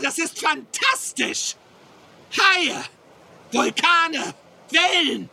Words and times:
das 0.00 0.18
ist 0.18 0.38
fantastisch! 0.38 1.56
Haie, 2.32 2.84
Vulkane, 3.52 4.34
Wellen. 4.70 5.30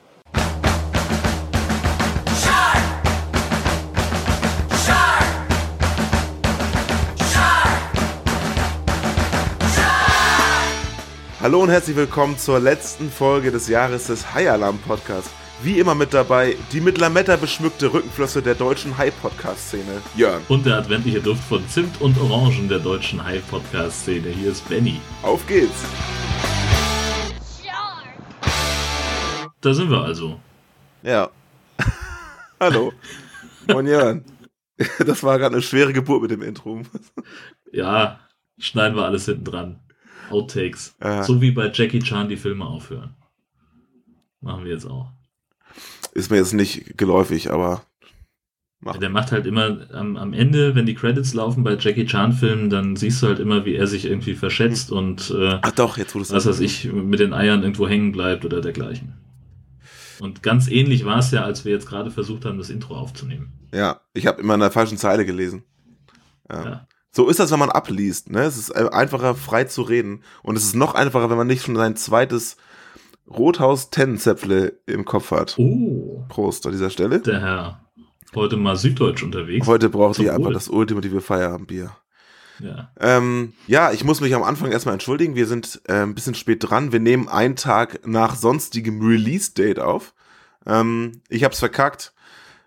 Hallo 11.41 11.61
und 11.61 11.69
herzlich 11.69 11.95
willkommen 11.95 12.39
zur 12.39 12.59
letzten 12.59 13.11
Folge 13.11 13.51
des 13.51 13.67
Jahres 13.67 14.07
des 14.07 14.33
High 14.33 14.49
Alarm 14.49 14.79
Podcasts. 14.79 15.29
Wie 15.63 15.79
immer 15.79 15.95
mit 15.95 16.13
dabei 16.13 16.57
die 16.73 16.81
mit 16.81 16.97
Lametta 16.97 17.37
beschmückte 17.37 17.91
Rückenflosse 17.93 18.41
der 18.41 18.55
deutschen 18.55 18.97
High-Podcast-Szene, 18.97 20.01
Jörn. 20.15 20.41
Und 20.49 20.65
der 20.65 20.77
adventliche 20.77 21.21
Duft 21.21 21.43
von 21.45 21.65
Zimt 21.69 22.01
und 22.01 22.19
Orangen 22.19 22.67
der 22.67 22.79
deutschen 22.79 23.23
High-Podcast-Szene. 23.23 24.29
Hier 24.29 24.51
ist 24.51 24.67
Benny. 24.67 24.99
Auf 25.21 25.47
geht's! 25.47 25.85
Da 29.61 29.73
sind 29.73 29.89
wir 29.89 30.01
also. 30.01 30.39
Ja. 31.01 31.29
Hallo. 32.59 32.91
Moin 33.67 33.87
Jörn. 33.87 34.25
Das 34.99 35.23
war 35.23 35.39
gerade 35.39 35.55
eine 35.55 35.63
schwere 35.63 35.93
Geburt 35.93 36.21
mit 36.21 36.31
dem 36.31 36.41
Intro. 36.41 36.81
Ja, 37.71 38.19
schneiden 38.59 38.97
wir 38.97 39.05
alles 39.05 39.25
hinten 39.25 39.45
dran. 39.45 39.79
Outtakes. 40.29 40.95
Ja. 41.01 41.23
So 41.23 41.39
wie 41.41 41.51
bei 41.51 41.71
Jackie 41.73 42.01
Chan 42.01 42.27
die 42.27 42.37
Filme 42.37 42.65
aufhören. 42.65 43.15
Machen 44.41 44.65
wir 44.65 44.73
jetzt 44.73 44.85
auch. 44.85 45.14
Ist 46.15 46.31
mir 46.31 46.37
jetzt 46.37 46.53
nicht 46.53 46.97
geläufig, 46.97 47.51
aber 47.51 47.83
Mach. 48.81 48.97
Der 48.97 49.09
macht 49.09 49.31
halt 49.31 49.47
immer 49.47 49.87
am, 49.93 50.15
am 50.15 50.33
Ende, 50.33 50.75
wenn 50.75 50.85
die 50.85 50.93
Credits 50.93 51.33
laufen 51.33 51.63
bei 51.63 51.75
Jackie 51.75 52.05
Chan-Filmen, 52.05 52.69
dann 52.69 52.95
siehst 52.95 53.23
du 53.23 53.27
halt 53.27 53.39
immer, 53.39 53.65
wie 53.65 53.75
er 53.75 53.87
sich 53.87 54.05
irgendwie 54.05 54.35
verschätzt 54.35 54.91
und 54.91 55.31
äh, 55.31 55.57
ach 55.61 55.71
doch, 55.71 55.97
jetzt 55.97 56.13
du 56.13 56.19
es 56.19 56.31
was 56.31 56.45
weiß 56.45 56.59
ich, 56.59 56.91
mit 56.91 57.19
den 57.19 57.33
Eiern 57.33 57.63
irgendwo 57.63 57.87
hängen 57.87 58.11
bleibt 58.11 58.45
oder 58.45 58.61
dergleichen. 58.61 59.13
Und 60.19 60.43
ganz 60.43 60.69
ähnlich 60.69 61.03
war 61.03 61.19
es 61.19 61.31
ja, 61.31 61.43
als 61.43 61.65
wir 61.65 61.71
jetzt 61.71 61.87
gerade 61.87 62.11
versucht 62.11 62.45
haben, 62.45 62.57
das 62.57 62.69
Intro 62.69 62.95
aufzunehmen. 62.95 63.53
Ja, 63.73 64.01
ich 64.13 64.27
habe 64.27 64.41
immer 64.41 64.53
in 64.53 64.59
der 64.59 64.71
falschen 64.71 64.97
Zeile 64.97 65.25
gelesen. 65.25 65.63
Ja. 66.49 66.63
Ja. 66.63 66.87
So 67.11 67.29
ist 67.29 67.39
das, 67.39 67.51
wenn 67.51 67.59
man 67.59 67.71
abliest. 67.71 68.29
Ne? 68.29 68.41
Es 68.41 68.57
ist 68.57 68.69
äh, 68.69 68.89
einfacher, 68.91 69.35
frei 69.35 69.63
zu 69.63 69.81
reden. 69.81 70.21
Und 70.43 70.57
es 70.57 70.63
ist 70.63 70.75
noch 70.75 70.95
einfacher, 70.95 71.29
wenn 71.29 71.37
man 71.37 71.47
nicht 71.47 71.63
schon 71.63 71.75
sein 71.75 71.95
zweites 71.95 72.57
Rothaus-Tennenzäpfle 73.27 74.79
im 74.85 75.05
Kopf 75.05 75.31
hat. 75.31 75.55
Oh, 75.57 76.23
Prost 76.29 76.65
an 76.65 76.71
dieser 76.71 76.89
Stelle. 76.89 77.19
der 77.19 77.41
Herr. 77.41 77.81
Heute 78.33 78.57
mal 78.57 78.75
süddeutsch 78.75 79.23
unterwegs. 79.23 79.65
Heute 79.65 79.89
braucht 79.89 80.19
ihr 80.19 80.33
einfach 80.33 80.51
das 80.51 80.67
ultimative 80.67 81.21
Feierabendbier. 81.21 81.91
Ja. 82.59 82.91
Ähm, 82.99 83.53
ja, 83.67 83.91
ich 83.91 84.03
muss 84.03 84.21
mich 84.21 84.35
am 84.35 84.43
Anfang 84.43 84.71
erstmal 84.71 84.93
entschuldigen. 84.93 85.35
Wir 85.35 85.47
sind 85.47 85.81
äh, 85.87 86.03
ein 86.03 86.15
bisschen 86.15 86.35
spät 86.35 86.59
dran. 86.61 86.91
Wir 86.91 86.99
nehmen 86.99 87.27
einen 87.27 87.55
Tag 87.55 88.05
nach 88.05 88.35
sonstigem 88.35 89.01
Release-Date 89.01 89.79
auf. 89.79 90.13
Ähm, 90.65 91.21
ich 91.29 91.43
hab's 91.43 91.59
verkackt. 91.59 92.13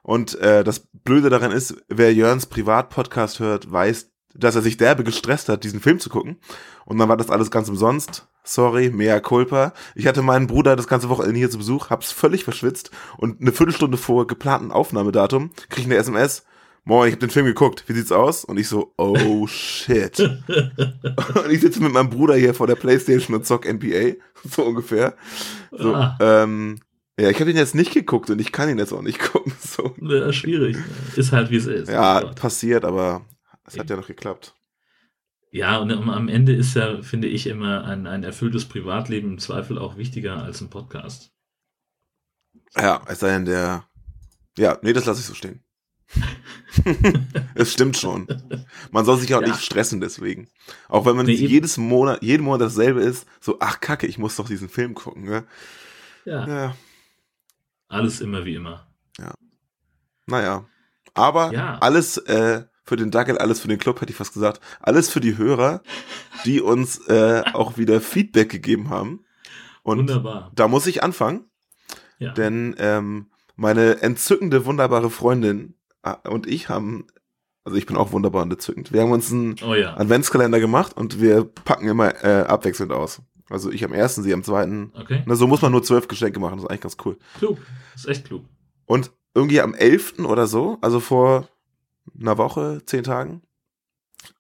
Und 0.02 0.38
äh, 0.40 0.64
das 0.64 0.88
Blöde 1.04 1.28
daran 1.28 1.52
ist, 1.52 1.76
wer 1.88 2.14
Jörns 2.14 2.46
Privatpodcast 2.46 3.40
hört, 3.40 3.70
weiß, 3.70 4.10
dass 4.38 4.54
er 4.54 4.62
sich 4.62 4.76
derbe 4.76 5.04
gestresst 5.04 5.48
hat, 5.48 5.64
diesen 5.64 5.80
Film 5.80 5.98
zu 6.00 6.08
gucken. 6.10 6.38
Und 6.84 6.98
dann 6.98 7.08
war 7.08 7.16
das 7.16 7.30
alles 7.30 7.50
ganz 7.50 7.68
umsonst. 7.68 8.26
Sorry, 8.44 8.88
mea 8.90 9.20
culpa. 9.20 9.74
Ich 9.94 10.06
hatte 10.06 10.22
meinen 10.22 10.46
Bruder 10.46 10.74
das 10.76 10.86
ganze 10.88 11.08
Wochenende 11.10 11.38
hier 11.38 11.50
zu 11.50 11.58
Besuch, 11.58 11.90
hab's 11.90 12.12
völlig 12.12 12.44
verschwitzt 12.44 12.90
und 13.18 13.40
eine 13.40 13.52
Viertelstunde 13.52 13.98
vor 13.98 14.26
geplanten 14.26 14.72
Aufnahmedatum 14.72 15.50
krieg 15.68 15.80
ich 15.80 15.84
eine 15.86 15.96
SMS. 15.96 16.44
Moin, 16.84 17.08
ich 17.08 17.12
hab 17.14 17.20
den 17.20 17.28
Film 17.28 17.44
geguckt. 17.44 17.84
Wie 17.86 17.92
sieht's 17.92 18.12
aus? 18.12 18.46
Und 18.46 18.56
ich 18.58 18.66
so, 18.68 18.94
oh 18.96 19.46
shit. 19.48 20.18
und 20.20 21.50
ich 21.50 21.60
sitze 21.60 21.82
mit 21.82 21.92
meinem 21.92 22.08
Bruder 22.08 22.34
hier 22.36 22.54
vor 22.54 22.66
der 22.66 22.76
Playstation 22.76 23.36
und 23.36 23.44
zock 23.44 23.70
NBA, 23.70 24.14
so 24.50 24.62
ungefähr. 24.62 25.14
So, 25.70 25.94
Ah. 25.94 26.16
ähm, 26.20 26.78
ja, 27.20 27.28
ich 27.28 27.40
habe 27.40 27.50
ihn 27.50 27.56
jetzt 27.58 27.74
nicht 27.74 27.92
geguckt 27.92 28.30
und 28.30 28.40
ich 28.40 28.52
kann 28.52 28.70
ihn 28.70 28.78
jetzt 28.78 28.92
auch 28.94 29.02
nicht 29.02 29.18
gucken. 29.32 29.52
So. 29.60 29.94
ja, 30.00 30.32
schwierig. 30.32 30.78
Ist 31.16 31.32
halt, 31.32 31.50
wie 31.50 31.56
es 31.56 31.66
ist. 31.66 31.90
Ja, 31.90 32.22
Oh 32.24 32.30
passiert, 32.34 32.86
aber 32.86 33.22
es 33.68 33.78
hat 33.78 33.88
ja 33.90 33.96
noch 33.96 34.06
geklappt. 34.08 34.54
ja, 35.52 35.78
und 35.78 35.90
am- 35.92 36.28
Ende 36.28 36.52
ist 36.54 36.74
ja, 36.74 37.00
finde 37.02 37.28
ich, 37.28 37.46
immer 37.46 37.84
ein, 37.84 38.06
ein 38.06 38.24
erfülltes 38.24 38.66
Privatleben 38.66 39.32
im 39.32 39.38
Zweifel 39.38 39.78
auch 39.78 39.96
wichtiger 39.96 40.42
als 40.42 40.60
ein 40.60 40.70
Podcast. 40.70 41.32
Ja, 42.76 43.02
es 43.08 43.20
sei 43.20 43.30
denn, 43.30 43.44
der. 43.46 43.84
Ja, 44.58 44.78
nee, 44.82 44.92
das 44.92 45.06
lasse 45.06 45.20
ich 45.20 45.26
so 45.26 45.34
stehen. 45.34 45.62
es 47.54 47.72
stimmt 47.72 47.96
schon. 47.96 48.26
Man 48.90 49.04
soll 49.04 49.18
sich 49.18 49.34
auch 49.34 49.40
Ja. 49.42 49.48
nicht 49.48 49.62
stressen 49.62 50.00
deswegen. 50.00 50.48
Auch 50.88 51.06
wenn 51.06 51.16
man 51.16 51.26
Nee, 51.26 51.32
jedes 51.32 51.76
Monat, 51.76 52.22
jeden 52.22 52.42
Monat 52.44 52.62
dasselbe 52.62 53.00
ist, 53.02 53.26
so, 53.40 53.58
ach 53.60 53.80
kacke, 53.80 54.06
ich 54.06 54.18
muss 54.18 54.36
doch 54.36 54.48
diesen 54.48 54.68
Film 54.68 54.94
gucken, 54.94 55.24
ne? 55.24 55.46
Ja, 56.24 56.46
Ja, 56.46 56.76
alles 57.88 58.20
immer 58.20 58.44
wie 58.44 58.54
immer. 58.54 58.86
naja. 60.26 60.66
Aber 61.14 61.52
Ja. 61.52 61.78
alles 61.78 62.16
äh, 62.18 62.64
für 62.88 62.96
den 62.96 63.10
Dackel, 63.10 63.36
alles 63.38 63.60
für 63.60 63.68
den 63.68 63.78
Club, 63.78 64.00
hätte 64.00 64.10
ich 64.10 64.16
fast 64.16 64.32
gesagt. 64.32 64.60
Alles 64.80 65.10
für 65.10 65.20
die 65.20 65.36
Hörer, 65.36 65.82
die 66.44 66.60
uns 66.60 67.06
äh, 67.06 67.42
auch 67.52 67.76
wieder 67.76 68.00
Feedback 68.00 68.48
gegeben 68.48 68.88
haben. 68.88 69.24
Und 69.82 69.98
Wunderbar. 69.98 70.50
da 70.54 70.68
muss 70.68 70.86
ich 70.86 71.02
anfangen. 71.02 71.44
Ja. 72.18 72.32
Denn 72.32 72.74
ähm, 72.78 73.26
meine 73.56 74.00
entzückende, 74.02 74.64
wunderbare 74.64 75.10
Freundin 75.10 75.74
äh, 76.02 76.14
und 76.28 76.46
ich 76.46 76.68
haben, 76.68 77.06
also 77.64 77.76
ich 77.76 77.86
bin 77.86 77.96
auch 77.96 78.12
wunderbar 78.12 78.42
und 78.42 78.52
entzückend, 78.52 78.92
wir 78.92 79.02
haben 79.02 79.12
uns 79.12 79.30
einen 79.30 79.56
oh 79.64 79.74
ja. 79.74 79.96
Adventskalender 79.96 80.58
gemacht 80.58 80.96
und 80.96 81.20
wir 81.20 81.44
packen 81.44 81.88
immer 81.88 82.24
äh, 82.24 82.44
abwechselnd 82.44 82.92
aus. 82.92 83.20
Also 83.50 83.70
ich 83.70 83.84
am 83.84 83.92
ersten, 83.92 84.22
sie 84.22 84.32
am 84.32 84.42
zweiten. 84.42 84.92
Okay. 84.98 85.22
Na, 85.26 85.34
so 85.36 85.46
muss 85.46 85.62
man 85.62 85.72
nur 85.72 85.82
zwölf 85.82 86.08
Geschenke 86.08 86.40
machen, 86.40 86.56
das 86.56 86.64
ist 86.64 86.70
eigentlich 86.70 86.80
ganz 86.80 86.96
cool. 87.04 87.18
Klug. 87.38 87.58
ist 87.94 88.08
echt 88.08 88.24
klug. 88.24 88.44
Und 88.86 89.10
irgendwie 89.34 89.60
am 89.60 89.74
11. 89.74 90.20
oder 90.20 90.46
so, 90.46 90.78
also 90.80 91.00
vor 91.00 91.48
einer 92.18 92.38
Woche, 92.38 92.82
zehn 92.86 93.04
Tagen, 93.04 93.42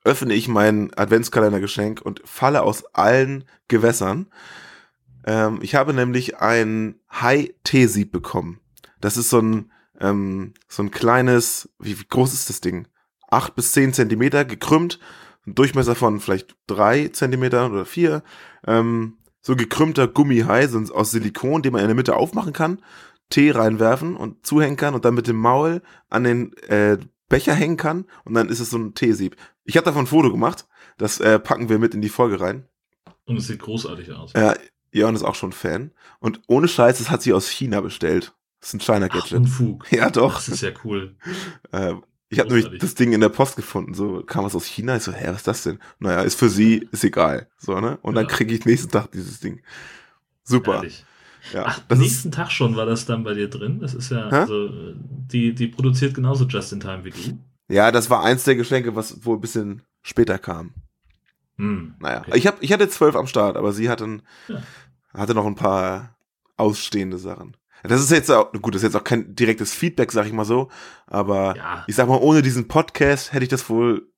öffne 0.04 0.34
ich 0.34 0.48
mein 0.48 0.92
Adventskalendergeschenk 0.96 2.00
und 2.02 2.22
falle 2.24 2.62
aus 2.62 2.84
allen 2.94 3.44
Gewässern. 3.68 4.26
Ähm, 5.24 5.58
ich 5.62 5.74
habe 5.74 5.92
nämlich 5.92 6.38
ein 6.38 7.00
High-T-Sieb 7.12 8.12
bekommen. 8.12 8.60
Das 9.00 9.16
ist 9.16 9.30
so 9.30 9.40
ein, 9.40 9.72
ähm, 10.00 10.54
so 10.68 10.82
ein 10.82 10.90
kleines, 10.90 11.68
wie, 11.78 11.98
wie 11.98 12.06
groß 12.08 12.32
ist 12.32 12.48
das 12.48 12.60
Ding? 12.60 12.88
Acht 13.30 13.54
bis 13.54 13.72
zehn 13.72 13.92
Zentimeter 13.92 14.44
gekrümmt, 14.44 14.98
ein 15.46 15.54
Durchmesser 15.54 15.94
von 15.94 16.20
vielleicht 16.20 16.56
drei 16.66 17.08
Zentimeter 17.08 17.70
oder 17.70 17.84
vier. 17.84 18.22
Ähm, 18.66 19.18
so 19.40 19.56
gekrümmter 19.56 20.08
Gummihai, 20.08 20.66
so 20.66 20.78
aus 20.92 21.10
Silikon, 21.10 21.62
den 21.62 21.72
man 21.72 21.82
in 21.82 21.88
der 21.88 21.94
Mitte 21.94 22.16
aufmachen 22.16 22.52
kann. 22.52 22.82
Tee 23.30 23.50
reinwerfen 23.50 24.16
und 24.16 24.46
zuhängen 24.46 24.76
kann 24.76 24.94
und 24.94 25.04
dann 25.04 25.14
mit 25.14 25.26
dem 25.26 25.36
Maul 25.36 25.82
an 26.08 26.24
den 26.24 26.56
äh, 26.68 26.98
Becher 27.28 27.54
hängen 27.54 27.76
kann 27.76 28.06
und 28.24 28.34
dann 28.34 28.48
ist 28.48 28.60
es 28.60 28.70
so 28.70 28.78
ein 28.78 28.94
Teesieb. 28.94 29.36
Ich 29.64 29.76
habe 29.76 29.84
davon 29.84 30.04
ein 30.04 30.08
Foto 30.08 30.30
gemacht, 30.30 30.66
das 30.96 31.20
äh, 31.20 31.38
packen 31.38 31.68
wir 31.68 31.78
mit 31.78 31.94
in 31.94 32.00
die 32.02 32.08
Folge 32.08 32.40
rein. 32.40 32.66
Und 33.26 33.36
es 33.36 33.46
sieht 33.46 33.60
großartig 33.60 34.12
aus. 34.12 34.32
Äh, 34.34 34.54
Jörn 34.92 35.14
ist 35.14 35.22
auch 35.22 35.34
schon 35.34 35.52
Fan 35.52 35.92
und 36.20 36.40
ohne 36.46 36.68
Scheiß, 36.68 36.98
das 36.98 37.10
hat 37.10 37.22
sie 37.22 37.32
aus 37.34 37.48
China 37.48 37.80
bestellt. 37.80 38.34
Das 38.60 38.70
ist 38.70 38.74
ein 38.74 38.80
China-Gadget. 38.80 39.32
Unfug. 39.38 39.86
Ja, 39.92 40.10
doch. 40.10 40.34
Das 40.36 40.48
ist 40.48 40.62
ja 40.62 40.70
cool. 40.84 41.14
Äh, 41.72 41.94
ich 42.30 42.40
habe 42.40 42.52
nämlich 42.52 42.78
das 42.80 42.94
Ding 42.94 43.12
in 43.12 43.20
der 43.20 43.28
Post 43.28 43.56
gefunden, 43.56 43.94
so 43.94 44.22
kam 44.22 44.44
was 44.44 44.54
aus 44.54 44.66
China. 44.66 44.96
Ich 44.96 45.02
so, 45.02 45.12
hä, 45.12 45.28
was 45.28 45.36
ist 45.38 45.46
das 45.48 45.62
denn? 45.62 45.78
Naja, 45.98 46.22
ist 46.22 46.38
für 46.38 46.48
sie, 46.50 46.86
ist 46.90 47.04
egal. 47.04 47.48
So, 47.56 47.78
ne? 47.80 47.98
Und 48.02 48.14
dann 48.16 48.24
Ja. 48.26 48.30
kriege 48.30 48.54
ich 48.54 48.64
nächsten 48.66 48.90
Tag 48.90 49.12
dieses 49.12 49.40
Ding. 49.40 49.62
Super. 50.44 50.74
Herrlich. 50.74 51.04
Ja, 51.52 51.64
Ach, 51.66 51.80
nächsten 51.96 52.30
Tag 52.30 52.50
schon 52.50 52.76
war 52.76 52.86
das 52.86 53.06
dann 53.06 53.24
bei 53.24 53.34
dir 53.34 53.48
drin. 53.48 53.80
Das 53.80 53.94
ist 53.94 54.10
ja, 54.10 54.30
Hä? 54.30 54.36
also, 54.36 54.68
die, 54.98 55.54
die 55.54 55.68
produziert 55.68 56.14
genauso 56.14 56.44
just 56.46 56.72
in 56.72 56.80
time 56.80 57.04
wie 57.04 57.10
du. 57.10 57.38
ja, 57.68 57.90
das 57.92 58.10
war 58.10 58.22
eins 58.24 58.44
der 58.44 58.56
Geschenke, 58.56 58.94
was 58.96 59.24
wohl 59.24 59.36
ein 59.36 59.40
bisschen 59.40 59.82
später 60.02 60.38
kam. 60.38 60.74
Hm. 61.56 61.94
Naja, 62.00 62.20
Okay. 62.20 62.38
ich, 62.38 62.46
hab, 62.46 62.62
ich 62.62 62.72
hatte 62.72 62.88
zwölf 62.88 63.16
am 63.16 63.26
Start, 63.26 63.56
aber 63.56 63.72
sie 63.72 63.88
hatten, 63.90 64.22
Ja. 64.48 64.62
hatte 65.12 65.34
noch 65.34 65.46
ein 65.46 65.54
paar 65.56 66.16
ausstehende 66.56 67.18
Sachen. 67.18 67.56
Das 67.84 68.00
ist 68.00 68.10
jetzt 68.10 68.30
auch, 68.30 68.50
gut, 68.52 68.74
das 68.74 68.82
ist 68.82 68.92
jetzt 68.92 68.96
auch 69.00 69.04
kein 69.04 69.34
direktes 69.36 69.72
Feedback, 69.72 70.10
sag 70.10 70.26
ich 70.26 70.32
mal 70.32 70.44
so, 70.44 70.68
aber 71.06 71.56
Ja, 71.56 71.84
ich 71.86 71.94
sag 71.94 72.08
mal, 72.08 72.16
ohne 72.18 72.42
diesen 72.42 72.66
Podcast 72.68 73.32
hätte 73.32 73.44
ich 73.44 73.48
das 73.48 73.68
wohl, 73.70 74.10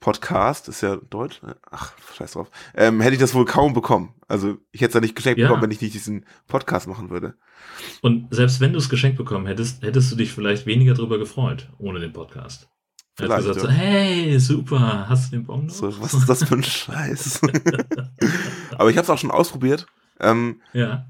Podcast 0.00 0.68
ist 0.68 0.82
ja 0.82 0.96
Deutsch, 0.96 1.42
ne? 1.42 1.56
ach, 1.70 1.92
scheiß 2.16 2.32
drauf, 2.32 2.50
ähm, 2.74 3.00
hätte 3.00 3.14
ich 3.14 3.20
das 3.20 3.34
wohl 3.34 3.44
kaum 3.46 3.72
bekommen. 3.72 4.14
Also 4.28 4.58
ich 4.70 4.80
hätte 4.80 4.90
es 4.90 4.94
ja 4.94 5.00
nicht 5.00 5.16
geschenkt 5.16 5.38
Ja. 5.40 5.46
bekommen, 5.48 5.62
wenn 5.62 5.70
ich 5.70 5.80
nicht 5.80 5.94
diesen 5.94 6.26
Podcast 6.46 6.86
machen 6.86 7.10
würde. 7.10 7.34
und 8.02 8.32
selbst 8.34 8.60
wenn 8.60 8.72
du 8.72 8.78
es 8.78 8.88
geschenkt 8.88 9.16
bekommen 9.18 9.46
hättest, 9.46 9.82
hättest 9.82 10.12
du 10.12 10.16
dich 10.16 10.32
vielleicht 10.32 10.66
weniger 10.66 10.94
drüber 10.94 11.18
gefreut, 11.18 11.70
ohne 11.78 11.98
den 12.00 12.12
Podcast. 12.12 12.68
Vielleicht, 13.18 13.46
gesagt 13.46 13.60
so, 13.60 13.66
ja. 13.68 13.72
hey, 13.72 14.38
super, 14.38 15.08
hast 15.08 15.32
du 15.32 15.36
den 15.38 15.46
Bon 15.46 15.64
noch? 15.64 15.74
So, 15.74 16.00
was 16.02 16.12
ist 16.12 16.28
das 16.28 16.44
für 16.44 16.54
ein 16.56 16.62
Scheiß? 16.62 17.40
aber 18.76 18.90
ich 18.90 18.96
habe 18.98 19.04
es 19.04 19.10
auch 19.10 19.18
schon 19.18 19.30
ausprobiert. 19.30 19.86
Ähm, 20.20 20.60
Ja, 20.74 21.06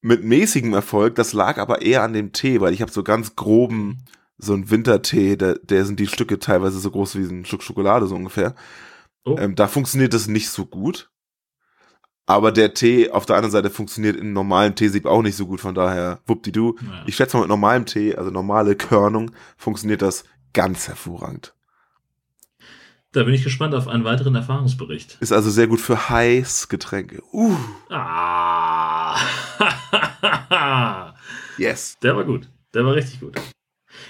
mit 0.00 0.22
mäßigem 0.22 0.72
Erfolg. 0.74 1.16
Das 1.16 1.32
lag 1.32 1.58
aber 1.58 1.82
eher 1.82 2.02
an 2.02 2.12
dem 2.12 2.32
Tee, 2.32 2.60
weil 2.60 2.72
ich 2.72 2.82
habe 2.82 2.92
so 2.92 3.02
ganz 3.02 3.34
groben, 3.36 4.04
so 4.38 4.52
einen 4.54 4.70
Wintertee, 4.70 5.36
der, 5.36 5.54
der 5.58 5.84
sind 5.84 5.98
die 6.00 6.06
Stücke 6.06 6.38
teilweise 6.38 6.78
so 6.78 6.90
groß 6.90 7.16
wie 7.16 7.24
ein 7.24 7.44
Stück 7.44 7.62
Schokolade 7.62 8.06
so 8.06 8.14
ungefähr. 8.14 8.54
Oh, 9.24 9.36
Ähm, 9.38 9.54
da 9.56 9.66
funktioniert 9.68 10.14
das 10.14 10.28
nicht 10.28 10.48
so 10.50 10.64
gut. 10.66 11.10
Aber 12.26 12.52
der 12.52 12.74
Tee 12.74 13.10
auf 13.10 13.24
der 13.26 13.36
anderen 13.36 13.52
Seite 13.52 13.70
funktioniert 13.70 14.14
in 14.16 14.32
normalen 14.34 14.74
Teesieb 14.74 15.06
auch 15.06 15.22
nicht 15.22 15.34
so 15.36 15.46
gut. 15.46 15.60
Von 15.60 15.74
daher, 15.74 16.20
wuppdidu. 16.26 16.76
naja. 16.82 17.02
Ich 17.06 17.16
schätze 17.16 17.36
mal, 17.36 17.40
mit 17.42 17.48
normalem 17.48 17.86
Tee, 17.86 18.14
also 18.16 18.30
normale 18.30 18.76
Körnung, 18.76 19.30
funktioniert 19.56 20.02
das 20.02 20.24
ganz 20.52 20.88
hervorragend. 20.88 21.54
Da 23.12 23.24
bin 23.24 23.32
ich 23.32 23.42
gespannt 23.42 23.74
auf 23.74 23.88
einen 23.88 24.04
weiteren 24.04 24.34
Erfahrungsbericht. 24.34 25.16
Ist 25.20 25.32
also 25.32 25.48
sehr 25.50 25.66
gut 25.66 25.80
für 25.80 26.10
Heißgetränke. 26.10 27.22
Uh, 27.32 27.56
Ah! 27.88 29.16
yes. 31.56 31.96
Der 32.02 32.14
war 32.14 32.24
gut. 32.24 32.50
Der 32.74 32.84
war 32.84 32.94
richtig 32.94 33.20
gut. 33.20 33.34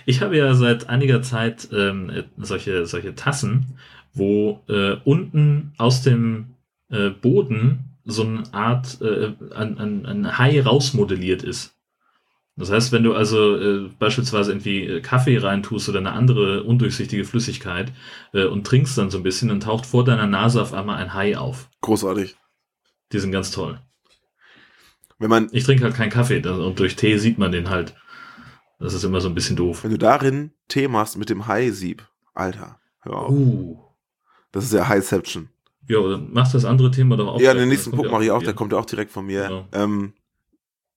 Ich 0.06 0.20
habe 0.20 0.36
ja 0.36 0.54
seit 0.54 0.88
einiger 0.88 1.22
Zeit 1.22 1.68
ähm, 1.72 2.10
äh, 2.10 2.24
solche, 2.38 2.86
solche 2.86 3.14
Tassen, 3.14 3.78
wo 4.14 4.62
äh, 4.68 4.96
unten 5.04 5.72
aus 5.78 6.02
dem 6.02 6.54
äh, 6.90 7.10
Boden 7.10 7.96
so 8.04 8.22
eine 8.22 8.42
Art 8.52 9.00
äh, 9.02 9.32
ein, 9.54 9.78
ein, 9.78 10.06
ein 10.06 10.38
Hai 10.38 10.60
rausmodelliert 10.62 11.42
ist. 11.42 11.74
Das 12.58 12.72
heißt, 12.72 12.90
wenn 12.90 13.04
du 13.04 13.14
also 13.14 13.56
äh, 13.56 13.88
beispielsweise 14.00 14.50
irgendwie 14.50 14.84
äh, 14.84 15.00
Kaffee 15.00 15.38
reintust 15.38 15.88
oder 15.88 16.00
eine 16.00 16.12
andere 16.12 16.64
undurchsichtige 16.64 17.24
Flüssigkeit 17.24 17.92
äh, 18.32 18.46
und 18.46 18.66
trinkst 18.66 18.98
dann 18.98 19.10
so 19.10 19.18
ein 19.18 19.22
bisschen, 19.22 19.48
dann 19.48 19.60
taucht 19.60 19.86
vor 19.86 20.04
deiner 20.04 20.26
Nase 20.26 20.60
auf 20.60 20.74
einmal 20.74 20.96
ein 20.96 21.14
Hai 21.14 21.38
auf. 21.38 21.70
Großartig. 21.82 22.34
Die 23.12 23.18
sind 23.20 23.30
ganz 23.30 23.52
toll. 23.52 23.78
Wenn 25.20 25.30
man, 25.30 25.48
Ich 25.52 25.64
trinke 25.64 25.84
halt 25.84 25.94
keinen 25.94 26.10
Kaffee 26.10 26.44
und 26.46 26.80
durch 26.80 26.96
Tee 26.96 27.18
sieht 27.18 27.38
man 27.38 27.52
den 27.52 27.70
halt. 27.70 27.94
Das 28.78 28.94
ist 28.94 29.04
immer 29.04 29.20
so 29.20 29.28
ein 29.28 29.34
bisschen 29.34 29.56
doof. 29.56 29.84
wenn 29.84 29.90
du 29.90 29.98
darin 29.98 30.52
Tee 30.68 30.88
machst 30.88 31.16
mit 31.18 31.30
dem 31.30 31.46
Hai-Sieb, 31.46 32.06
Alter, 32.34 32.80
hör 33.00 33.16
auf. 33.16 33.30
Uh. 33.30 33.78
Das 34.52 34.64
ist 34.64 34.72
ja 34.72 34.88
Highception. 34.88 35.48
Ja, 35.88 36.00
dann 36.06 36.32
machst 36.32 36.54
das 36.54 36.64
andere 36.64 36.90
Thema 36.90 37.16
doch 37.16 37.28
auch. 37.28 37.40
Ja, 37.40 37.54
den 37.54 37.60
Das 37.62 37.68
nächsten 37.68 37.90
Punkt 37.92 38.10
mache 38.10 38.24
ich 38.24 38.30
auch, 38.30 38.42
der 38.42 38.54
kommt 38.54 38.72
ja 38.72 38.78
auch 38.78 38.86
direkt 38.86 39.10
von 39.10 39.26
mir. 39.26 39.48
Genau. 39.48 39.68
Ähm, 39.72 40.12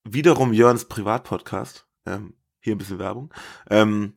wiederum 0.04 0.54
Jörns 0.54 0.86
Privatpodcast. 0.86 1.86
Ähm, 2.06 2.34
hier 2.60 2.76
ein 2.76 2.78
bisschen 2.78 3.00
Werbung. 3.00 3.34
Ähm, 3.70 4.14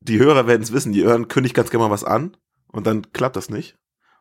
die 0.00 0.18
Hörer 0.18 0.46
werden 0.46 0.62
es 0.62 0.72
wissen, 0.72 0.92
Jörn 0.92 1.28
kündigt 1.28 1.54
ganz 1.54 1.70
gerne 1.70 1.84
mal 1.84 1.90
was 1.90 2.04
an 2.04 2.36
und 2.68 2.86
dann 2.86 3.12
klappt 3.12 3.36
das 3.36 3.50
nicht. 3.50 3.76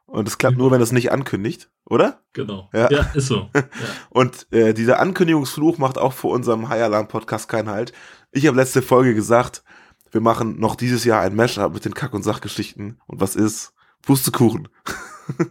Und 0.09 0.27
es 0.27 0.37
klappt 0.37 0.57
nur, 0.57 0.71
wenn 0.71 0.81
es 0.81 0.91
nicht 0.91 1.11
ankündigt, 1.11 1.69
oder? 1.85 2.21
Genau. 2.33 2.69
Ja. 2.73 2.89
Ja, 2.91 3.01
ist 3.13 3.27
so. 3.27 3.49
Ja. 3.55 3.63
Und 4.09 4.47
äh, 4.51 4.73
dieser 4.73 4.99
Ankündigungsfluch 4.99 5.77
macht 5.77 5.97
auch 5.97 6.13
vor 6.13 6.31
unserem 6.31 6.67
High 6.69 6.83
Alarm 6.83 7.07
Podcast 7.07 7.47
keinen 7.47 7.69
Halt. 7.69 7.93
Ich 8.31 8.47
habe 8.47 8.57
letzte 8.57 8.81
Folge 8.81 9.13
gesagt, 9.13 9.63
wir 10.11 10.21
machen 10.21 10.59
noch 10.59 10.75
dieses 10.75 11.03
Jahr 11.03 11.21
ein 11.21 11.35
Mashup 11.35 11.73
mit 11.73 11.85
den 11.85 11.93
Kack- 11.93 12.13
und 12.13 12.23
Sachgeschichten. 12.23 12.99
Und 13.07 13.21
was 13.21 13.35
ist? 13.35 13.73
Pustekuchen. 14.01 14.67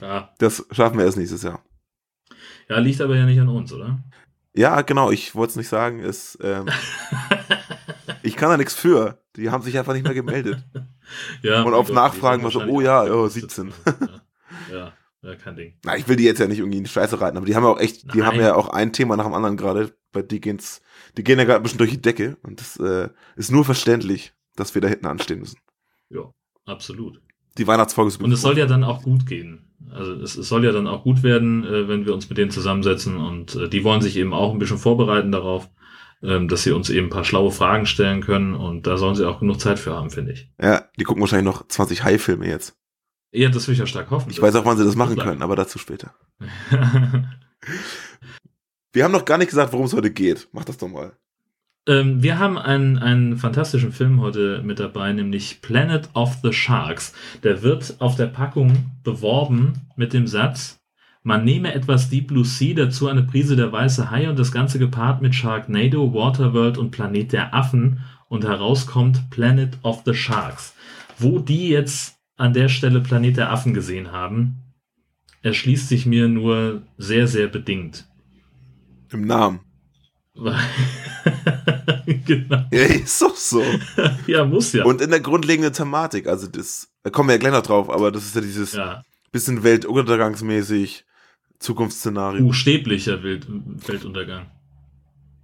Ja. 0.00 0.30
Das 0.38 0.66
schaffen 0.72 0.98
wir 0.98 1.06
erst 1.06 1.16
nächstes 1.16 1.42
Jahr. 1.42 1.62
ja, 2.68 2.78
liegt 2.78 3.00
aber 3.00 3.16
ja 3.16 3.24
nicht 3.24 3.40
an 3.40 3.48
uns, 3.48 3.72
oder? 3.72 3.98
Ja, 4.54 4.82
genau, 4.82 5.10
ich 5.10 5.34
wollte 5.34 5.52
es 5.52 5.56
nicht 5.56 5.68
sagen. 5.68 6.00
Es, 6.00 6.38
ähm, 6.42 6.66
ich 8.22 8.36
kann 8.36 8.50
da 8.50 8.56
nichts 8.56 8.74
für. 8.74 9.22
Die 9.36 9.50
haben 9.50 9.62
sich 9.62 9.78
einfach 9.78 9.92
nicht 9.92 10.04
mehr 10.04 10.14
gemeldet. 10.14 10.64
ja. 11.42 11.62
Und 11.62 11.74
auf 11.74 11.88
die 11.88 11.92
Nachfragen 11.92 12.42
war 12.42 12.50
so, 12.50 12.62
oh 12.62 12.80
ja, 12.80 13.04
oh, 13.04 13.28
sitzen. 13.28 13.72
17. 13.84 14.08
Ja. 14.72 14.92
ja, 15.22 15.34
kein 15.36 15.54
Ding. 15.54 15.74
Na, 15.84 15.96
ich 15.96 16.08
will 16.08 16.16
die 16.16 16.24
jetzt 16.24 16.40
ja 16.40 16.48
nicht 16.48 16.58
irgendwie 16.58 16.78
in 16.78 16.84
die 16.84 16.90
Scheiße 16.90 17.20
reiten, 17.20 17.36
aber 17.36 17.46
die 17.46 17.54
haben 17.54 17.62
ja 17.62 17.68
auch 17.68 17.78
echt, 17.78 18.14
die 18.14 18.18
Nein. 18.18 18.26
haben 18.26 18.40
ja 18.40 18.54
auch 18.56 18.68
ein 18.68 18.92
Thema 18.92 19.16
nach 19.16 19.24
dem 19.24 19.34
anderen 19.34 19.56
gerade. 19.56 19.92
Bei 20.12 20.22
die 20.22 20.40
gehen's, 20.40 20.80
die 21.16 21.22
gehen 21.22 21.38
ja 21.38 21.44
gerade 21.44 21.60
ein 21.60 21.62
bisschen 21.62 21.78
durch 21.78 21.90
die 21.90 22.02
Decke. 22.02 22.36
Und 22.42 22.60
das 22.60 22.76
äh, 22.78 23.10
ist 23.36 23.52
nur 23.52 23.64
verständlich, 23.64 24.32
dass 24.56 24.74
wir 24.74 24.82
da 24.82 24.88
hinten 24.88 25.06
anstehen 25.06 25.40
müssen. 25.40 25.58
Ja, 26.08 26.32
absolut. 26.64 27.20
Die 27.58 27.66
Weihnachtsfolge 27.66 28.08
ist 28.08 28.20
Und 28.20 28.32
es 28.32 28.40
soll 28.40 28.58
ja 28.58 28.66
dann 28.66 28.84
auch 28.84 29.02
gut 29.02 29.26
gehen. 29.26 29.66
Also 29.90 30.14
es, 30.14 30.36
es 30.36 30.48
soll 30.48 30.64
ja 30.64 30.72
dann 30.72 30.86
auch 30.86 31.04
gut 31.04 31.22
werden, 31.22 31.64
äh, 31.64 31.88
wenn 31.88 32.06
wir 32.06 32.14
uns 32.14 32.28
mit 32.28 32.38
denen 32.38 32.50
zusammensetzen 32.50 33.16
und 33.16 33.54
äh, 33.54 33.68
die 33.68 33.84
wollen 33.84 34.00
sich 34.00 34.16
eben 34.16 34.32
auch 34.32 34.52
ein 34.52 34.58
bisschen 34.58 34.78
vorbereiten 34.78 35.32
darauf, 35.32 35.68
ähm, 36.22 36.48
dass 36.48 36.62
sie 36.62 36.72
uns 36.72 36.90
eben 36.90 37.06
ein 37.06 37.10
paar 37.10 37.24
schlaue 37.24 37.50
Fragen 37.50 37.86
stellen 37.86 38.20
können 38.22 38.54
und 38.54 38.86
da 38.86 38.96
sollen 38.96 39.14
sie 39.14 39.26
auch 39.26 39.40
genug 39.40 39.60
Zeit 39.60 39.78
für 39.78 39.94
haben, 39.94 40.10
finde 40.10 40.32
ich. 40.32 40.50
Ja, 40.60 40.84
die 40.98 41.04
gucken 41.04 41.20
wahrscheinlich 41.20 41.46
noch 41.46 41.66
20 41.66 42.04
Hai-Filme 42.04 42.46
jetzt. 42.46 42.76
Ja, 43.32 43.48
das 43.48 43.66
will 43.66 43.74
ich 43.74 43.80
ja 43.80 43.86
stark 43.86 44.10
hoffen. 44.10 44.30
Ich 44.30 44.40
weiß 44.40 44.54
auch, 44.54 44.64
wann 44.64 44.78
sie 44.78 44.84
das 44.84 44.96
machen 44.96 45.16
können, 45.16 45.42
aber 45.42 45.56
dazu 45.56 45.78
später. 45.78 46.14
Wir 48.92 49.04
haben 49.04 49.12
noch 49.12 49.26
gar 49.26 49.36
nicht 49.36 49.50
gesagt, 49.50 49.72
worum 49.74 49.84
es 49.84 49.92
heute 49.92 50.10
geht. 50.10 50.48
Mach 50.52 50.64
das 50.64 50.78
doch 50.78 50.88
mal. 50.88 51.12
Ähm, 51.86 52.22
wir 52.22 52.38
haben 52.38 52.58
einen, 52.58 52.98
einen 52.98 53.36
fantastischen 53.36 53.92
Film 53.92 54.20
heute 54.20 54.62
mit 54.64 54.80
dabei, 54.80 55.12
nämlich 55.12 55.60
Planet 55.60 56.08
of 56.14 56.38
the 56.42 56.52
Sharks. 56.52 57.12
Der 57.42 57.62
wird 57.62 57.96
auf 58.00 58.16
der 58.16 58.26
Packung 58.26 58.90
beworben 59.04 59.74
mit 59.96 60.12
dem 60.12 60.26
Satz, 60.26 60.80
man 61.26 61.44
nehme 61.44 61.74
etwas 61.74 62.08
Deep 62.08 62.28
Blue 62.28 62.44
Sea, 62.44 62.72
dazu 62.72 63.08
eine 63.08 63.24
Prise 63.24 63.56
der 63.56 63.72
weiße 63.72 64.12
Hai 64.12 64.30
und 64.30 64.38
das 64.38 64.52
Ganze 64.52 64.78
gepaart 64.78 65.22
mit 65.22 65.34
Sharknado, 65.34 66.14
Waterworld 66.14 66.78
und 66.78 66.92
Planet 66.92 67.32
der 67.32 67.52
Affen 67.52 68.04
und 68.28 68.44
herauskommt 68.44 69.28
Planet 69.30 69.76
of 69.82 70.02
the 70.06 70.14
Sharks. 70.14 70.74
Wo 71.18 71.40
die 71.40 71.68
jetzt 71.68 72.14
an 72.36 72.52
der 72.52 72.68
Stelle 72.68 73.00
Planet 73.00 73.38
der 73.38 73.50
Affen 73.50 73.74
gesehen 73.74 74.12
haben, 74.12 74.62
erschließt 75.42 75.88
sich 75.88 76.06
mir 76.06 76.28
nur 76.28 76.82
sehr, 76.96 77.26
sehr 77.26 77.48
bedingt. 77.48 78.08
Im 79.10 79.26
Namen. 79.26 79.60
Genau. 82.24 82.66
Ja, 82.70 82.82
ist 82.82 83.20
doch 83.20 83.34
so. 83.34 83.64
Ja, 84.28 84.44
muss 84.44 84.72
ja. 84.72 84.84
Und 84.84 85.00
in 85.00 85.10
der 85.10 85.18
grundlegenden 85.18 85.72
Thematik, 85.72 86.28
also 86.28 86.46
das, 86.46 86.88
da 87.02 87.10
kommen 87.10 87.28
wir 87.28 87.34
ja 87.34 87.40
gleich 87.40 87.52
noch 87.52 87.62
drauf, 87.62 87.90
aber 87.90 88.12
das 88.12 88.26
ist 88.26 88.36
ja 88.36 88.40
dieses 88.40 88.74
ja. 88.74 89.02
bisschen 89.32 89.64
weltuntergangsmäßig 89.64 91.05
Zukunftsszenario. 91.58 92.42
Buchstäblicher 92.44 93.22
Welt, 93.22 93.46
Weltuntergang. 93.48 94.46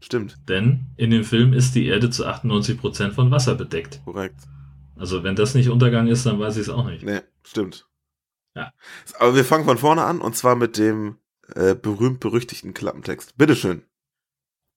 Stimmt, 0.00 0.36
Denn 0.48 0.86
in 0.96 1.10
dem 1.10 1.22
Film 1.24 1.52
ist 1.52 1.74
die 1.76 1.86
Erde 1.86 2.10
zu 2.10 2.26
98% 2.26 3.12
von 3.12 3.30
Wasser 3.30 3.54
bedeckt. 3.54 4.00
korrekt. 4.04 4.40
Also 4.96 5.22
wenn 5.22 5.36
das 5.36 5.54
nicht 5.54 5.68
Untergang 5.68 6.08
ist, 6.08 6.26
dann 6.26 6.38
weiß 6.38 6.56
ich 6.56 6.62
es 6.62 6.68
auch 6.68 6.84
nicht. 6.86 7.04
Nee, 7.04 7.20
stimmt. 7.44 7.88
Ja. 8.54 8.72
Aber 9.18 9.34
wir 9.34 9.44
fangen 9.44 9.64
von 9.64 9.78
vorne 9.78 10.02
an 10.02 10.20
und 10.20 10.36
zwar 10.36 10.56
mit 10.56 10.76
dem 10.76 11.16
äh, 11.54 11.74
berühmt-berüchtigten 11.74 12.74
Klappentext. 12.74 13.36
Bitteschön. 13.38 13.82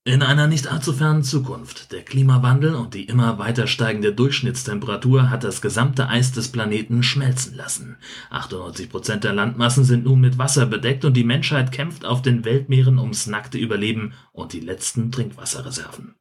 In 0.08 0.22
einer 0.22 0.46
nicht 0.46 0.68
allzu 0.68 0.94
fernen 0.94 1.24
Zukunft, 1.24 1.92
der 1.92 2.04
Klimawandel 2.04 2.76
und 2.76 2.94
die 2.94 3.06
immer 3.06 3.40
weiter 3.40 3.66
steigende 3.66 4.14
Durchschnittstemperatur 4.14 5.32
hat 5.32 5.44
das 5.44 5.64
gesamte 5.64 6.10
Eis 6.10 6.32
des 6.32 6.52
Planeten 6.52 7.02
schmelzen 7.02 7.56
lassen. 7.56 7.98
98% 8.30 9.16
der 9.16 9.34
Landmassen 9.34 9.84
sind 9.84 10.06
nun 10.06 10.22
mit 10.22 10.38
Wasser 10.38 10.68
bedeckt 10.68 11.06
und 11.06 11.18
die 11.18 11.24
Menschheit 11.24 11.72
kämpft 11.72 12.06
auf 12.06 12.22
den 12.22 12.46
Weltmeeren 12.46 13.00
ums 13.00 13.26
nackte 13.26 13.58
Überleben 13.58 14.14
und 14.32 14.54
die 14.54 14.60
letzten 14.60 15.12
Trinkwasserreserven. 15.12 16.14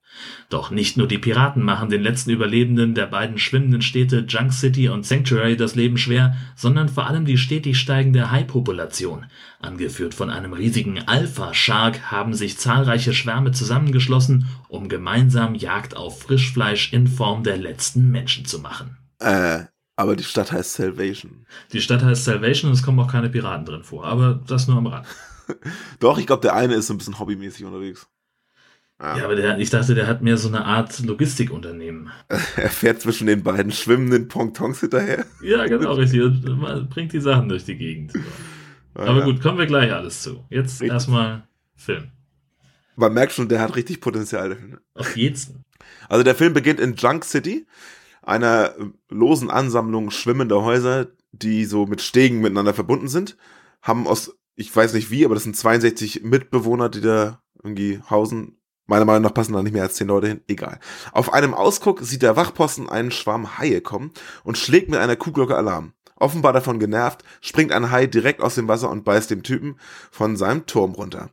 Doch 0.48 0.70
nicht 0.70 0.96
nur 0.96 1.08
die 1.08 1.18
Piraten 1.18 1.62
machen 1.62 1.88
den 1.88 2.02
letzten 2.02 2.30
Überlebenden 2.30 2.94
der 2.94 3.06
beiden 3.06 3.38
schwimmenden 3.38 3.82
Städte 3.82 4.24
Junk 4.28 4.52
City 4.52 4.88
und 4.88 5.06
Sanctuary 5.06 5.56
das 5.56 5.74
Leben 5.74 5.96
schwer, 5.96 6.36
sondern 6.54 6.88
vor 6.88 7.06
allem 7.06 7.24
die 7.24 7.38
stetig 7.38 7.78
steigende 7.78 8.30
Hai-Population. 8.30 9.26
Angeführt 9.60 10.14
von 10.14 10.30
einem 10.30 10.52
riesigen 10.52 10.98
Alpha-Shark 11.06 12.10
haben 12.10 12.34
sich 12.34 12.58
zahlreiche 12.58 13.14
Schwärme 13.14 13.52
zusammengeschlossen, 13.52 14.46
um 14.68 14.88
gemeinsam 14.88 15.54
Jagd 15.54 15.96
auf 15.96 16.22
Frischfleisch 16.22 16.92
in 16.92 17.06
Form 17.06 17.42
der 17.42 17.56
letzten 17.56 18.10
Menschen 18.10 18.44
zu 18.44 18.58
machen. 18.58 18.96
Äh, 19.20 19.64
aber 19.96 20.16
die 20.16 20.24
Stadt 20.24 20.52
heißt 20.52 20.74
Salvation. 20.74 21.46
Die 21.72 21.80
Stadt 21.80 22.02
heißt 22.02 22.24
Salvation 22.24 22.70
und 22.70 22.76
es 22.76 22.82
kommen 22.82 22.98
auch 23.00 23.10
keine 23.10 23.30
Piraten 23.30 23.64
drin 23.64 23.84
vor, 23.84 24.04
aber 24.04 24.40
das 24.46 24.66
nur 24.66 24.76
am 24.76 24.86
Rand. 24.86 25.06
Doch, 26.00 26.18
ich 26.18 26.26
glaube, 26.26 26.42
der 26.42 26.54
eine 26.54 26.74
ist 26.74 26.88
so 26.88 26.94
ein 26.94 26.98
bisschen 26.98 27.18
hobbymäßig 27.18 27.64
unterwegs. 27.64 28.06
Ja. 29.00 29.18
Ja, 29.18 29.24
aber 29.24 29.34
der, 29.36 29.58
ich 29.58 29.70
dachte, 29.70 29.94
der 29.94 30.06
hat 30.06 30.22
mehr 30.22 30.36
so 30.36 30.48
eine 30.48 30.64
Art 30.64 31.00
Logistikunternehmen. 31.00 32.10
Er 32.56 32.70
fährt 32.70 33.00
zwischen 33.00 33.26
den 33.26 33.42
beiden 33.42 33.72
schwimmenden 33.72 34.28
Pontons 34.28 34.80
hinterher. 34.80 35.26
Ja, 35.42 35.66
genau, 35.66 35.94
richtig. 35.94 36.22
Und 36.22 36.88
bringt 36.90 37.12
die 37.12 37.20
Sachen 37.20 37.48
durch 37.48 37.64
die 37.64 37.76
Gegend. 37.76 38.12
So. 38.12 38.20
Aber 38.94 39.18
Ja. 39.20 39.24
gut, 39.24 39.42
kommen 39.42 39.58
wir 39.58 39.66
gleich 39.66 39.92
alles 39.92 40.22
zu. 40.22 40.44
Jetzt 40.50 40.80
erstmal 40.80 41.46
Film. 41.74 42.12
Man 42.96 43.12
merkt 43.12 43.32
schon, 43.32 43.48
der 43.48 43.60
hat 43.60 43.74
richtig 43.74 44.00
Potenzial. 44.00 44.56
Auf 44.94 45.16
jeden. 45.16 45.64
Also 46.08 46.22
der 46.22 46.36
Film 46.36 46.54
beginnt 46.54 46.78
in 46.78 46.94
Junk 46.94 47.24
City, 47.24 47.66
einer 48.22 48.74
losen 49.10 49.50
Ansammlung 49.50 50.10
schwimmender 50.12 50.62
Häuser, 50.62 51.08
die 51.32 51.64
so 51.64 51.86
mit 51.86 52.00
Stegen 52.00 52.40
miteinander 52.40 52.72
verbunden 52.72 53.08
sind. 53.08 53.36
Haben 53.82 54.06
aus, 54.06 54.38
ich 54.54 54.74
weiß 54.74 54.94
nicht 54.94 55.10
wie, 55.10 55.24
aber 55.24 55.34
das 55.34 55.42
sind 55.42 55.56
62 55.56 56.22
Mitbewohner, 56.22 56.88
die 56.88 57.00
da 57.00 57.42
irgendwie 57.62 58.00
hausen. 58.08 58.56
Meiner 58.86 59.04
Meinung 59.04 59.22
nach 59.22 59.34
passen 59.34 59.54
da 59.54 59.62
nicht 59.62 59.72
mehr 59.72 59.82
als 59.82 59.94
10 59.94 60.08
Leute 60.08 60.28
hin. 60.28 60.42
Egal. 60.46 60.78
Auf 61.12 61.32
einem 61.32 61.54
Ausguck 61.54 62.00
sieht 62.02 62.22
der 62.22 62.36
Wachposten 62.36 62.88
einen 62.88 63.10
Schwarm 63.10 63.58
Haie 63.58 63.80
kommen 63.80 64.12
und 64.42 64.58
schlägt 64.58 64.90
mit 64.90 65.00
einer 65.00 65.16
Kuhglocke 65.16 65.56
Alarm. 65.56 65.94
Offenbar 66.16 66.52
davon 66.52 66.78
genervt, 66.78 67.24
springt 67.40 67.72
ein 67.72 67.90
Hai 67.90 68.06
direkt 68.06 68.40
aus 68.40 68.54
dem 68.54 68.68
Wasser 68.68 68.90
und 68.90 69.04
beißt 69.04 69.30
dem 69.30 69.42
Typen 69.42 69.78
von 70.10 70.36
seinem 70.36 70.66
Turm 70.66 70.92
runter. 70.92 71.30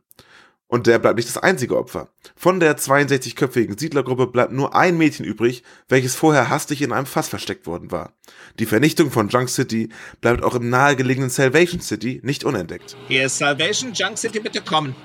Und 0.67 0.87
der 0.87 0.99
bleibt 0.99 1.17
nicht 1.17 1.27
das 1.27 1.37
einzige 1.37 1.77
Opfer. 1.77 2.07
Von 2.33 2.61
der 2.61 2.77
62-köpfigen 2.77 3.77
Siedlergruppe 3.77 4.27
bleibt 4.27 4.53
nur 4.53 4.73
ein 4.73 4.97
Mädchen 4.97 5.25
übrig, 5.25 5.63
welches 5.89 6.15
vorher 6.15 6.49
hastig 6.49 6.81
in 6.81 6.93
einem 6.93 7.05
Fass 7.05 7.27
versteckt 7.27 7.67
worden 7.67 7.91
war. 7.91 8.13
Die 8.57 8.65
Vernichtung 8.65 9.11
von 9.11 9.27
Junk 9.27 9.49
City 9.49 9.89
bleibt 10.21 10.41
auch 10.43 10.55
im 10.55 10.69
nahegelegenen 10.69 11.29
Salvation 11.29 11.81
City 11.81 12.21
nicht 12.23 12.45
unentdeckt. 12.45 12.95
Hier 13.09 13.25
ist 13.25 13.39
Salvation, 13.39 13.91
Junk 13.91 14.17
City, 14.17 14.39
bitte 14.39 14.61
kommen. 14.61 14.95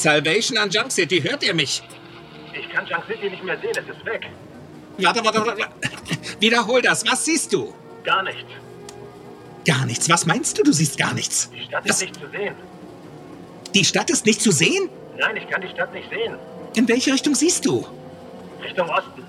Salvation 0.00 0.56
an 0.58 0.70
Junk 0.70 0.90
City, 0.90 1.20
hört 1.20 1.42
ihr 1.42 1.54
mich? 1.54 1.82
Ich 2.54 2.68
kann 2.70 2.86
Junk 2.86 3.04
City 3.06 3.28
nicht 3.30 3.44
mehr 3.44 3.58
sehen, 3.60 3.72
es 3.72 3.96
ist 3.96 4.04
weg. 4.06 4.26
Warte, 4.98 5.24
warte, 5.24 5.46
warte. 5.46 5.68
Wiederhol 6.40 6.82
das. 6.82 7.06
Was 7.06 7.24
siehst 7.24 7.52
du? 7.52 7.74
Gar 8.04 8.22
nichts. 8.22 8.50
Gar 9.66 9.84
nichts. 9.86 10.08
Was 10.08 10.26
meinst 10.26 10.58
du? 10.58 10.62
Du 10.62 10.72
siehst 10.72 10.96
gar 10.98 11.12
nichts. 11.14 11.50
Die 11.50 11.64
Stadt 11.64 11.84
Was? 11.86 11.96
ist 11.96 12.00
nicht 12.02 12.14
zu 12.20 12.28
sehen. 12.30 12.54
Die 13.74 13.84
Stadt 13.84 14.10
ist 14.10 14.26
nicht 14.26 14.40
zu 14.40 14.50
sehen? 14.50 14.88
Nein, 15.18 15.36
ich 15.36 15.48
kann 15.48 15.60
die 15.60 15.68
Stadt 15.68 15.92
nicht 15.92 16.08
sehen. 16.10 16.36
In 16.74 16.88
welche 16.88 17.12
Richtung 17.12 17.34
siehst 17.34 17.66
du? 17.66 17.86
Richtung 18.62 18.88
Osten. 18.88 19.22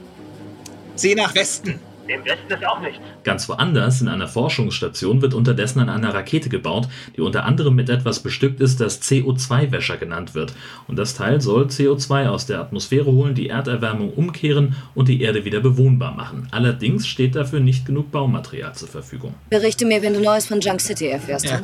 Sieh 0.96 1.16
nach 1.16 1.36
Westen. 1.36 1.80
Im 2.08 2.25
Westen 2.25 2.51
ist 2.51 2.65
auch 2.65 2.79
nichts. 2.81 3.00
Ganz 3.24 3.48
woanders, 3.48 4.01
in 4.01 4.08
einer 4.08 4.27
Forschungsstation, 4.27 5.22
wird 5.22 5.34
unterdessen 5.34 5.79
an 5.79 5.89
einer 5.89 6.13
Rakete 6.13 6.50
gebaut, 6.50 6.88
die 7.15 7.22
unter 7.22 7.46
anderem 7.46 7.75
mit 7.75 7.89
etwas 7.89 8.20
bestückt 8.20 8.60
ist, 8.60 8.81
das 8.81 9.01
CO2-Wäscher 9.01 9.98
genannt 9.98 10.36
wird. 10.36 10.53
Und 10.88 10.98
das 10.98 11.13
Teil 11.13 11.41
soll 11.41 11.65
CO2 11.65 12.27
aus 12.27 12.46
der 12.46 12.60
Atmosphäre 12.60 13.12
holen, 13.12 13.36
die 13.36 13.50
Erderwärmung 13.50 14.13
umkehren 14.13 14.75
und 14.96 15.08
die 15.08 15.22
Erde 15.22 15.46
wieder 15.46 15.60
bewohnbar 15.60 16.13
machen. 16.13 16.48
Allerdings 16.51 17.08
steht 17.08 17.36
dafür 17.36 17.60
nicht 17.60 17.86
genug 17.86 18.12
Baumaterial 18.12 18.74
zur 18.74 18.88
Verfügung. 18.88 19.36
Berichte 19.50 19.86
mir, 19.86 20.01
wenn 20.01 20.13
du 20.13 20.22
Neues 20.22 20.48
von 20.48 20.60
Junk 20.60 20.81
City 20.81 21.08
erfährst. 21.08 21.46
Ja. 21.46 21.62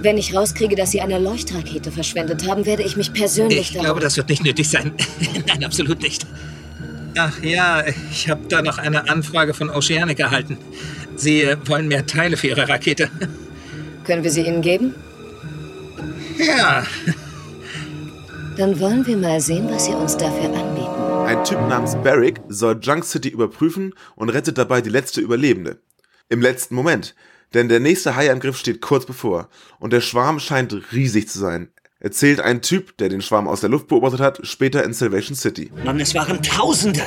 Wenn 0.00 0.18
ich 0.18 0.34
rauskriege, 0.34 0.76
dass 0.76 0.90
sie 0.90 1.00
eine 1.00 1.18
Leuchtrakete 1.18 1.90
verschwendet 1.90 2.46
haben, 2.46 2.66
werde 2.66 2.82
ich 2.82 2.96
mich 2.96 3.12
persönlich 3.12 3.74
Ich 3.74 3.80
glaube, 3.80 4.00
das 4.00 4.16
wird 4.16 4.28
nicht 4.28 4.44
nötig 4.44 4.68
sein. 4.68 4.92
Nein, 5.46 5.64
absolut 5.64 6.02
nicht. 6.02 6.26
Ach 7.16 7.42
ja, 7.42 7.84
ich 8.10 8.28
habe 8.28 8.42
da 8.48 8.62
noch 8.62 8.78
eine 8.78 9.08
Anfrage 9.08 9.54
von 9.54 9.70
Oceanic 9.70 10.18
erhalten. 10.18 10.58
Sie 11.16 11.42
äh, 11.42 11.56
wollen 11.66 11.88
mehr 11.88 12.06
Teile 12.06 12.36
für 12.36 12.48
Ihre 12.48 12.68
Rakete. 12.68 13.10
Können 14.04 14.24
wir 14.24 14.30
sie 14.30 14.42
ihnen 14.42 14.60
geben? 14.60 14.94
Ja, 16.36 16.84
Dann 18.56 18.78
wollen 18.78 19.04
wir 19.06 19.16
mal 19.16 19.40
sehen, 19.40 19.68
was 19.68 19.86
sie 19.86 19.92
uns 19.92 20.16
dafür 20.16 20.54
anbieten. 20.54 21.02
Ein 21.26 21.42
Typ 21.42 21.58
namens 21.68 21.96
Barrick 21.96 22.40
soll 22.48 22.78
Junk 22.80 23.04
City 23.04 23.28
überprüfen 23.28 23.94
und 24.14 24.28
rettet 24.28 24.58
dabei 24.58 24.80
die 24.80 24.90
letzte 24.90 25.20
Überlebende. 25.20 25.80
Im 26.28 26.40
letzten 26.40 26.76
Moment, 26.76 27.16
denn 27.52 27.68
der 27.68 27.80
nächste 27.80 28.14
Haiangriff 28.14 28.56
steht 28.56 28.80
kurz 28.80 29.06
bevor 29.06 29.48
und 29.80 29.92
der 29.92 30.00
Schwarm 30.00 30.38
scheint 30.38 30.92
riesig 30.92 31.28
zu 31.28 31.38
sein. 31.40 31.70
Erzählt 32.04 32.38
ein 32.38 32.60
Typ, 32.60 32.98
der 32.98 33.08
den 33.08 33.22
Schwarm 33.22 33.48
aus 33.48 33.62
der 33.62 33.70
Luft 33.70 33.88
beobachtet 33.88 34.20
hat, 34.20 34.38
später 34.42 34.84
in 34.84 34.92
Salvation 34.92 35.34
City. 35.34 35.70
Mann, 35.86 35.98
es 36.00 36.14
waren 36.14 36.42
Tausende. 36.42 37.00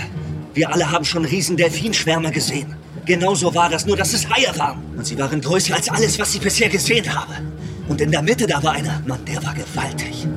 Wir 0.55 0.73
alle 0.73 0.89
haben 0.89 1.05
schon 1.05 1.23
riesen 1.23 1.55
Delfinschwärme 1.55 2.31
gesehen. 2.31 2.75
Genauso 3.05 3.53
war 3.53 3.69
das, 3.69 3.85
nur 3.85 3.95
dass 3.95 4.13
es 4.13 4.27
Haie 4.27 4.51
waren. 4.57 4.81
Und 4.97 5.05
sie 5.05 5.15
waren 5.19 5.39
größer 5.39 5.75
als 5.75 5.87
alles, 5.87 6.17
was 6.17 6.33
ich 6.33 6.41
bisher 6.41 6.67
gesehen 6.67 7.13
habe. 7.13 7.35
Und 7.87 8.01
in 8.01 8.09
der 8.09 8.23
Mitte, 8.23 8.47
da 8.47 8.63
war 8.63 8.71
einer. 8.71 9.03
Mann, 9.05 9.23
der 9.25 9.43
war 9.43 9.53
gewaltig. 9.53 10.27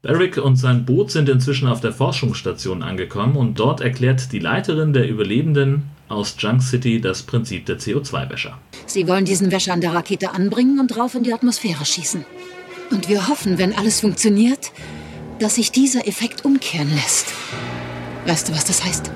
Barrick 0.00 0.38
und 0.38 0.56
sein 0.56 0.86
Boot 0.86 1.10
sind 1.10 1.28
inzwischen 1.28 1.68
auf 1.68 1.82
der 1.82 1.92
Forschungsstation 1.92 2.82
angekommen 2.82 3.36
und 3.36 3.58
dort 3.58 3.82
erklärt 3.82 4.32
die 4.32 4.38
Leiterin 4.38 4.94
der 4.94 5.06
Überlebenden 5.10 5.90
aus 6.08 6.36
Junk 6.38 6.62
City 6.62 7.02
das 7.02 7.22
Prinzip 7.22 7.66
der 7.66 7.78
CO2-Wäscher. 7.78 8.56
Sie 8.86 9.06
wollen 9.08 9.26
diesen 9.26 9.52
Wäscher 9.52 9.74
an 9.74 9.82
der 9.82 9.92
Rakete 9.92 10.30
anbringen 10.30 10.80
und 10.80 10.88
drauf 10.88 11.14
in 11.14 11.24
die 11.24 11.34
Atmosphäre 11.34 11.84
schießen. 11.84 12.24
Und 12.90 13.08
wir 13.08 13.28
hoffen, 13.28 13.58
wenn 13.58 13.76
alles 13.76 14.00
funktioniert, 14.00 14.72
dass 15.38 15.56
sich 15.56 15.72
dieser 15.72 16.06
Effekt 16.06 16.44
umkehren 16.44 16.92
lässt. 16.94 17.26
Weißt 18.26 18.48
du, 18.48 18.52
was 18.52 18.64
das 18.64 18.84
heißt? 18.84 19.10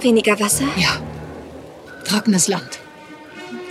Weniger 0.00 0.38
Wasser? 0.40 0.64
Ja. 0.76 1.00
Trockenes 2.04 2.48
Land. 2.48 2.80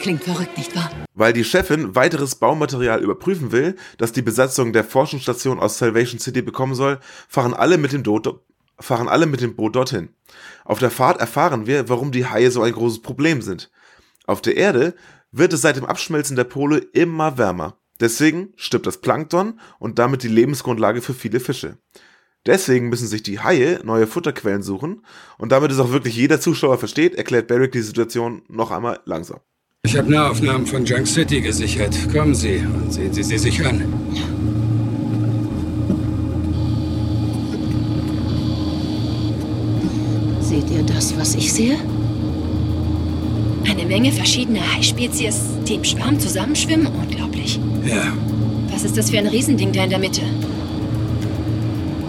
Klingt 0.02 0.24
verrückt, 0.24 0.58
nicht 0.58 0.76
wahr? 0.76 0.90
Weil 1.14 1.34
die 1.34 1.44
Chefin 1.44 1.96
weiteres 1.96 2.36
Baumaterial 2.36 3.04
überprüfen 3.04 3.52
will, 3.52 3.76
das 3.98 4.12
die 4.12 4.22
Besatzung 4.22 4.74
der 4.74 4.84
Forschungsstation 4.84 5.60
aus 5.60 5.78
Salvation 5.78 6.20
City 6.20 6.42
bekommen 6.42 6.74
soll, 6.74 7.00
fahren 7.28 7.54
alle 7.54 7.78
mit 7.78 7.92
dem, 7.92 8.02
Boot, 8.02 8.42
fahren 8.80 9.10
alle 9.10 9.26
mit 9.26 9.42
dem 9.42 9.56
Boot 9.56 9.76
dorthin. 9.76 10.10
Auf 10.66 10.80
der 10.80 10.90
Fahrt 10.90 11.20
erfahren 11.20 11.68
wir, 11.68 11.90
warum 11.90 12.12
die 12.12 12.26
Haie 12.26 12.50
so 12.50 12.64
ein 12.64 12.74
großes 12.74 13.02
Problem 13.02 13.42
sind. 13.42 13.70
Auf 14.26 14.42
der 14.42 14.56
Erde 14.56 14.96
wird 15.32 15.54
es 15.54 15.62
seit 15.62 15.76
dem 15.76 15.86
Abschmelzen 15.86 16.36
der 16.36 16.46
Pole 16.46 16.78
immer 16.78 17.38
wärmer. 17.38 17.78
Deswegen 18.02 18.50
stirbt 18.56 18.88
das 18.88 18.98
Plankton 18.98 19.60
und 19.80 20.00
damit 20.00 20.24
die 20.24 20.28
Lebensgrundlage 20.28 21.02
für 21.02 21.14
viele 21.14 21.40
Fische. 21.40 21.78
Deswegen 22.48 22.90
müssen 22.90 23.08
sich 23.08 23.22
die 23.22 23.40
Haie 23.40 23.80
neue 23.84 24.08
Futterquellen 24.08 24.64
suchen 24.64 25.06
und 25.38 25.52
damit 25.52 25.72
es 25.72 25.78
auch 25.78 25.92
wirklich 25.92 26.16
jeder 26.16 26.42
Zuschauer 26.42 26.80
versteht, 26.80 27.14
erklärt 27.14 27.48
Barrick 27.48 27.72
die 27.72 27.82
Situation 27.82 28.42
noch 28.50 28.72
einmal 28.72 29.00
langsam. 29.06 29.40
Ich 29.84 29.96
habe 29.96 30.12
Nahaufnahmen 30.12 30.66
von 30.66 30.84
Junk 30.84 31.08
City 31.08 31.42
gesichert. 31.42 31.96
Kommen 32.12 32.34
Sie 32.34 32.58
und 32.58 32.92
sehen 32.92 33.14
Sie 33.14 33.24
sie 33.24 33.38
sich 33.38 33.64
an. 33.66 33.84
Seht 40.40 40.70
ihr 40.72 40.84
das, 40.84 41.16
was 41.18 41.36
ich 41.36 41.54
sehe? 41.54 41.78
Eine 43.70 43.86
Menge 43.86 44.12
verschiedener 44.12 44.62
Haispezies, 44.76 45.42
die 45.68 45.76
im 45.76 45.84
Schwarm 45.84 46.20
zusammenschwimmen? 46.20 46.88
Unglaublich. 46.88 47.60
Ja, 47.86 48.14
Was 48.72 48.84
ist 48.84 48.98
das 48.98 49.10
für 49.10 49.18
ein 49.20 49.28
Riesending 49.28 49.72
da 49.72 49.84
in 49.84 49.90
der 49.90 50.00
Mitte? 50.00 50.22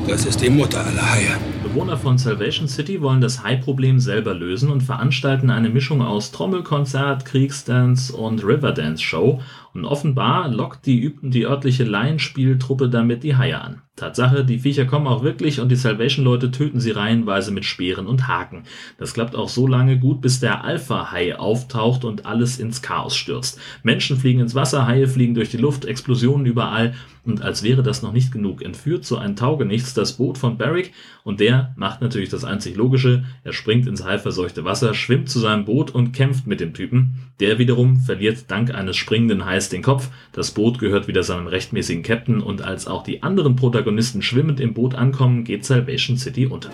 das 0.09 0.27
ist 0.27 0.43
die 0.43 0.51
Mutter 0.51 0.85
aller 0.85 1.11
Haie. 1.13 1.39
Bewohner 1.63 1.97
von 1.97 2.19
Salvation 2.19 2.69
City 2.69 3.01
wollen 3.01 3.23
das 3.23 3.43
Hai-Problem 3.45 3.99
selber 3.99 4.35
lösen 4.35 4.71
und 4.71 4.83
veranstalten 4.83 5.49
eine 5.49 5.71
Mischung 5.71 6.03
aus 6.03 6.33
Trommelkonzert, 6.33 7.25
Kriegsdance 7.25 8.13
und 8.15 8.45
Riverdance-Show. 8.45 9.41
Und 9.75 9.85
offenbar 9.85 10.49
lockt 10.49 10.87
die, 10.87 11.17
die 11.23 11.47
örtliche 11.47 11.85
Laienspieltruppe 11.85 12.91
damit 12.91 13.23
die 13.23 13.37
Haie 13.37 13.61
an. 13.61 13.83
Tatsache, 13.97 14.43
die 14.43 14.59
Viecher 14.59 14.87
kommen 14.87 15.07
auch 15.07 15.23
wirklich 15.23 15.61
und 15.61 15.69
die 15.69 15.77
Salvation-Leute 15.77 16.51
töten 16.51 16.81
sie 16.81 16.93
reihenweise 16.93 17.53
mit 17.53 17.67
Speeren 17.67 18.07
und 18.07 18.27
Haken. 18.27 18.65
Das 18.97 19.13
klappt 19.13 19.37
auch 19.37 19.51
so 19.51 19.67
lange 19.67 19.99
gut, 19.99 20.23
bis 20.23 20.41
der 20.41 20.65
Alpha-Hai 20.65 21.37
auftaucht 21.39 22.05
und 22.07 22.25
alles 22.25 22.59
ins 22.59 22.81
Chaos 22.81 23.15
stürzt. 23.15 23.61
Menschen 23.83 24.17
fliegen 24.17 24.41
ins 24.41 24.55
Wasser, 24.55 24.87
Haie 24.87 25.09
fliegen 25.09 25.35
durch 25.35 25.51
die 25.51 25.59
Luft, 25.59 25.85
Explosionen 25.85 26.47
überall. 26.47 26.95
Und 27.25 27.43
als 27.43 27.63
wäre 27.63 27.83
das 27.83 28.03
noch 28.03 28.13
nicht 28.13 28.33
genug, 28.33 28.63
entführt 28.63 29.05
so 29.05 29.17
ein 29.17 29.37
Taugenichts 29.37 29.95
das 29.95 30.15
Boot 30.15 30.39
von 30.39 30.59
Barrick 30.59 30.93
und 31.23 31.39
der 31.39 31.73
macht 31.77 32.01
natürlich 32.01 32.31
das 32.31 32.45
einzig 32.45 32.75
Logische. 32.75 33.25
Er 33.45 33.53
springt 33.53 33.87
ins 33.87 34.05
haiverseuchte 34.05 34.65
Wasser, 34.65 34.95
schwimmt 34.95 35.29
zu 35.29 35.39
seinem 35.39 35.65
Boot 35.65 35.93
und 35.93 36.13
kämpft 36.13 36.49
mit 36.49 36.59
dem 36.59 36.75
Typen. 36.75 37.31
Der 37.39 37.59
wiederum 37.59 38.01
verliert 38.01 38.51
dank 38.51 38.75
eines 38.75 38.97
springenden 38.97 39.45
Hais 39.45 39.62
den 39.69 39.83
Kopf. 39.83 40.09
Das 40.33 40.51
Boot 40.51 40.79
gehört 40.79 41.09
wieder 41.09 41.23
seinem 41.23 41.47
rechtmäßigen 41.47 42.03
Captain 42.03 42.41
und 42.41 42.63
als 42.63 42.87
auch 42.87 43.03
die 43.03 43.23
anderen 43.23 43.57
Protagonisten 43.57 44.23
schwimmend 44.23 44.61
im 44.61 44.75
Boot 44.75 44.95
ankommen, 44.95 45.45
geht 45.45 45.65
Salvation 45.65 46.17
City 46.17 46.47
unter. 46.47 46.71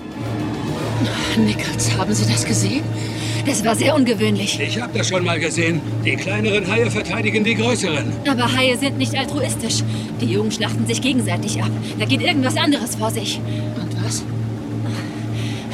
Nichols, 1.36 1.96
haben 1.96 2.12
Sie 2.12 2.30
das 2.30 2.44
gesehen? 2.44 2.82
Das 3.46 3.64
war 3.64 3.74
sehr 3.74 3.94
ungewöhnlich. 3.94 4.60
Ich 4.60 4.80
habe 4.80 4.96
das 4.96 5.08
schon 5.08 5.24
mal 5.24 5.38
gesehen. 5.38 5.80
Die 6.04 6.16
kleineren 6.16 6.66
Haie 6.66 6.90
verteidigen 6.90 7.44
die 7.44 7.54
größeren. 7.54 8.12
Aber 8.28 8.52
Haie 8.52 8.76
sind 8.76 8.98
nicht 8.98 9.14
altruistisch. 9.14 9.82
Die 10.20 10.26
Jungen 10.26 10.52
schlachten 10.52 10.86
sich 10.86 11.00
gegenseitig 11.00 11.62
ab. 11.62 11.70
Da 11.98 12.04
geht 12.04 12.20
irgendwas 12.20 12.56
anderes 12.56 12.96
vor 12.96 13.10
sich. 13.10 13.40
Und 13.76 14.04
was? 14.04 14.22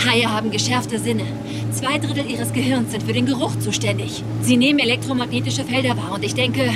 Haie 0.07 0.31
haben 0.31 0.51
geschärfte 0.51 0.99
Sinne. 0.99 1.25
Zwei 1.75 1.99
Drittel 1.99 2.31
ihres 2.31 2.53
Gehirns 2.53 2.93
sind 2.93 3.03
für 3.03 3.13
den 3.13 3.27
Geruch 3.27 3.59
zuständig. 3.59 4.23
Sie 4.43 4.57
nehmen 4.57 4.79
elektromagnetische 4.79 5.65
Felder 5.65 5.97
wahr 5.97 6.13
und 6.15 6.25
ich 6.25 6.35
denke, 6.35 6.71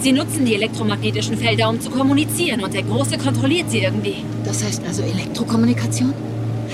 sie 0.00 0.12
nutzen 0.12 0.46
die 0.46 0.54
elektromagnetischen 0.54 1.36
Felder, 1.36 1.68
um 1.68 1.78
zu 1.80 1.90
kommunizieren 1.90 2.64
und 2.64 2.72
der 2.72 2.82
Große 2.82 3.18
kontrolliert 3.18 3.70
sie 3.70 3.80
irgendwie. 3.80 4.24
Das 4.44 4.64
heißt 4.64 4.84
also 4.86 5.02
Elektrokommunikation? 5.02 6.14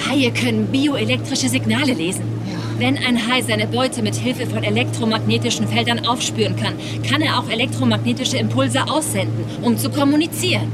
Haie 0.09 0.31
können 0.31 0.69
bioelektrische 0.69 1.49
Signale 1.49 1.95
lesen. 1.95 2.23
Ja. 2.47 2.59
Wenn 2.79 2.97
ein 2.97 3.27
Hai 3.27 3.43
seine 3.43 3.67
Beute 3.67 4.03
mit 4.03 4.15
Hilfe 4.15 4.47
von 4.47 4.63
elektromagnetischen 4.63 5.67
Feldern 5.67 6.07
aufspüren 6.07 6.55
kann, 6.55 6.75
kann 7.11 7.23
er 7.23 7.41
auch 7.41 7.51
elektromagnetische 7.51 8.37
Impulse 8.37 8.85
aussenden, 8.89 9.45
um 9.63 9.77
zu 9.77 9.91
kommunizieren. 9.91 10.71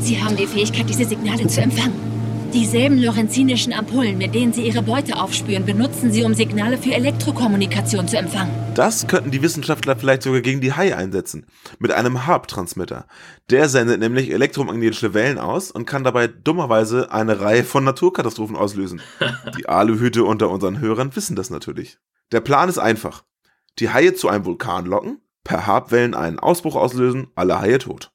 Sie 0.00 0.20
haben 0.20 0.36
die 0.36 0.48
Fähigkeit, 0.48 0.88
diese 0.88 1.04
Signale 1.04 1.46
zu 1.46 1.60
empfangen. 1.60 2.13
Dieselben 2.54 3.02
lorenzinischen 3.02 3.72
Ampullen, 3.72 4.16
mit 4.16 4.32
denen 4.32 4.52
sie 4.52 4.64
ihre 4.64 4.80
Beute 4.80 5.16
aufspüren, 5.16 5.66
benutzen 5.66 6.12
sie, 6.12 6.22
um 6.22 6.34
Signale 6.34 6.78
für 6.78 6.92
Elektrokommunikation 6.92 8.06
zu 8.06 8.16
empfangen. 8.16 8.54
Das 8.76 9.08
könnten 9.08 9.32
die 9.32 9.42
Wissenschaftler 9.42 9.96
vielleicht 9.96 10.22
sogar 10.22 10.40
gegen 10.40 10.60
die 10.60 10.72
Haie 10.72 10.96
einsetzen. 10.96 11.46
Mit 11.80 11.90
einem 11.90 12.28
HARP-Transmitter. 12.28 13.06
Der 13.50 13.68
sendet 13.68 13.98
nämlich 13.98 14.30
elektromagnetische 14.30 15.14
Wellen 15.14 15.38
aus 15.38 15.72
und 15.72 15.84
kann 15.84 16.04
dabei 16.04 16.28
dummerweise 16.28 17.10
eine 17.10 17.40
Reihe 17.40 17.64
von 17.64 17.82
Naturkatastrophen 17.82 18.54
auslösen. 18.54 19.02
Die 19.58 19.68
Aluhüte 19.68 20.22
unter 20.22 20.48
unseren 20.48 20.78
Hörern 20.78 21.16
wissen 21.16 21.34
das 21.34 21.50
natürlich. 21.50 21.98
Der 22.30 22.40
Plan 22.40 22.68
ist 22.68 22.78
einfach. 22.78 23.24
Die 23.80 23.90
Haie 23.90 24.14
zu 24.14 24.28
einem 24.28 24.44
Vulkan 24.44 24.86
locken, 24.86 25.20
per 25.42 25.66
HARP-Wellen 25.66 26.14
einen 26.14 26.38
Ausbruch 26.38 26.76
auslösen, 26.76 27.26
alle 27.34 27.60
Haie 27.60 27.80
tot. 27.80 28.13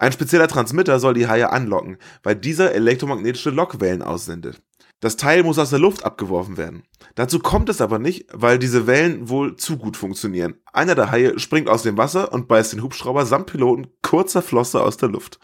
Ein 0.00 0.12
spezieller 0.12 0.48
Transmitter 0.48 0.98
soll 0.98 1.12
die 1.12 1.28
Haie 1.28 1.52
anlocken, 1.52 1.98
weil 2.22 2.34
dieser 2.34 2.72
elektromagnetische 2.72 3.50
Lockwellen 3.50 4.00
aussendet. 4.00 4.62
Das 5.00 5.18
Teil 5.18 5.42
muss 5.42 5.58
aus 5.58 5.68
der 5.68 5.78
Luft 5.78 6.06
abgeworfen 6.06 6.56
werden. 6.56 6.84
Dazu 7.16 7.38
kommt 7.38 7.68
es 7.68 7.82
aber 7.82 7.98
nicht, 7.98 8.26
weil 8.32 8.58
diese 8.58 8.86
Wellen 8.86 9.28
wohl 9.28 9.56
zu 9.56 9.76
gut 9.76 9.98
funktionieren. 9.98 10.54
Einer 10.72 10.94
der 10.94 11.10
Haie 11.10 11.38
springt 11.38 11.68
aus 11.68 11.82
dem 11.82 11.98
Wasser 11.98 12.32
und 12.32 12.48
beißt 12.48 12.72
den 12.72 12.82
Hubschrauber 12.82 13.26
samt 13.26 13.48
Piloten 13.48 13.88
kurzer 14.00 14.40
Flosse 14.40 14.82
aus 14.82 14.96
der 14.96 15.10
Luft. 15.10 15.38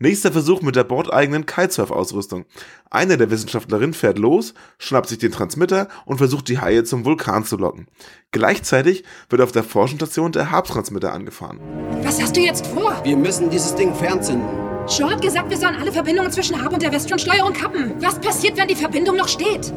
Nächster 0.00 0.30
Versuch 0.30 0.62
mit 0.62 0.76
der 0.76 0.84
bordeigenen 0.84 1.44
Kitesurf-Ausrüstung. 1.44 2.44
Eine 2.88 3.16
der 3.16 3.32
Wissenschaftlerinnen 3.32 3.94
fährt 3.94 4.16
los, 4.16 4.54
schnappt 4.78 5.08
sich 5.08 5.18
den 5.18 5.32
Transmitter 5.32 5.88
und 6.04 6.18
versucht 6.18 6.46
die 6.48 6.60
Haie 6.60 6.84
zum 6.84 7.04
Vulkan 7.04 7.44
zu 7.44 7.56
locken. 7.56 7.88
Gleichzeitig 8.30 9.02
wird 9.28 9.42
auf 9.42 9.50
der 9.50 9.64
Forschungsstation 9.64 10.30
der 10.30 10.52
Harp-Transmitter 10.52 11.12
angefahren. 11.12 11.58
Was 12.04 12.22
hast 12.22 12.36
du 12.36 12.40
jetzt 12.40 12.68
vor? 12.68 13.00
Wir 13.02 13.16
müssen 13.16 13.50
dieses 13.50 13.74
Ding 13.74 13.92
fernzünden. 13.92 14.46
Shaw 14.88 15.10
hat 15.10 15.20
gesagt, 15.20 15.50
wir 15.50 15.56
sollen 15.56 15.74
alle 15.74 15.90
Verbindungen 15.90 16.30
zwischen 16.30 16.64
Hub 16.64 16.72
und 16.72 16.80
der 16.80 16.92
Westron-Steuerung 16.92 17.52
kappen. 17.52 17.94
Was 18.00 18.20
passiert, 18.20 18.56
wenn 18.56 18.68
die 18.68 18.76
Verbindung 18.76 19.16
noch 19.16 19.28
steht? 19.28 19.72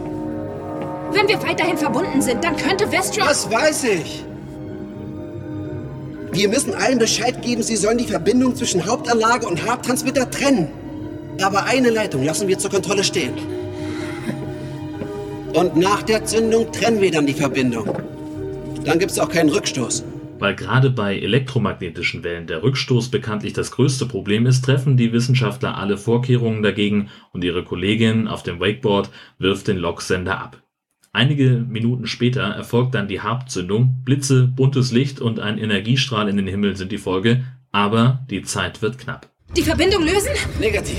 Wenn 1.13 1.28
wir 1.28 1.42
weiterhin 1.42 1.80
verbunden 1.80 2.22
sind, 2.22 2.44
dann 2.44 2.56
könnte 2.58 2.92
Westron... 2.92 3.25
Das 3.25 3.50
weiß 3.50 3.86
ich. 3.86 4.24
Wir 6.34 6.48
müssen 6.48 6.74
allen 6.74 6.98
Bescheid 6.98 7.42
geben, 7.42 7.62
sie 7.62 7.76
sollen 7.76 7.98
die 7.98 8.06
Verbindung 8.06 8.56
zwischen 8.56 8.86
Hauptanlage 8.86 9.46
und 9.48 9.70
Haupttransmitter 9.70 10.30
trennen. 10.32 10.70
Aber 11.42 11.66
eine 11.66 11.90
Leitung 11.90 12.24
lassen 12.24 12.48
wir 12.48 12.58
zur 12.58 12.72
Kontrolle 12.72 13.04
stehen. 13.04 13.34
Und 15.54 15.76
nach 15.76 16.04
der 16.04 16.24
Zündung 16.24 16.72
trennen 16.72 17.02
wir 17.02 17.12
dann 17.12 17.28
die 17.28 17.34
Verbindung. 17.34 17.86
Dann 18.86 18.98
gibt 18.98 19.12
es 19.12 19.20
auch 19.20 19.28
keinen 19.28 19.50
Rückstoß. 19.50 20.06
Weil 20.40 20.56
gerade 20.56 20.90
bei 20.90 21.20
elektromagnetischen 21.20 22.24
Wellen 22.24 22.48
der 22.48 22.64
Rückstoß 22.64 23.10
bekanntlich 23.10 23.52
das 23.54 23.72
größte 23.72 24.06
Problem 24.06 24.46
ist, 24.46 24.64
treffen 24.64 24.96
die 24.96 25.12
Wissenschaftler 25.12 25.78
alle 25.78 25.98
Vorkehrungen 25.98 26.64
dagegen 26.64 27.10
und 27.34 27.44
ihre 27.44 27.64
Kollegin 27.66 28.30
auf 28.30 28.42
dem 28.42 28.60
Wakeboard 28.60 29.10
wirft 29.38 29.68
den 29.68 29.78
Loksender 29.78 30.40
ab. 30.40 30.64
Einige 31.13 31.65
Minuten 31.68 32.08
später 32.08 32.41
erfolgt 32.41 32.96
dann 32.96 33.10
die 33.10 33.20
Harpzündung, 33.20 34.01
Blitze, 34.06 34.48
buntes 34.48 34.94
Licht 34.94 35.20
und 35.20 35.41
ein 35.41 35.58
Energiestrahl 35.58 36.30
in 36.30 36.38
den 36.38 36.48
Himmel 36.48 36.77
sind 36.77 36.89
die 36.94 36.98
Folge, 36.98 37.44
aber 37.74 38.25
die 38.30 38.44
Zeit 38.44 38.82
wird 38.82 38.98
knapp. 38.98 39.27
Die 39.58 39.62
Verbindung 39.62 40.03
lösen? 40.03 40.32
Negativ. 40.62 40.96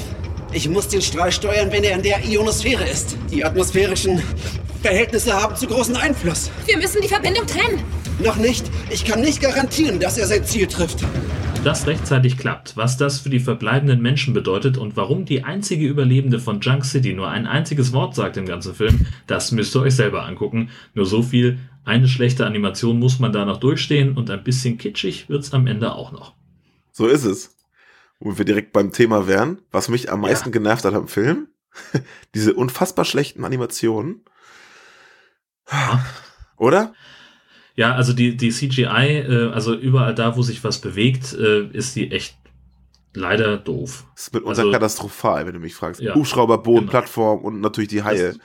Ich 0.52 0.68
muss 0.68 0.88
den 0.88 1.00
Strahl 1.00 1.32
steuern, 1.32 1.72
wenn 1.72 1.82
er 1.82 1.96
in 1.96 2.02
der 2.02 2.22
Ionosphäre 2.26 2.86
ist. 2.86 3.16
Die 3.30 3.42
atmosphärischen 3.42 4.22
Verhältnisse 4.82 5.32
haben 5.32 5.56
zu 5.56 5.66
großen 5.66 5.96
Einfluss. 5.96 6.50
Wir 6.66 6.76
müssen 6.76 7.00
die 7.00 7.08
Verbindung 7.08 7.46
trennen. 7.46 7.82
Noch 8.22 8.36
nicht. 8.36 8.70
Ich 8.90 9.06
kann 9.06 9.22
nicht 9.22 9.40
garantieren, 9.40 9.98
dass 9.98 10.18
er 10.18 10.26
sein 10.26 10.44
Ziel 10.44 10.66
trifft. 10.66 10.98
Das 11.64 11.86
rechtzeitig 11.86 12.38
klappt, 12.38 12.76
was 12.76 12.96
das 12.96 13.20
für 13.20 13.30
die 13.30 13.38
verbleibenden 13.38 14.02
Menschen 14.02 14.34
bedeutet 14.34 14.78
und 14.78 14.96
warum 14.96 15.24
die 15.24 15.44
einzige 15.44 15.86
Überlebende 15.86 16.40
von 16.40 16.60
Junk 16.60 16.84
City 16.84 17.14
nur 17.14 17.28
ein 17.28 17.46
einziges 17.46 17.92
Wort 17.92 18.16
sagt 18.16 18.36
im 18.36 18.46
ganzen 18.46 18.74
Film, 18.74 19.06
das 19.28 19.52
müsst 19.52 19.76
ihr 19.76 19.82
euch 19.82 19.94
selber 19.94 20.24
angucken. 20.24 20.70
Nur 20.94 21.06
so 21.06 21.22
viel, 21.22 21.60
eine 21.84 22.08
schlechte 22.08 22.46
Animation 22.46 22.98
muss 22.98 23.20
man 23.20 23.32
da 23.32 23.44
noch 23.44 23.58
durchstehen 23.58 24.16
und 24.16 24.28
ein 24.28 24.42
bisschen 24.42 24.76
kitschig 24.76 25.28
wird's 25.28 25.52
am 25.54 25.68
Ende 25.68 25.92
auch 25.94 26.10
noch. 26.10 26.34
So 26.90 27.06
ist 27.06 27.24
es. 27.24 27.56
Wo 28.18 28.36
wir 28.36 28.44
direkt 28.44 28.72
beim 28.72 28.90
Thema 28.90 29.28
wären, 29.28 29.62
was 29.70 29.88
mich 29.88 30.10
am 30.10 30.22
meisten 30.22 30.50
genervt 30.50 30.84
hat 30.84 30.94
am 30.94 31.06
Film, 31.06 31.46
diese 32.34 32.54
unfassbar 32.54 33.04
schlechten 33.04 33.44
Animationen. 33.44 34.24
Oder? 36.56 36.92
Ja, 37.74 37.94
also 37.94 38.12
die, 38.12 38.36
die 38.36 38.50
CGI, 38.50 38.84
äh, 38.84 39.50
also 39.52 39.74
überall 39.74 40.14
da, 40.14 40.36
wo 40.36 40.42
sich 40.42 40.62
was 40.62 40.80
bewegt, 40.80 41.32
äh, 41.32 41.66
ist 41.68 41.96
die 41.96 42.10
echt 42.10 42.36
leider 43.14 43.56
doof. 43.58 44.04
Das 44.14 44.24
ist 44.28 44.34
mitunter 44.34 44.58
Also- 44.60 44.70
katastrophal, 44.72 45.46
wenn 45.46 45.54
du 45.54 45.60
mich 45.60 45.74
fragst. 45.74 46.00
Ja, 46.00 46.14
Hubschrauber, 46.14 46.58
Boden, 46.58 46.80
genau. 46.80 46.90
Plattform 46.90 47.40
und 47.44 47.60
natürlich 47.60 47.88
die 47.88 48.02
Haie. 48.02 48.28
Das 48.28 48.38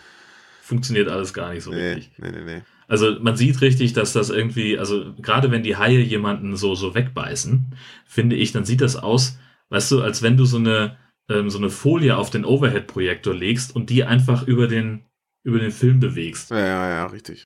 funktioniert 0.62 1.08
alles 1.10 1.34
gar 1.34 1.54
nicht 1.54 1.64
so 1.64 1.72
Nee, 1.72 1.94
richtig. 1.94 2.18
nee, 2.20 2.32
nee, 2.32 2.44
nee. 2.44 2.62
Also 2.90 3.18
man 3.20 3.36
sieht 3.36 3.60
richtig, 3.62 3.92
dass 3.94 4.14
das 4.14 4.30
irgendwie, 4.30 4.78
also 4.80 5.14
gerade 5.22 5.52
wenn 5.52 5.64
die 5.64 5.76
Haie 5.76 6.00
jemanden 6.00 6.56
so, 6.56 6.74
so 6.76 6.96
wegbeißen, 6.96 7.76
finde 8.06 8.38
ich, 8.38 8.54
dann 8.54 8.64
sieht 8.66 8.80
das 8.80 8.96
aus, 8.96 9.38
weißt 9.70 9.92
du, 9.92 10.02
als 10.02 10.22
wenn 10.24 10.38
du 10.38 10.46
so 10.46 10.58
eine, 10.58 10.98
ähm, 11.30 11.50
so 11.50 11.58
eine 11.58 11.70
Folie 11.70 12.16
auf 12.16 12.30
den 12.30 12.46
Overhead-Projektor 12.46 13.34
legst 13.34 13.76
und 13.76 13.90
die 13.90 14.06
einfach 14.06 14.48
über 14.48 14.68
den, 14.68 15.04
über 15.44 15.60
den 15.60 15.72
Film 15.72 16.00
bewegst. 16.00 16.50
Ja, 16.52 16.60
ja, 16.60 16.90
ja, 16.90 17.06
richtig. 17.08 17.44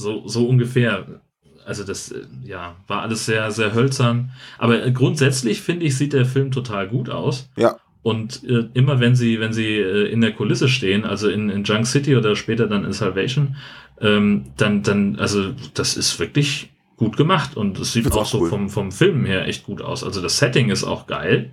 So, 0.00 0.26
so 0.26 0.46
ungefähr. 0.46 1.20
Also 1.66 1.84
das, 1.84 2.10
äh, 2.10 2.22
ja, 2.44 2.76
war 2.86 3.02
alles 3.02 3.26
sehr, 3.26 3.50
sehr 3.50 3.74
hölzern. 3.74 4.32
Aber 4.58 4.84
äh, 4.84 4.90
grundsätzlich 4.92 5.60
finde 5.60 5.86
ich, 5.86 5.96
sieht 5.96 6.12
der 6.12 6.24
Film 6.26 6.50
total 6.50 6.88
gut 6.88 7.10
aus. 7.10 7.50
Ja. 7.56 7.76
Und 8.02 8.42
äh, 8.44 8.68
immer 8.72 8.98
wenn 8.98 9.14
sie, 9.14 9.40
wenn 9.40 9.52
sie 9.52 9.76
äh, 9.76 10.10
in 10.10 10.22
der 10.22 10.32
Kulisse 10.32 10.68
stehen, 10.68 11.04
also 11.04 11.28
in, 11.28 11.50
in 11.50 11.64
Junk 11.64 11.86
City 11.86 12.16
oder 12.16 12.34
später 12.34 12.66
dann 12.66 12.84
in 12.84 12.92
Salvation, 12.92 13.56
ähm, 14.00 14.46
dann, 14.56 14.82
dann, 14.82 15.16
also 15.18 15.52
das 15.74 15.96
ist 15.98 16.18
wirklich 16.18 16.70
gut 16.96 17.18
gemacht 17.18 17.56
und 17.56 17.78
es 17.78 17.92
sieht 17.92 18.10
auch 18.10 18.16
auch 18.16 18.26
so 18.26 18.40
cool. 18.40 18.48
vom, 18.48 18.70
vom 18.70 18.90
Film 18.90 19.26
her 19.26 19.46
echt 19.46 19.64
gut 19.64 19.82
aus. 19.82 20.02
Also 20.02 20.22
das 20.22 20.38
Setting 20.38 20.70
ist 20.70 20.84
auch 20.84 21.06
geil. 21.06 21.52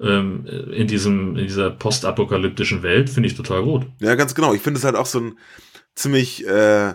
Ähm, 0.00 0.44
in 0.72 0.88
diesem, 0.88 1.36
in 1.36 1.46
dieser 1.46 1.70
postapokalyptischen 1.70 2.82
Welt 2.82 3.08
finde 3.08 3.28
ich 3.28 3.36
total 3.36 3.62
gut. 3.62 3.86
Ja, 4.00 4.14
ganz 4.16 4.34
genau. 4.34 4.54
Ich 4.54 4.60
finde 4.60 4.78
es 4.78 4.84
halt 4.84 4.96
auch 4.96 5.06
so 5.06 5.20
ein 5.20 5.38
ziemlich 5.94 6.46
äh, 6.46 6.94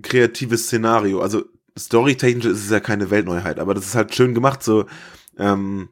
kreatives 0.00 0.66
Szenario. 0.66 1.20
Also 1.20 1.44
storytechnisch 1.78 2.46
ist 2.46 2.64
es 2.64 2.70
ja 2.70 2.80
keine 2.80 3.10
Weltneuheit, 3.10 3.58
aber 3.58 3.74
das 3.74 3.86
ist 3.86 3.94
halt 3.94 4.14
schön 4.14 4.34
gemacht, 4.34 4.62
so 4.62 4.86
ähm, 5.38 5.88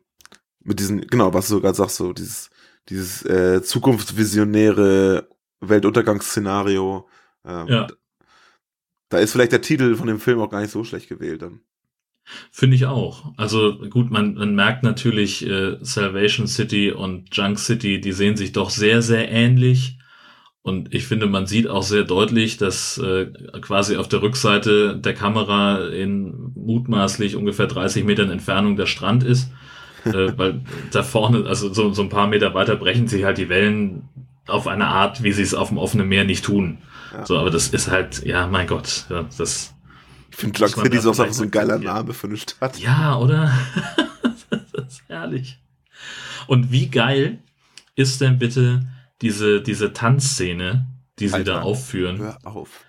mit 0.62 0.78
diesen, 0.78 1.06
genau, 1.06 1.32
was 1.34 1.48
du 1.48 1.60
gerade 1.60 1.76
sagst, 1.76 1.96
so 1.96 2.12
dieses, 2.12 2.50
dieses 2.88 3.24
äh, 3.24 3.62
zukunftsvisionäre 3.62 5.28
Weltuntergangsszenario. 5.60 7.08
Ähm, 7.44 7.66
Ja. 7.68 7.86
Da 9.08 9.18
ist 9.18 9.32
vielleicht 9.32 9.52
der 9.52 9.62
Titel 9.62 9.96
von 9.96 10.06
dem 10.06 10.20
Film 10.20 10.38
auch 10.40 10.50
gar 10.50 10.60
nicht 10.60 10.70
so 10.70 10.84
schlecht 10.84 11.08
gewählt 11.08 11.42
dann. 11.42 11.60
Finde 12.52 12.76
ich 12.76 12.86
auch. 12.86 13.32
Also 13.36 13.78
gut, 13.90 14.10
man, 14.10 14.34
man 14.34 14.54
merkt 14.54 14.84
natürlich, 14.84 15.44
äh, 15.46 15.78
Salvation 15.80 16.46
City 16.46 16.92
und 16.92 17.34
Junk 17.34 17.58
City, 17.58 18.00
die 18.00 18.12
sehen 18.12 18.36
sich 18.36 18.52
doch 18.52 18.70
sehr, 18.70 19.02
sehr 19.02 19.28
ähnlich. 19.30 19.98
Und 20.70 20.94
ich 20.94 21.09
finde, 21.09 21.26
man 21.26 21.46
sieht 21.46 21.66
auch 21.66 21.83
sehr 21.83 22.04
deutlich, 22.04 22.56
dass 22.56 22.96
äh, 22.98 23.26
quasi 23.61 23.96
auf 23.96 24.06
der 24.06 24.22
Rückseite 24.22 24.96
der 24.96 25.14
Kamera 25.14 25.88
in 25.88 26.52
mutmaßlich 26.54 27.35
ungefähr 27.35 27.66
30 27.66 28.04
Metern 28.04 28.30
Entfernung 28.30 28.76
der 28.76 28.87
Strand 28.87 29.24
ist. 29.24 29.50
äh, 30.04 30.33
weil 30.37 30.61
da 30.92 31.02
vorne, 31.02 31.44
also 31.46 31.74
so, 31.74 31.92
so 31.92 32.02
ein 32.02 32.09
paar 32.09 32.28
Meter 32.28 32.54
weiter 32.54 32.76
brechen 32.76 33.09
sich 33.09 33.24
halt 33.24 33.38
die 33.38 33.48
Wellen 33.48 34.09
auf 34.46 34.68
eine 34.68 34.87
Art, 34.87 35.24
wie 35.24 35.33
sie 35.33 35.42
es 35.42 35.54
auf 35.54 35.70
dem 35.70 35.78
offenen 35.78 36.09
Meer 36.09 36.22
nicht 36.22 36.44
tun. 36.44 36.78
Ja. 37.12 37.26
So, 37.26 37.37
aber 37.37 37.50
das 37.50 37.68
ist 37.68 37.90
halt, 37.90 38.24
ja, 38.24 38.46
mein 38.46 38.68
Gott, 38.68 39.06
ja, 39.11 39.26
das, 39.37 39.74
Ich 40.30 40.37
finde 40.37 40.61
man 40.61 40.70
City 40.70 40.98
ist 40.98 41.06
auch 41.06 41.14
so 41.14 41.42
ein 41.42 41.50
geiler. 41.50 41.78
Name 41.78 42.14
für 42.14 42.28
eine 42.28 42.37
Stadt. 42.37 42.78
Ja, 42.78 43.18
oder? 43.18 43.52
das 44.50 44.87
ist 44.87 45.02
herrlich. 45.09 45.59
Und 46.46 46.70
wie 46.70 46.87
geil 46.88 47.40
ist 47.96 48.20
denn 48.20 48.38
bitte 48.38 48.87
diese, 49.22 49.61
diese 49.61 49.92
Tanzszene, 49.92 50.87
die 51.18 51.28
sie 51.28 51.35
Alter, 51.35 51.54
da 51.54 51.62
aufführen? 51.62 52.18
Hör 52.18 52.38
auf. 52.44 52.85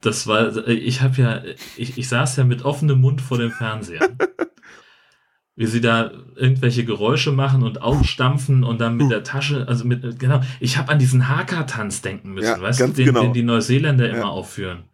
Das 0.00 0.26
war, 0.26 0.56
ich 0.68 1.00
habe 1.02 1.20
ja, 1.20 1.42
ich, 1.76 1.98
ich 1.98 2.08
saß 2.08 2.36
ja 2.36 2.44
mit 2.44 2.64
offenem 2.64 3.00
Mund 3.00 3.20
vor 3.20 3.38
dem 3.38 3.50
Fernseher. 3.50 4.08
Wie 5.56 5.66
sie 5.66 5.80
da 5.80 6.12
irgendwelche 6.36 6.84
Geräusche 6.84 7.32
machen 7.32 7.64
und 7.64 7.82
aufstampfen 7.82 8.62
und 8.62 8.80
dann 8.80 8.96
mit 8.96 9.10
der 9.10 9.24
Tasche, 9.24 9.66
also 9.66 9.84
mit, 9.84 10.20
genau, 10.20 10.40
ich 10.60 10.78
habe 10.78 10.92
an 10.92 11.00
diesen 11.00 11.28
Haka-Tanz 11.28 12.00
denken 12.00 12.32
müssen, 12.32 12.46
Ja, 12.46 12.60
weißt 12.62 12.78
du, 12.78 12.86
den, 12.88 13.06
genau. 13.06 13.22
den 13.22 13.32
die 13.32 13.42
Neuseeländer 13.42 14.06
Ja. 14.08 14.14
immer 14.14 14.30
aufführen. 14.30 14.84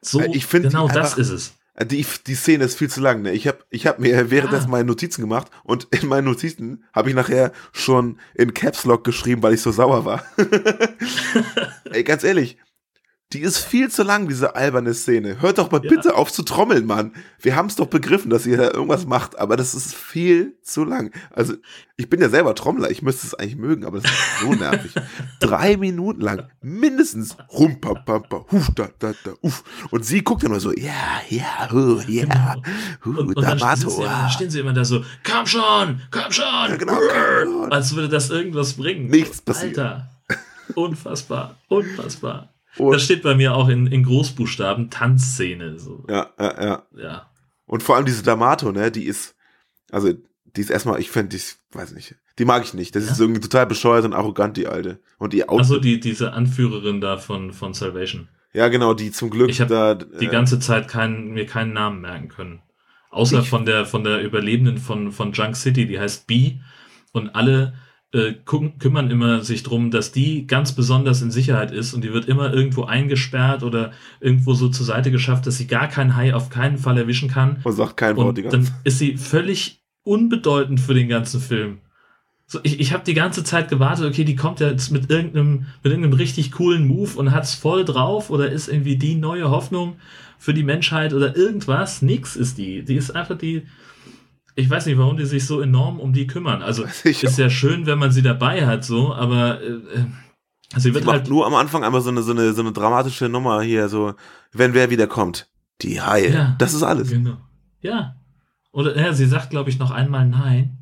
So, 0.00 0.20
Äh, 0.20 0.28
ich 0.36 0.46
find 0.46 0.66
genau 0.66 0.86
das 0.86 0.96
einfach- 0.98 1.18
ist 1.18 1.30
es. 1.30 1.58
Äh, 1.74 1.86
Die, 1.86 2.06
die 2.26 2.34
Szene 2.34 2.64
ist 2.64 2.78
viel 2.78 2.88
zu 2.90 3.00
lang. 3.00 3.22
Ne? 3.22 3.32
Ich 3.32 3.46
habe 3.48 3.58
ich 3.70 3.86
hab 3.86 3.98
mir 3.98 4.30
währenddessen 4.30 4.66
Ja. 4.66 4.70
meine 4.70 4.84
Notizen 4.84 5.20
gemacht 5.22 5.50
und 5.64 5.88
in 5.90 6.08
meinen 6.08 6.24
Notizen 6.26 6.84
habe 6.92 7.08
ich 7.10 7.14
nachher 7.14 7.52
schon 7.72 8.18
in 8.34 8.54
Caps 8.54 8.84
Lock 8.84 9.04
geschrieben, 9.04 9.42
weil 9.42 9.54
ich 9.54 9.60
so 9.62 9.72
sauer 9.72 10.04
war. 10.04 10.24
Ey, 11.90 12.04
ganz 12.04 12.24
ehrlich, 12.24 12.56
die 13.34 13.40
ist 13.40 13.58
viel 13.58 13.90
zu 13.90 14.02
lang, 14.04 14.28
diese 14.28 14.54
alberne 14.56 14.94
Szene. 14.94 15.40
Hört 15.42 15.58
doch 15.58 15.70
mal 15.70 15.82
Ja. 15.84 15.90
bitte 15.90 16.14
auf 16.14 16.32
zu 16.32 16.42
trommeln, 16.44 16.86
Mann. 16.86 17.12
Wir 17.40 17.56
haben 17.56 17.66
es 17.66 17.76
doch 17.76 17.86
begriffen, 17.88 18.30
dass 18.30 18.46
ihr 18.46 18.56
da 18.56 18.70
irgendwas 18.70 19.06
macht, 19.06 19.38
aber 19.38 19.56
das 19.56 19.74
ist 19.74 19.94
viel 19.94 20.56
zu 20.62 20.84
lang. 20.84 21.12
Also, 21.30 21.54
ich 21.96 22.08
bin 22.08 22.20
ja 22.20 22.28
selber 22.28 22.54
Trommler, 22.54 22.90
ich 22.90 23.02
müsste 23.02 23.26
es 23.26 23.34
eigentlich 23.34 23.56
mögen, 23.56 23.84
aber 23.84 24.00
das 24.00 24.10
ist 24.10 24.40
so 24.40 24.52
nervig. 24.54 24.92
Drei 25.40 25.76
Minuten 25.76 26.20
lang, 26.20 26.48
mindestens. 26.62 27.36
Rum, 27.52 27.80
pa, 27.80 27.94
pa, 27.94 28.20
pa, 28.20 28.46
huf, 28.50 28.68
da, 28.74 28.88
da, 28.98 29.12
da, 29.24 29.32
uff. 29.42 29.62
Und 29.90 30.04
sie 30.04 30.22
guckt 30.22 30.42
dann 30.44 30.52
nur 30.52 30.60
so, 30.60 30.72
ja, 30.72 30.92
ja, 31.28 31.68
ja, 32.08 32.54
hu, 33.04 33.10
Und, 33.10 33.36
dann, 33.42 33.58
stehen 33.58 33.76
sie, 33.90 33.96
immer, 33.96 34.08
ah. 34.10 34.28
stehen 34.30 34.50
sie 34.50 34.60
immer 34.60 34.72
da 34.72 34.84
so, 34.84 35.04
komm 35.28 35.46
schon, 35.46 36.00
komm 36.10 36.30
schon, 36.30 36.44
Ja, 36.44 36.76
genau, 36.76 36.94
komm 36.98 37.52
schon. 37.52 37.72
als 37.72 37.94
würde 37.94 38.08
das 38.08 38.30
irgendwas 38.30 38.74
bringen. 38.74 39.08
Nichts 39.08 39.42
passiert. 39.42 39.78
Alter, 39.78 40.08
unfassbar, 40.74 41.56
unfassbar. 41.68 42.48
Und- 42.78 42.92
das 42.92 43.04
steht 43.04 43.22
bei 43.22 43.34
mir 43.34 43.54
auch 43.54 43.68
in, 43.68 43.86
in 43.86 44.02
Großbuchstaben 44.02 44.90
Tanzszene. 44.90 45.78
So. 45.78 46.04
Ja, 46.08 46.30
ja, 46.38 46.62
ja. 46.64 46.82
Ja. 46.96 47.30
Und 47.66 47.82
vor 47.82 47.96
allem 47.96 48.04
diese 48.06 48.22
D'Amato, 48.22 48.72
ne, 48.72 48.90
die 48.90 49.04
ist, 49.04 49.34
also 49.90 50.12
die 50.56 50.60
ist 50.60 50.70
erstmal, 50.70 51.00
ich 51.00 51.10
finde, 51.10 51.30
die 51.30 51.36
ist, 51.36 51.58
weiß 51.72 51.92
nicht, 51.92 52.14
die 52.38 52.44
mag 52.44 52.62
ich 52.64 52.74
nicht. 52.74 52.94
Das 52.96 53.04
ist 53.10 53.20
irgendwie 53.20 53.40
total 53.40 53.66
bescheuert 53.66 54.04
und 54.04 54.12
arrogant, 54.12 54.56
die 54.56 54.66
alte. 54.66 55.00
Und 55.18 55.34
ihr 55.34 55.48
Outfit. 55.50 55.60
Also 55.60 55.78
die, 55.80 56.00
diese 56.00 56.32
Anführerin 56.32 57.00
da 57.00 57.16
von, 57.16 57.52
von 57.52 57.74
Salvation. 57.74 58.28
Ja, 58.52 58.68
genau, 58.68 58.94
die 58.94 59.10
zum 59.10 59.30
Glück 59.30 59.50
Ich 59.50 59.58
da. 59.58 59.94
die 59.94 60.26
äh, 60.26 60.28
ganze 60.28 60.58
Zeit 60.60 60.86
keinen, 60.88 61.32
mir 61.32 61.46
keinen 61.46 61.72
Namen 61.72 62.00
merken 62.00 62.28
können. 62.28 62.62
Außer 63.10 63.40
Ich- 63.40 63.48
von 63.48 63.64
der, 63.64 63.86
von 63.86 64.04
der 64.04 64.22
Überlebenden 64.22 64.78
von, 64.78 65.10
von 65.12 65.32
Junk 65.32 65.56
City, 65.56 65.86
die 65.86 65.98
heißt 65.98 66.26
B. 66.26 66.56
Und 67.12 67.34
alle 67.36 67.74
äh, 68.14 68.34
kümmern 68.44 69.10
immer 69.10 69.42
sich 69.42 69.64
drum, 69.64 69.90
dass 69.90 70.12
die 70.12 70.46
ganz 70.46 70.72
besonders 70.72 71.20
in 71.20 71.32
Sicherheit 71.32 71.72
ist 71.72 71.94
und 71.94 72.04
die 72.04 72.12
wird 72.12 72.28
immer 72.28 72.54
irgendwo 72.54 72.84
eingesperrt 72.84 73.62
oder 73.62 73.90
irgendwo 74.20 74.54
so 74.54 74.68
zur 74.68 74.86
Seite 74.86 75.10
geschafft, 75.10 75.46
dass 75.46 75.58
sie 75.58 75.66
gar 75.66 75.88
keinen 75.88 76.14
Hai 76.14 76.32
auf 76.32 76.48
keinen 76.48 76.78
Fall 76.78 76.96
erwischen 76.96 77.28
kann. 77.28 77.58
Und 77.64 77.72
sagt 77.72 77.96
kein 77.96 78.16
Wort 78.16 78.38
Und 78.38 78.52
dann 78.52 78.68
ist 78.84 78.98
sie 78.98 79.16
völlig 79.16 79.82
unbedeutend 80.04 80.80
für 80.80 80.94
den 80.94 81.08
ganzen 81.08 81.40
Film. 81.40 81.78
So, 82.46 82.60
ich 82.62 82.78
ich 82.78 82.92
habe 82.92 83.02
die 83.04 83.14
ganze 83.14 83.42
Zeit 83.42 83.68
gewartet, 83.68 84.06
okay, 84.06 84.24
die 84.24 84.36
kommt 84.36 84.60
ja 84.60 84.68
jetzt 84.68 84.90
mit 84.90 85.10
irgendeinem, 85.10 85.66
mit 85.82 85.92
irgendeinem 85.92 86.12
richtig 86.12 86.52
coolen 86.52 86.86
Move 86.86 87.16
und 87.16 87.32
hat's 87.32 87.54
voll 87.54 87.84
drauf 87.84 88.30
oder 88.30 88.50
ist 88.50 88.68
irgendwie 88.68 88.96
die 88.96 89.16
neue 89.16 89.50
Hoffnung 89.50 89.96
für 90.38 90.54
die 90.54 90.62
Menschheit 90.62 91.14
oder 91.14 91.36
irgendwas. 91.36 92.02
Nix 92.02 92.36
ist 92.36 92.58
die. 92.58 92.84
Die 92.84 92.96
ist 92.96 93.10
einfach 93.10 93.38
die. 93.38 93.62
Ich 94.56 94.70
weiß 94.70 94.86
nicht, 94.86 94.98
warum 94.98 95.16
die 95.16 95.26
sich 95.26 95.46
so 95.46 95.60
enorm 95.60 95.98
um 95.98 96.12
die 96.12 96.26
kümmern. 96.26 96.62
Also 96.62 96.84
ich 97.04 97.24
ist 97.24 97.38
ja 97.38 97.50
schön, 97.50 97.86
wenn 97.86 97.98
man 97.98 98.12
sie 98.12 98.22
dabei 98.22 98.66
hat, 98.66 98.84
so, 98.84 99.12
aber 99.12 99.60
äh, 99.60 99.66
äh, 99.66 100.06
sie 100.74 100.80
Sie 100.80 100.94
wird 100.94 101.04
macht 101.04 101.16
halt 101.16 101.28
nur 101.28 101.46
am 101.46 101.54
Anfang 101.54 101.84
einmal 101.84 102.00
so 102.00 102.10
eine, 102.10 102.22
so 102.22 102.32
eine, 102.32 102.52
so 102.52 102.62
eine 102.62 102.72
dramatische 102.72 103.28
Nummer 103.28 103.62
hier, 103.62 103.88
so, 103.88 104.14
wenn 104.52 104.74
wer 104.74 104.90
wieder 104.90 105.06
kommt. 105.06 105.48
Die 105.82 106.00
Haie. 106.00 106.32
Ja. 106.32 106.56
Das 106.58 106.72
ist 106.72 106.84
alles. 106.84 107.10
Genau. 107.10 107.36
Ja. 107.80 108.16
Oder 108.72 108.96
ja, 108.96 109.12
sie 109.12 109.26
sagt, 109.26 109.50
glaube 109.50 109.70
ich, 109.70 109.78
noch 109.78 109.90
einmal 109.90 110.26
nein. 110.26 110.78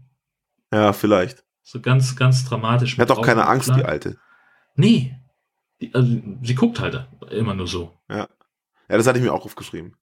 Ja, 0.73 0.93
vielleicht. 0.93 1.45
So 1.63 1.81
ganz, 1.81 2.17
ganz 2.17 2.45
dramatisch. 2.45 2.99
Hat 2.99 3.11
doch 3.11 3.23
keine 3.23 3.47
Angst, 3.47 3.73
die 3.75 3.85
alte. 3.85 4.19
Nee. 4.75 5.17
Die, 5.81 5.95
also, 5.95 6.17
sie 6.43 6.55
guckt 6.55 6.81
halt 6.81 7.07
immer 7.31 7.55
nur 7.55 7.67
so. 7.67 7.93
Ja. 8.09 8.29
Ja, 8.89 8.97
das 8.97 9.07
hatte 9.07 9.19
ich 9.19 9.25
mir 9.25 9.33
auch 9.33 9.45
aufgeschrieben. 9.45 9.97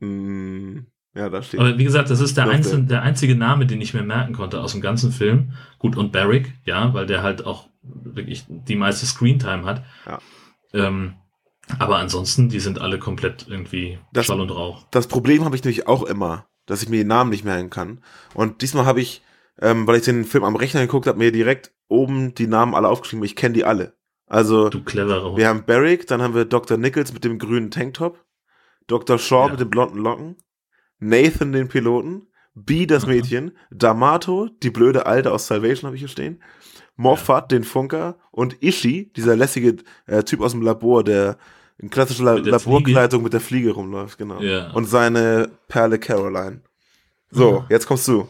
Hm, 0.00 0.86
ja, 1.14 1.28
da 1.28 1.42
steht. 1.42 1.60
Aber 1.60 1.76
wie 1.78 1.84
gesagt, 1.84 2.10
das 2.10 2.20
ist 2.20 2.36
der, 2.36 2.48
einzelne, 2.48 2.84
der 2.84 3.02
einzige 3.02 3.34
Name, 3.34 3.66
den 3.66 3.80
ich 3.80 3.94
mir 3.94 4.02
merken 4.02 4.32
konnte 4.34 4.60
aus 4.60 4.72
dem 4.72 4.80
ganzen 4.80 5.12
Film. 5.12 5.52
Gut, 5.78 5.96
und 5.96 6.12
Barrick, 6.12 6.54
ja, 6.64 6.92
weil 6.94 7.06
der 7.06 7.22
halt 7.22 7.44
auch 7.46 7.68
wirklich 7.82 8.44
die 8.48 8.76
meiste 8.76 9.06
Screentime 9.06 9.64
hat. 9.64 9.84
Ja. 10.06 10.18
Ähm, 10.72 11.14
aber 11.78 11.98
ansonsten, 11.98 12.48
die 12.48 12.60
sind 12.60 12.80
alle 12.80 12.98
komplett 12.98 13.46
irgendwie 13.48 13.98
Das- 14.12 14.26
Schall 14.26 14.40
und 14.40 14.50
Rauch. 14.50 14.86
Das 14.90 15.06
Problem 15.06 15.44
habe 15.44 15.56
ich 15.56 15.64
nämlich 15.64 15.86
auch 15.86 16.02
immer, 16.04 16.46
dass 16.66 16.82
ich 16.82 16.88
mir 16.88 16.98
die 16.98 17.08
Namen 17.08 17.30
nicht 17.30 17.44
merken 17.44 17.70
kann. 17.70 18.02
Und 18.34 18.62
diesmal 18.62 18.86
habe 18.86 19.00
ich, 19.00 19.22
ähm, 19.60 19.86
weil 19.86 19.96
ich 19.96 20.04
den 20.04 20.24
Film 20.24 20.44
am 20.44 20.56
Rechner 20.56 20.80
geguckt 20.82 21.06
habe, 21.06 21.18
mir 21.18 21.32
direkt 21.32 21.72
oben 21.88 22.34
die 22.34 22.46
Namen 22.46 22.74
alle 22.74 22.88
aufgeschrieben. 22.88 23.24
Ich 23.24 23.36
kenne 23.36 23.54
die 23.54 23.64
alle. 23.64 23.94
Also, 24.26 24.68
Du 24.68 24.84
cleverer 24.84 25.36
wir 25.36 25.48
haben 25.48 25.64
Barrick, 25.64 26.06
dann 26.06 26.22
haben 26.22 26.34
wir 26.34 26.44
Dr. 26.44 26.76
Nichols 26.76 27.12
mit 27.12 27.24
dem 27.24 27.38
grünen 27.40 27.72
Tanktop, 27.72 28.24
Dr. 28.86 29.18
Shaw 29.18 29.46
Ja. 29.46 29.50
mit 29.52 29.60
den 29.60 29.70
blonden 29.70 29.98
Locken, 29.98 30.36
Nathan 31.00 31.52
den 31.52 31.68
Piloten, 31.68 32.28
B 32.54 32.86
das 32.86 33.06
Mädchen, 33.06 33.52
D'Amato, 33.72 34.50
die 34.62 34.70
blöde 34.70 35.06
Alte 35.06 35.32
aus 35.32 35.46
Salvation 35.46 35.86
habe 35.86 35.96
ich 35.96 36.02
hier 36.02 36.08
stehen, 36.08 36.42
Moffat, 36.96 37.50
den 37.50 37.64
Funker 37.64 38.16
und 38.30 38.62
Ishi, 38.62 39.10
dieser 39.16 39.34
lässige 39.34 39.76
äh, 40.06 40.22
Typ 40.22 40.40
aus 40.40 40.52
dem 40.52 40.62
Labor, 40.62 41.02
der 41.02 41.38
in 41.78 41.88
klassischer 41.88 42.24
La 42.24 42.34
Laborkleidung 42.34 43.22
mit 43.22 43.32
der 43.32 43.40
Fliege 43.40 43.70
rumläuft, 43.72 44.18
genau. 44.18 44.40
Ja. 44.42 44.70
Und 44.72 44.84
seine 44.84 45.50
Perle 45.68 45.98
Caroline. 45.98 46.60
So, 47.30 47.64
jetzt 47.70 47.86
kommst 47.86 48.06
du, 48.08 48.28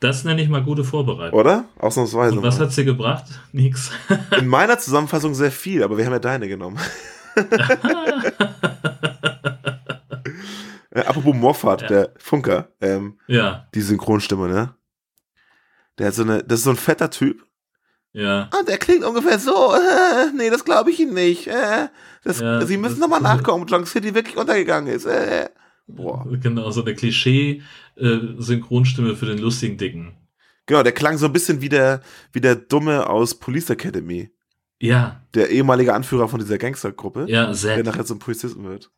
Das 0.00 0.24
nenne 0.24 0.40
ich 0.40 0.48
mal 0.48 0.62
gute 0.62 0.84
Vorbereitung. 0.84 1.38
oder? 1.38 1.64
Ausnahmsweise. 1.78 2.36
Und 2.36 2.42
was 2.42 2.58
mal. 2.58 2.66
hat 2.66 2.72
sie 2.72 2.84
gebracht? 2.84 3.24
Nix. 3.52 3.90
In 4.38 4.46
meiner 4.46 4.78
Zusammenfassung 4.78 5.34
sehr 5.34 5.50
viel, 5.50 5.82
aber 5.82 5.98
wir 5.98 6.06
haben 6.06 6.12
ja 6.12 6.18
deine 6.18 6.48
genommen. 6.48 6.78
äh, 11.06 11.08
apropos 11.08 11.34
Moffat, 11.34 11.82
Ja. 11.82 11.88
der 11.88 12.14
Funker, 12.18 12.68
ähm, 12.80 13.18
ja, 13.26 13.66
die 13.74 13.80
Synchronstimme, 13.80 14.46
ne? 14.48 14.74
Der 15.98 16.06
hat 16.08 16.14
so 16.14 16.22
eine, 16.22 16.42
das 16.44 16.58
ist 16.60 16.64
so 16.64 16.70
ein 16.70 16.76
fetter 16.76 17.10
Typ. 17.10 17.42
ja. 18.12 18.48
Ah, 18.52 18.62
der 18.66 18.76
klingt 18.78 19.04
ungefähr 19.04 19.38
so. 19.38 19.72
Äh, 19.74 20.30
nee, 20.36 20.50
das 20.50 20.64
glaube 20.64 20.90
ich 20.90 21.00
Ihnen 21.00 21.14
nicht. 21.14 21.46
Äh, 21.48 21.88
das, 22.24 22.40
Ja, 22.40 22.64
Sie 22.66 22.76
müssen 22.76 23.00
nochmal 23.00 23.20
nachkommen, 23.22 23.62
ob 23.64 23.70
Junk 23.70 23.86
City 23.88 24.14
wirklich 24.14 24.36
untergegangen 24.36 24.92
ist. 24.94 25.06
Äh. 25.06 25.48
Boah. 25.86 26.26
Genau, 26.42 26.70
so 26.70 26.82
eine 26.82 26.94
Klischee-Synchronstimme 26.94 29.16
für 29.16 29.24
den 29.26 29.38
lustigen 29.38 29.76
Dicken. 29.78 30.16
Genau, 30.66 30.82
der 30.82 30.92
klang 30.92 31.16
so 31.18 31.26
ein 31.26 31.32
bisschen 31.32 31.60
wie 31.60 31.68
der, 31.68 32.00
wie 32.32 32.40
der 32.40 32.56
Dumme 32.56 33.08
aus 33.08 33.38
Police 33.38 33.70
Academy. 33.70 34.30
Ja, 34.80 35.22
Der 35.34 35.50
ehemalige 35.50 35.94
Anführer 35.94 36.28
von 36.28 36.40
dieser 36.40 36.58
Gangstergruppe. 36.58 37.26
ja, 37.28 37.46
Der 37.46 37.54
Zed. 37.54 37.86
nachher 37.86 38.04
zum 38.04 38.18
Polizisten 38.18 38.64
wird. 38.64 38.90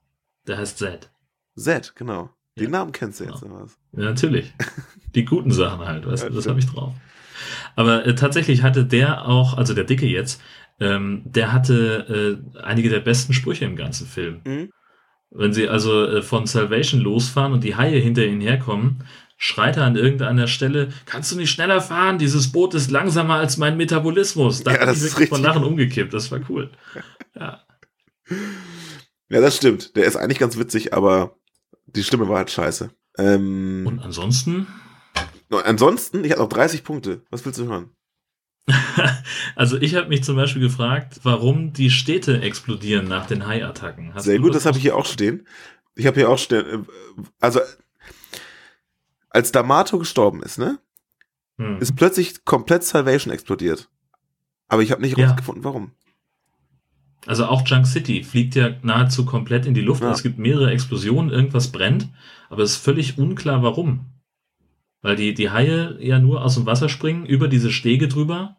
Der 0.47 0.57
heißt 0.59 0.79
Zed. 0.79 1.11
Zed, 1.59 1.94
genau. 1.97 2.31
Den 2.57 2.64
Ja. 2.64 2.71
Namen 2.71 2.92
kennst 2.92 3.21
du 3.21 3.25
jetzt. 3.25 3.40
Genau. 3.42 3.55
oder 3.57 3.64
was? 3.64 3.79
Ja, 3.92 4.05
natürlich. 4.05 4.53
Die 5.14 5.25
guten 5.25 5.51
Sachen 5.53 5.87
halt, 5.87 6.07
weißt 6.07 6.25
Ja, 6.25 6.29
du, 6.31 6.35
das 6.37 6.47
habe 6.47 6.59
ich 6.59 6.66
drauf. 6.66 6.92
Aber 7.77 8.05
äh, 8.07 8.14
tatsächlich 8.14 8.62
hatte 8.62 8.85
der 8.85 9.27
auch, 9.27 9.57
also 9.57 9.75
der 9.75 9.85
Dicke 9.85 10.07
jetzt, 10.07 10.40
ähm, 10.81 11.23
der 11.25 11.53
hatte 11.53 12.40
äh, 12.55 12.61
einige 12.61 12.88
der 12.88 13.01
besten 13.01 13.33
Sprüche 13.33 13.64
im 13.64 13.77
ganzen 13.77 14.07
Film. 14.07 14.40
Mhm. 14.44 14.71
Wenn 15.31 15.53
sie 15.53 15.68
also 15.68 16.05
äh, 16.07 16.23
von 16.23 16.47
Salvation 16.47 17.01
losfahren 17.01 17.53
und 17.53 17.62
die 17.64 17.77
Haie 17.77 17.99
hinter 17.99 18.25
ihnen 18.25 18.40
herkommen, 18.40 19.05
schreit 19.37 19.77
er 19.77 19.85
an 19.85 19.97
irgendeiner 19.97 20.47
Stelle, 20.49 20.88
kannst 21.07 21.31
du 21.33 21.37
nicht 21.37 21.51
schneller 21.51 21.81
fahren? 21.81 22.18
Dieses 22.18 22.51
Boot 22.51 22.75
ist 22.75 22.90
langsamer 22.90 23.35
als 23.35 23.57
mein 23.57 23.77
Metabolismus. 23.77 24.64
Da 24.64 24.73
Ja, 24.75 24.81
hat 24.81 24.88
das 24.88 25.05
ich 25.05 25.16
ist 25.16 25.29
von 25.29 25.42
Lachen 25.42 25.64
umgekippt. 25.64 26.12
Das 26.12 26.31
war 26.33 26.40
cool. 26.49 26.71
Ja. 27.38 27.62
Ja, 29.31 29.40
das 29.40 29.57
stimmt. 29.57 29.94
Der 29.97 30.05
ist 30.07 30.16
eigentlich 30.16 30.38
ganz 30.40 30.59
witzig, 30.59 30.92
aber 30.92 31.37
die 31.96 32.03
Stimme 32.05 32.29
war 32.29 32.38
halt 32.38 32.51
scheiße. 32.51 32.90
Ähm, 33.18 33.85
Und 33.87 33.98
ansonsten, 34.01 34.66
ansonsten, 35.51 36.24
ich 36.24 36.31
hatte 36.31 36.42
noch 36.42 36.48
30 36.48 36.85
Punkte. 36.85 37.22
Was 37.31 37.44
willst 37.44 37.59
du 37.59 37.66
hören? 37.66 37.90
also 39.57 39.77
ich 39.79 39.94
habe 39.94 40.09
mich 40.09 40.22
zum 40.24 40.37
Beispiel 40.37 40.61
gefragt, 40.62 41.20
warum 41.22 41.72
die 41.72 41.90
Städte 41.90 42.40
explodieren 42.42 43.09
nach 43.09 43.27
den 43.27 43.46
Haiattacken. 43.46 44.12
Sehr 44.18 44.38
gut, 44.38 44.55
das 44.55 44.66
habe 44.66 44.77
ich 44.77 44.83
hier 44.83 44.94
auch 44.96 45.07
stehen. 45.07 45.46
Ich 45.94 46.07
habe 46.07 46.16
hier 46.20 46.29
auch 46.29 46.38
stehen. 46.38 46.85
äh, 46.87 47.22
Also, 47.40 47.61
als 49.31 49.53
D'Amato 49.53 49.98
gestorben 49.98 50.42
ist, 50.42 50.59
ne? 50.59 50.79
Hm. 51.59 51.79
Ist 51.81 51.96
plötzlich 51.96 52.44
komplett 52.44 52.85
Salvation 52.85 53.33
explodiert. 53.33 53.90
Aber 54.68 54.83
ich 54.83 54.90
habe 54.92 55.01
nicht 55.03 55.16
Ja. 55.16 55.29
rausgefunden, 55.31 55.64
warum. 55.64 55.92
Also 57.29 57.45
auch 57.45 57.62
Junk 57.67 57.87
City 57.87 58.25
fliegt 58.25 58.55
ja 58.55 58.71
nahezu 58.81 59.27
komplett 59.27 59.67
in 59.67 59.75
die 59.75 59.83
Luft. 59.83 60.03
Ja. 60.03 60.12
Es 60.12 60.23
gibt 60.23 60.38
mehrere 60.38 60.71
Explosionen, 60.71 61.31
irgendwas 61.31 61.69
brennt, 61.69 62.09
aber 62.49 62.62
es 62.62 62.71
ist 62.71 62.83
völlig 62.83 63.19
unklar, 63.19 63.62
warum. 63.62 64.07
Weil 65.03 65.17
die, 65.17 65.35
die 65.35 65.51
Haie 65.51 65.99
ja 66.01 66.19
nur 66.21 66.43
aus 66.43 66.55
dem 66.55 66.64
Wasser 66.64 66.88
springen, 66.88 67.27
über 67.27 67.49
diese 67.49 67.71
Stege 67.71 68.09
drüber. 68.09 68.57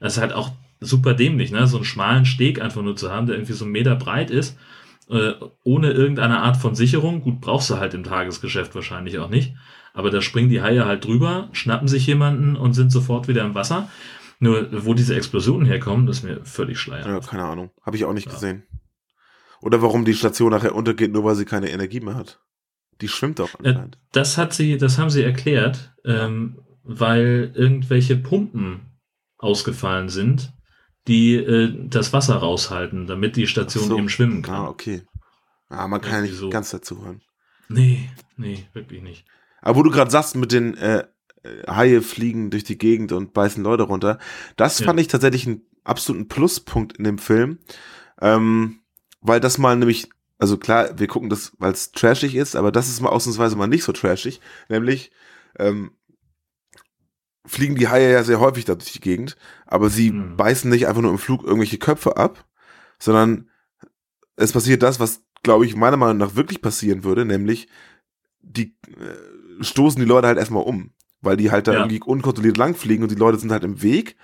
Das 0.00 0.16
ist 0.16 0.20
halt 0.20 0.34
auch 0.34 0.50
super 0.80 1.14
dämlich, 1.14 1.50
ne? 1.50 1.66
So 1.66 1.78
einen 1.78 1.86
schmalen 1.86 2.26
Steg 2.26 2.60
einfach 2.60 2.82
nur 2.82 2.94
zu 2.94 3.10
haben, 3.10 3.26
der 3.26 3.36
irgendwie 3.36 3.54
so 3.54 3.64
einen 3.64 3.72
Meter 3.72 3.96
breit 3.96 4.30
ist, 4.30 4.58
äh, 5.08 5.32
ohne 5.62 5.92
irgendeine 5.92 6.42
Art 6.42 6.58
von 6.58 6.74
Sicherung. 6.74 7.22
Gut, 7.22 7.40
brauchst 7.40 7.70
du 7.70 7.78
halt 7.78 7.94
im 7.94 8.04
Tagesgeschäft 8.04 8.74
wahrscheinlich 8.74 9.18
auch 9.18 9.30
nicht. 9.30 9.54
Aber 9.94 10.10
da 10.10 10.20
springen 10.20 10.50
die 10.50 10.60
Haie 10.60 10.84
halt 10.84 11.06
drüber, 11.06 11.48
schnappen 11.52 11.88
sich 11.88 12.06
jemanden 12.06 12.54
und 12.54 12.74
sind 12.74 12.92
sofort 12.92 13.28
wieder 13.28 13.46
im 13.46 13.54
Wasser. 13.54 13.88
Nur, 14.44 14.84
wo 14.84 14.92
diese 14.94 15.14
Explosionen 15.16 15.66
herkommen, 15.66 16.06
das 16.06 16.18
ist 16.18 16.22
mir 16.24 16.44
völlig 16.44 16.78
schleier. 16.78 17.06
Ja, 17.06 17.20
keine 17.20 17.44
Ahnung. 17.44 17.70
Habe 17.82 17.96
ich 17.96 18.04
auch 18.04 18.12
nicht 18.12 18.26
Ja. 18.26 18.32
gesehen. 18.32 18.62
Oder 19.62 19.80
warum 19.80 20.04
die 20.04 20.12
Station 20.14 20.50
nachher 20.50 20.74
untergeht, 20.74 21.12
nur 21.12 21.24
weil 21.24 21.34
sie 21.34 21.46
keine 21.46 21.70
Energie 21.70 22.00
mehr 22.00 22.14
hat. 22.14 22.40
Die 23.00 23.08
schwimmt 23.08 23.38
doch 23.38 23.58
anscheinend. 23.58 23.98
das 24.12 24.36
hat 24.36 24.52
sie, 24.52 24.76
das 24.76 24.98
haben 24.98 25.08
sie 25.10 25.22
erklärt, 25.22 25.94
ähm, 26.04 26.58
weil 26.82 27.52
irgendwelche 27.54 28.16
Pumpen 28.16 28.82
ausgefallen 29.38 30.10
sind, 30.10 30.52
die 31.08 31.34
äh, 31.36 31.72
das 31.88 32.12
Wasser 32.12 32.36
raushalten, 32.36 33.06
damit 33.06 33.36
die 33.36 33.46
Station 33.46 33.84
so. 33.88 33.96
eben 33.98 34.08
schwimmen 34.10 34.42
kann. 34.42 34.54
Ah, 34.54 34.68
okay. 34.68 35.02
Ah, 35.70 35.88
man 35.88 36.00
kann 36.02 36.12
ja 36.12 36.20
nicht 36.20 36.34
so. 36.36 36.50
ganz 36.50 36.70
dazu 36.70 37.02
hören. 37.04 37.22
Nee, 37.68 38.10
nee, 38.36 38.66
wirklich 38.74 39.02
nicht. 39.02 39.24
Aber 39.62 39.78
wo 39.78 39.82
du 39.82 39.90
gerade 39.90 40.10
sagst, 40.10 40.36
mit 40.36 40.52
den 40.52 40.76
äh, 40.76 41.04
Haie 41.68 42.02
fliegen 42.02 42.50
durch 42.50 42.64
die 42.64 42.78
Gegend 42.78 43.12
und 43.12 43.32
beißen 43.32 43.62
Leute 43.62 43.84
runter, 43.84 44.18
das 44.56 44.78
Ja. 44.80 44.86
fand 44.86 45.00
ich 45.00 45.08
tatsächlich 45.08 45.46
einen 45.46 45.62
absoluten 45.84 46.28
Pluspunkt 46.28 46.96
in 46.96 47.04
dem 47.04 47.18
Film. 47.18 47.58
Ähm, 48.20 48.80
weil 49.20 49.40
das 49.40 49.58
mal 49.58 49.76
nämlich, 49.76 50.08
also 50.38 50.56
klar, 50.56 50.98
wir 50.98 51.06
gucken 51.06 51.30
das, 51.30 51.52
weil 51.58 51.72
es 51.72 51.92
trashig 51.92 52.34
ist, 52.34 52.56
aber 52.56 52.72
das 52.72 52.88
ist 52.88 53.00
mal 53.00 53.08
ausnahmsweise 53.10 53.56
mal 53.56 53.66
nicht 53.66 53.84
so 53.84 53.92
trashig. 53.92 54.40
Nämlich, 54.68 55.10
ähm, 55.58 55.92
fliegen 57.46 57.74
die 57.76 57.88
Haie 57.88 58.10
ja 58.12 58.24
sehr 58.24 58.40
häufig 58.40 58.64
da 58.64 58.74
durch 58.74 58.92
die 58.92 59.00
Gegend, 59.00 59.36
aber 59.66 59.90
sie 59.90 60.12
Mhm. 60.12 60.36
beißen 60.36 60.70
nicht 60.70 60.86
einfach 60.86 61.02
nur 61.02 61.10
im 61.10 61.18
Flug 61.18 61.44
irgendwelche 61.44 61.78
Köpfe 61.78 62.16
ab, 62.16 62.46
sondern 62.98 63.50
es 64.36 64.52
passiert 64.52 64.82
das, 64.82 64.98
was, 64.98 65.22
glaube 65.42 65.66
ich, 65.66 65.76
meiner 65.76 65.98
Meinung 65.98 66.16
nach 66.16 66.36
wirklich 66.36 66.62
passieren 66.62 67.04
würde, 67.04 67.24
nämlich 67.26 67.68
die 68.40 68.76
äh, 68.88 69.62
stoßen 69.62 70.00
die 70.00 70.06
Leute 70.08 70.26
halt 70.26 70.38
erstmal 70.38 70.62
um. 70.64 70.93
Weil 71.24 71.36
die 71.36 71.50
halt 71.50 71.66
da 71.66 71.72
Ja. 71.72 71.78
irgendwie 71.80 72.00
unkontrolliert 72.02 72.56
langfliegen 72.56 73.02
und 73.02 73.10
die 73.10 73.16
Leute 73.16 73.38
sind 73.38 73.52
halt 73.52 73.64
im 73.64 73.82
Weg 73.82 74.16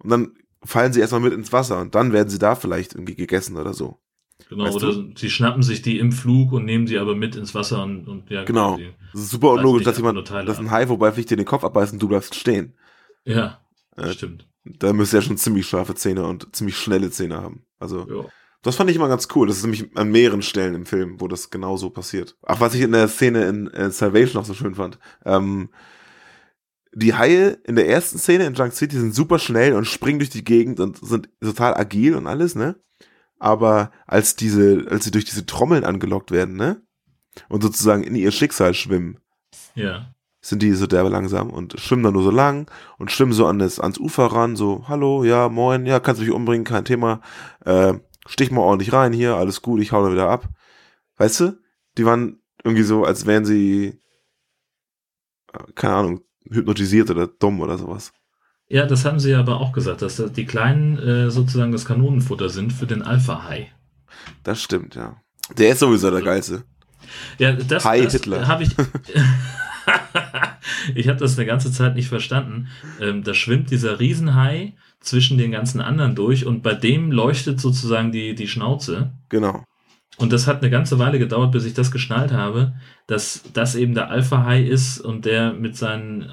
und 0.00 0.10
dann 0.10 0.32
fallen 0.64 0.92
sie 0.92 1.00
erstmal 1.00 1.20
mit 1.20 1.32
ins 1.32 1.52
Wasser 1.52 1.80
und 1.80 1.94
dann 1.94 2.12
werden 2.12 2.28
sie 2.28 2.38
da 2.38 2.54
vielleicht 2.54 2.94
irgendwie 2.94 3.14
gegessen 3.14 3.56
oder 3.56 3.74
so. 3.74 3.98
Genau, 4.48 4.64
Weißt 4.64 4.76
oder 4.76 4.92
du? 4.92 5.12
sie 5.16 5.30
schnappen 5.30 5.62
sich 5.62 5.82
die 5.82 5.98
im 5.98 6.12
Flug 6.12 6.52
und 6.52 6.64
nehmen 6.64 6.86
sie 6.86 6.98
aber 6.98 7.14
mit 7.14 7.36
ins 7.36 7.54
Wasser 7.54 7.82
und, 7.82 8.06
und 8.08 8.30
ja, 8.30 8.44
Genau. 8.44 8.78
Das 9.12 9.22
ist 9.22 9.30
super 9.30 9.52
unlogisch, 9.52 9.84
dass 9.84 9.96
jemand, 9.96 10.28
dass 10.30 10.58
ein 10.58 10.70
Hai 10.70 10.86
vorbeifliegt, 10.86 11.30
dir 11.30 11.36
den 11.36 11.44
Kopf 11.46 11.64
abbeißt 11.64 11.92
und 11.92 11.98
du 12.02 12.08
bleibst 12.08 12.34
stehen. 12.34 12.74
Ja, 13.24 13.60
Äh, 13.96 14.12
stimmt. 14.12 14.46
Da 14.64 14.92
müsste 14.92 15.16
er 15.18 15.22
schon 15.22 15.36
ziemlich 15.38 15.66
scharfe 15.66 15.94
Zähne 15.94 16.26
und 16.26 16.54
ziemlich 16.54 16.76
schnelle 16.76 17.10
Zähne 17.10 17.40
haben. 17.40 17.64
Also, 17.78 18.06
Ja. 18.08 18.24
das 18.62 18.76
fand 18.76 18.90
ich 18.90 18.96
immer 18.96 19.08
ganz 19.08 19.28
cool. 19.34 19.48
Das 19.48 19.56
ist 19.56 19.62
nämlich 19.64 19.96
an 19.96 20.10
mehreren 20.10 20.42
Stellen 20.42 20.74
im 20.74 20.86
Film, 20.86 21.20
wo 21.20 21.26
das 21.28 21.50
genau 21.50 21.76
so 21.76 21.90
passiert. 21.90 22.36
Ach, 22.42 22.60
was 22.60 22.74
ich 22.74 22.82
in 22.82 22.92
der 22.92 23.08
Szene 23.08 23.48
in 23.48 23.66
äh, 23.68 23.90
Salvation 23.90 24.40
noch 24.40 24.46
so 24.46 24.54
schön 24.54 24.74
fand. 24.74 24.98
Ähm, 25.24 25.70
die 26.98 27.14
Haie 27.14 27.58
in 27.64 27.76
der 27.76 27.88
ersten 27.88 28.18
Szene 28.18 28.46
in 28.46 28.54
Junk 28.54 28.72
City 28.72 28.98
sind 28.98 29.14
super 29.14 29.38
schnell 29.38 29.74
und 29.74 29.84
springen 29.84 30.18
durch 30.18 30.30
die 30.30 30.44
Gegend 30.44 30.80
und 30.80 30.98
sind 30.98 31.28
total 31.40 31.74
agil 31.74 32.14
und 32.16 32.26
alles, 32.26 32.54
ne? 32.54 32.76
Aber 33.38 33.92
als 34.06 34.34
diese, 34.34 34.86
als 34.90 35.04
sie 35.04 35.10
durch 35.12 35.24
diese 35.24 35.46
Trommeln 35.46 35.84
angelockt 35.84 36.30
werden, 36.30 36.56
ne? 36.56 36.82
Und 37.48 37.62
sozusagen 37.62 38.02
in 38.02 38.16
ihr 38.16 38.32
Schicksal 38.32 38.74
schwimmen, 38.74 39.18
Ja. 39.76 40.12
sind 40.40 40.60
die 40.62 40.72
so 40.72 40.88
derbe 40.88 41.08
langsam 41.08 41.50
und 41.50 41.78
schwimmen 41.78 42.02
dann 42.02 42.14
nur 42.14 42.24
so 42.24 42.32
lang 42.32 42.68
und 42.98 43.12
schwimmen 43.12 43.32
so 43.32 43.46
an 43.46 43.60
das, 43.60 43.78
ans 43.78 43.98
Ufer 43.98 44.26
ran, 44.26 44.56
so, 44.56 44.88
hallo, 44.88 45.22
ja, 45.22 45.48
moin, 45.48 45.86
ja, 45.86 46.00
kannst 46.00 46.20
du 46.20 46.24
mich 46.24 46.34
umbringen, 46.34 46.64
kein 46.64 46.84
Thema, 46.84 47.20
äh, 47.64 47.94
stich 48.26 48.50
mal 48.50 48.62
ordentlich 48.62 48.92
rein 48.92 49.12
hier, 49.12 49.36
alles 49.36 49.62
gut, 49.62 49.80
ich 49.80 49.92
hau 49.92 50.04
da 50.04 50.10
wieder 50.12 50.28
ab. 50.28 50.48
Weißt 51.16 51.40
du? 51.40 51.60
Die 51.96 52.04
waren 52.04 52.40
irgendwie 52.64 52.82
so, 52.82 53.04
als 53.04 53.24
wären 53.26 53.44
sie, 53.44 54.00
äh, 55.52 55.72
keine 55.76 55.94
Ahnung, 55.94 56.20
hypnotisiert 56.50 57.10
oder 57.10 57.26
dumm 57.26 57.60
oder 57.60 57.78
sowas. 57.78 58.12
Ja, 58.68 58.86
das 58.86 59.04
haben 59.04 59.18
sie 59.18 59.34
aber 59.34 59.60
auch 59.60 59.72
gesagt, 59.72 60.02
dass 60.02 60.22
die 60.32 60.44
Kleinen 60.44 60.98
äh, 60.98 61.30
sozusagen 61.30 61.72
das 61.72 61.86
Kanonenfutter 61.86 62.50
sind 62.50 62.72
für 62.72 62.86
den 62.86 63.02
Alpha-Hai. 63.02 63.72
Das 64.42 64.62
stimmt, 64.62 64.94
ja. 64.94 65.16
Der 65.56 65.70
ist 65.70 65.78
sowieso 65.78 66.10
der 66.10 66.20
Geilste. 66.20 66.64
Ja, 67.38 67.52
das, 67.52 67.84
Hi, 67.86 68.02
das 68.02 68.12
Hitler. 68.12 68.46
habe 68.46 68.64
ich. 68.64 68.70
ich 70.94 71.08
habe 71.08 71.18
das 71.18 71.38
eine 71.38 71.46
ganze 71.46 71.72
Zeit 71.72 71.94
nicht 71.94 72.08
verstanden. 72.08 72.68
Ähm, 73.00 73.24
da 73.24 73.32
schwimmt 73.32 73.70
dieser 73.70 74.00
Riesenhai 74.00 74.74
zwischen 75.00 75.38
den 75.38 75.50
ganzen 75.50 75.80
anderen 75.80 76.14
durch 76.14 76.44
und 76.44 76.62
bei 76.62 76.74
dem 76.74 77.10
leuchtet 77.10 77.60
sozusagen 77.60 78.12
die, 78.12 78.34
die 78.34 78.48
Schnauze. 78.48 79.12
Genau. 79.30 79.64
Und 80.18 80.32
das 80.32 80.46
hat 80.46 80.60
eine 80.62 80.70
ganze 80.70 80.98
Weile 80.98 81.18
gedauert, 81.18 81.52
bis 81.52 81.64
ich 81.64 81.74
das 81.74 81.90
geschnallt 81.92 82.32
habe, 82.32 82.74
dass 83.06 83.42
das 83.52 83.74
eben 83.76 83.94
der 83.94 84.10
Alpha-Hai 84.10 84.62
ist 84.64 85.00
und 85.00 85.24
der 85.24 85.52
mit 85.52 85.76
seinen 85.76 86.22
äh, 86.22 86.28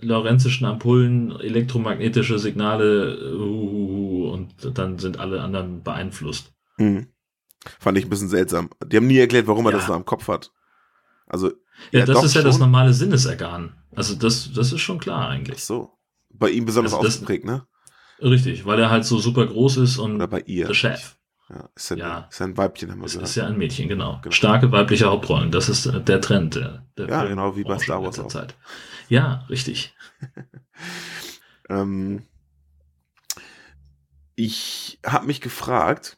lorenzischen 0.00 0.66
Ampullen 0.66 1.38
elektromagnetische 1.38 2.38
Signale 2.38 3.36
uh, 3.36 4.30
und 4.32 4.54
dann 4.78 4.98
sind 4.98 5.18
alle 5.20 5.42
anderen 5.42 5.82
beeinflusst. 5.82 6.52
Mhm. 6.78 7.08
Fand 7.78 7.98
ich 7.98 8.06
ein 8.06 8.10
bisschen 8.10 8.28
seltsam. 8.30 8.70
Die 8.86 8.96
haben 8.96 9.06
nie 9.06 9.18
erklärt, 9.18 9.46
warum 9.46 9.66
er 9.66 9.72
Ja. 9.72 9.78
das 9.78 9.86
da 9.88 9.94
am 9.94 10.04
Kopf 10.06 10.28
hat. 10.28 10.50
Also, 11.26 11.52
Ja, 11.92 12.06
das 12.06 12.16
doch 12.16 12.24
ist 12.24 12.34
ja 12.34 12.42
das 12.42 12.58
normale 12.58 12.94
Sinnesorgan. 12.94 13.74
Also 13.94 14.14
das, 14.14 14.52
das 14.54 14.72
ist 14.72 14.80
schon 14.80 14.98
klar 14.98 15.26
Ach 15.26 15.30
eigentlich. 15.30 15.62
so. 15.62 15.90
Bei 16.30 16.48
ihm 16.50 16.64
besonders 16.64 16.94
Also 16.94 17.04
das- 17.04 17.14
ausgeprägt, 17.16 17.44
ne? 17.44 17.66
Richtig, 18.22 18.64
weil 18.64 18.80
er 18.80 18.90
halt 18.90 19.04
so 19.04 19.18
super 19.18 19.46
groß 19.46 19.76
ist 19.76 19.98
und 19.98 20.16
Oder 20.16 20.26
bei 20.28 20.40
ihr. 20.40 20.66
der 20.66 20.74
Chef. 20.74 21.17
Ja, 21.50 21.68
ist 21.74 21.90
ja, 21.90 21.96
Ja. 21.96 22.28
ist 22.30 22.42
ein 22.42 22.56
Weibchen, 22.56 22.90
haben 22.90 22.98
wir 23.00 23.06
Es 23.06 23.12
gesagt. 23.12 23.28
ist 23.30 23.34
ja 23.36 23.46
ein 23.46 23.56
Mädchen, 23.56 23.88
genau. 23.88 24.18
Genau. 24.22 24.30
Starke 24.32 24.70
weibliche 24.70 25.06
Hauptrollen, 25.06 25.50
das 25.50 25.68
ist 25.68 25.86
äh, 25.86 26.00
der 26.02 26.20
Trend 26.20 26.56
der, 26.56 26.84
der 26.98 27.08
Ja, 27.08 27.24
genau, 27.24 27.56
wie 27.56 27.64
bei 27.64 27.78
Star 27.78 28.02
Wars 28.02 28.18
auch. 28.18 28.28
Zeit. 28.28 28.54
Ja, 29.08 29.44
richtig. 29.48 29.94
Ähm, 31.70 32.22
ich 34.36 34.98
habe 35.04 35.26
mich 35.26 35.42
gefragt, 35.42 36.16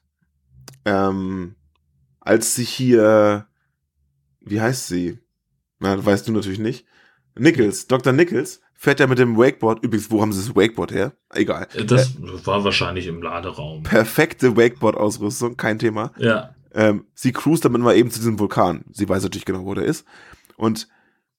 ähm, 0.84 1.56
als 2.20 2.54
sich 2.54 2.70
hier, 2.70 3.46
wie 4.40 4.60
heißt 4.60 4.86
sie? 4.86 5.18
Na, 5.80 6.04
weißt 6.04 6.28
du 6.28 6.32
natürlich 6.32 6.60
nicht. 6.60 6.86
Nichols, 7.36 7.86
Dr. 7.86 8.12
Nichols, 8.12 8.60
fährt 8.74 9.00
ja 9.00 9.06
mit 9.06 9.18
dem 9.18 9.36
Wakeboard. 9.36 9.82
Übrigens, 9.84 10.10
wo 10.10 10.20
haben 10.22 10.32
sie 10.32 10.40
das 10.40 10.56
Wakeboard 10.56 10.92
her? 10.92 11.12
Egal. 11.34 11.66
Äh, 11.74 11.84
Das 11.84 12.14
war 12.46 12.64
wahrscheinlich 12.64 13.06
im 13.06 13.22
Laderaum. 13.22 13.82
Perfekte 13.82 14.56
Wakeboard-Ausrüstung, 14.56 15.56
kein 15.56 15.78
Thema. 15.78 16.12
Ja, 16.18 16.54
Ähm, 16.72 17.06
sie 17.14 17.32
cruist 17.32 17.64
damit 17.64 17.82
mal 17.82 17.96
eben 17.96 18.10
zu 18.10 18.20
diesem 18.20 18.38
Vulkan. 18.38 18.84
Sie 18.92 19.08
weiß 19.08 19.22
natürlich 19.24 19.44
genau, 19.44 19.64
wo 19.64 19.74
der 19.74 19.84
ist. 19.84 20.06
Und 20.56 20.88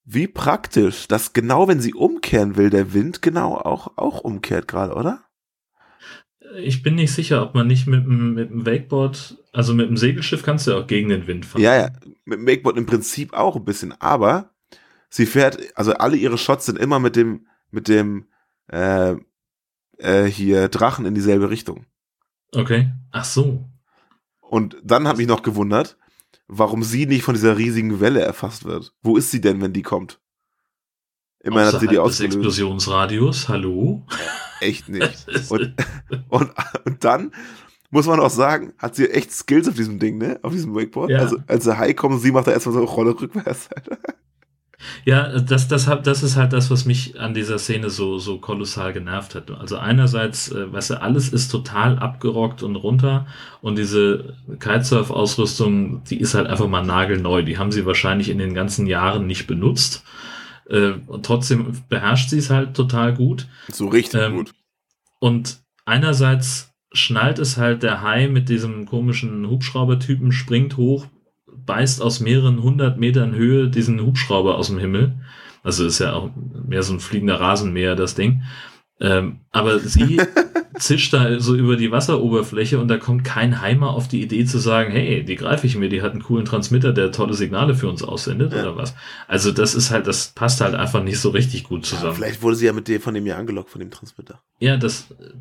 wie 0.03 0.27
praktisch, 0.27 1.07
dass 1.07 1.31
genau 1.31 1.67
wenn 1.67 1.79
sie 1.79 1.93
umkehren 1.93 2.57
will, 2.57 2.69
der 2.69 2.93
Wind 2.93 3.21
genau 3.21 3.55
auch, 3.55 3.97
auch 3.97 4.19
umkehrt 4.19 4.67
gerade, 4.67 4.93
oder? 4.93 5.23
ich 6.59 6.83
bin 6.83 6.95
nicht 6.95 7.13
sicher, 7.13 7.41
ob 7.43 7.55
man 7.55 7.67
nicht 7.67 7.87
mit 7.87 8.03
dem, 8.05 8.33
mit 8.33 8.49
dem 8.49 8.65
Wakeboard, 8.65 9.37
also 9.53 9.73
mit 9.73 9.87
dem 9.87 9.97
Segelschiff 9.97 10.43
kannst 10.43 10.67
du 10.67 10.71
ja 10.71 10.77
auch 10.77 10.87
gegen 10.87 11.09
den 11.09 11.27
Wind 11.27 11.45
fahren. 11.45 11.61
Ja, 11.61 11.75
ja, 11.75 11.89
mit 12.25 12.39
dem 12.39 12.47
Wakeboard 12.47 12.77
im 12.77 12.85
Prinzip 12.85 13.33
auch 13.33 13.55
ein 13.55 13.63
bisschen, 13.65 13.93
aber 14.01 14.50
sie 15.11 15.27
fährt, 15.27 15.77
also 15.77 15.93
alle 15.93 16.17
ihre 16.17 16.39
Shots 16.39 16.65
sind 16.65 16.79
immer 16.79 16.97
mit 16.97 17.15
dem, 17.15 17.45
mit 17.69 17.87
dem, 17.87 18.25
äh, 18.67 19.15
äh, 19.97 20.25
hier 20.25 20.67
Drachen 20.69 21.05
in 21.05 21.13
dieselbe 21.13 21.51
Richtung. 21.51 21.85
Okay. 22.55 22.91
Ach 23.11 23.25
so. 23.25 23.65
Und 24.39 24.77
dann 24.83 25.07
habe 25.07 25.21
ich 25.21 25.27
noch 25.27 25.43
gewundert, 25.43 25.97
warum 26.47 26.83
sie 26.83 27.05
nicht 27.05 27.23
von 27.23 27.35
dieser 27.35 27.57
riesigen 27.57 27.99
Welle 27.99 28.21
erfasst 28.21 28.65
wird. 28.65 28.93
Wo 29.03 29.15
ist 29.15 29.31
sie 29.31 29.41
denn, 29.41 29.61
wenn 29.61 29.73
die 29.73 29.83
kommt? 29.83 30.19
Immerhin 31.43 31.73
hat 31.73 31.79
sie 31.79 31.87
die 31.87 31.97
Außerhalb 31.97 32.29
des 32.29 32.35
ausgelöst. 32.35 32.35
Explosionsradius, 32.35 33.49
hallo? 33.49 34.05
Echt 34.59 34.89
nicht. 34.89 35.25
Und, 35.49 35.73
und, 36.29 36.51
und 36.85 37.03
dann 37.03 37.31
muss 37.89 38.05
man 38.05 38.19
auch 38.19 38.29
sagen, 38.29 38.73
hat 38.77 38.95
sie 38.95 39.09
echt 39.09 39.31
Skills 39.31 39.67
auf 39.67 39.73
diesem 39.73 39.97
Ding, 39.97 40.17
ne? 40.17 40.39
Auf 40.43 40.53
diesem 40.53 40.75
Wakeboard. 40.75 41.09
Ja. 41.09 41.19
Also 41.19 41.37
als 41.47 41.63
der 41.63 41.77
Hai 41.77 41.93
kommt, 41.93 42.21
sie 42.21 42.31
macht 42.31 42.47
da 42.47 42.51
erstmal 42.51 42.73
so 42.73 42.79
eine 42.79 42.87
Rolle 42.87 43.19
rückwärts. 43.19 43.69
Ja, 45.05 45.39
das, 45.39 45.67
das, 45.67 45.89
das 46.03 46.23
ist 46.23 46.35
halt 46.35 46.53
das, 46.53 46.71
was 46.71 46.85
mich 46.85 47.19
an 47.19 47.33
dieser 47.33 47.59
Szene 47.59 47.89
so, 47.89 48.17
so 48.17 48.37
kolossal 48.37 48.93
genervt 48.93 49.35
hat. 49.35 49.51
Also 49.51 49.77
einerseits, 49.77 50.51
äh, 50.51 50.71
weißt 50.71 50.91
du, 50.91 51.01
alles 51.01 51.29
ist 51.29 51.49
total 51.49 51.99
abgerockt 51.99 52.63
und 52.63 52.75
runter 52.75 53.27
und 53.61 53.77
diese 53.77 54.35
Kitesurf-Ausrüstung, 54.59 56.03
die 56.05 56.19
ist 56.19 56.33
halt 56.33 56.47
einfach 56.47 56.67
mal 56.67 56.83
nagelneu. 56.83 57.43
Die 57.43 57.57
haben 57.57 57.71
sie 57.71 57.85
wahrscheinlich 57.85 58.29
in 58.29 58.37
den 58.37 58.53
ganzen 58.53 58.87
Jahren 58.87 59.27
nicht 59.27 59.47
benutzt. 59.47 60.03
Äh, 60.69 60.93
und 61.07 61.25
trotzdem 61.25 61.73
beherrscht 61.89 62.29
sie 62.29 62.37
es 62.37 62.49
halt 62.49 62.75
total 62.75 63.13
gut. 63.13 63.47
So 63.71 63.87
richtig 63.87 64.21
Ähm, 64.21 64.37
gut. 64.37 64.53
Und 65.19 65.59
einerseits 65.85 66.71
schnallt 66.93 67.39
es 67.39 67.57
halt 67.57 67.83
der 67.83 68.01
Hai 68.01 68.27
mit 68.27 68.49
diesem 68.49 68.85
komischen 68.85 69.49
Hubschraubertypen, 69.49 70.31
springt 70.31 70.77
hoch, 70.77 71.07
beißt 71.65 72.01
aus 72.01 72.19
mehreren 72.19 72.61
hundert 72.63 72.97
Metern 72.99 73.33
Höhe 73.35 73.69
diesen 73.69 74.01
Hubschrauber 74.01 74.57
aus 74.57 74.67
dem 74.67 74.77
Himmel. 74.79 75.13
Also 75.63 75.85
ist 75.85 75.99
ja 75.99 76.13
auch 76.13 76.31
mehr 76.67 76.83
so 76.83 76.93
ein 76.93 76.99
fliegender 76.99 77.39
Rasenmäher, 77.39 77.95
das 77.95 78.15
Ding. 78.15 78.41
Ähm, 78.99 79.39
aber 79.51 79.79
sie 79.79 80.21
zischt 80.77 81.13
da 81.13 81.39
so 81.39 81.55
über 81.55 81.75
die 81.75 81.91
Wasseroberfläche 81.91 82.79
und 82.79 82.87
da 82.87 82.97
kommt 82.97 83.23
kein 83.23 83.59
Heimer 83.61 83.89
auf 83.91 84.07
die 84.07 84.21
Idee 84.21 84.45
zu 84.45 84.59
sagen, 84.59 84.91
hey, 84.91 85.23
die 85.23 85.35
greife 85.35 85.65
ich 85.67 85.75
mir, 85.75 85.89
die 85.89 86.01
hat 86.03 86.11
einen 86.11 86.21
coolen 86.23 86.45
Transmitter, 86.45 86.93
der 86.93 87.11
tolle 87.11 87.33
Signale 87.33 87.73
für 87.75 87.89
uns 87.89 88.03
aussendet 88.03 88.53
Ja. 88.53 88.61
oder 88.61 88.77
was. 88.77 88.93
Also 89.27 89.51
das 89.51 89.73
ist 89.75 89.89
halt, 89.91 90.05
das 90.07 90.29
passt 90.35 90.61
halt 90.61 90.75
einfach 90.75 91.03
nicht 91.03 91.19
so 91.19 91.29
richtig 91.29 91.63
gut 91.63 91.83
Ja, 91.85 91.95
zusammen. 91.97 92.15
vielleicht 92.15 92.41
wurde 92.43 92.55
sie 92.55 92.67
ja 92.67 92.73
mit 92.73 92.87
dem 92.87 93.01
von 93.01 93.13
dem 93.15 93.23
hier 93.25 93.37
angelockt, 93.37 93.71
von 93.71 93.79
dem 93.79 93.89
Transmitter. 93.91 94.39
Ja, 94.59 94.77
das 94.77 95.09
äh, 95.19 95.31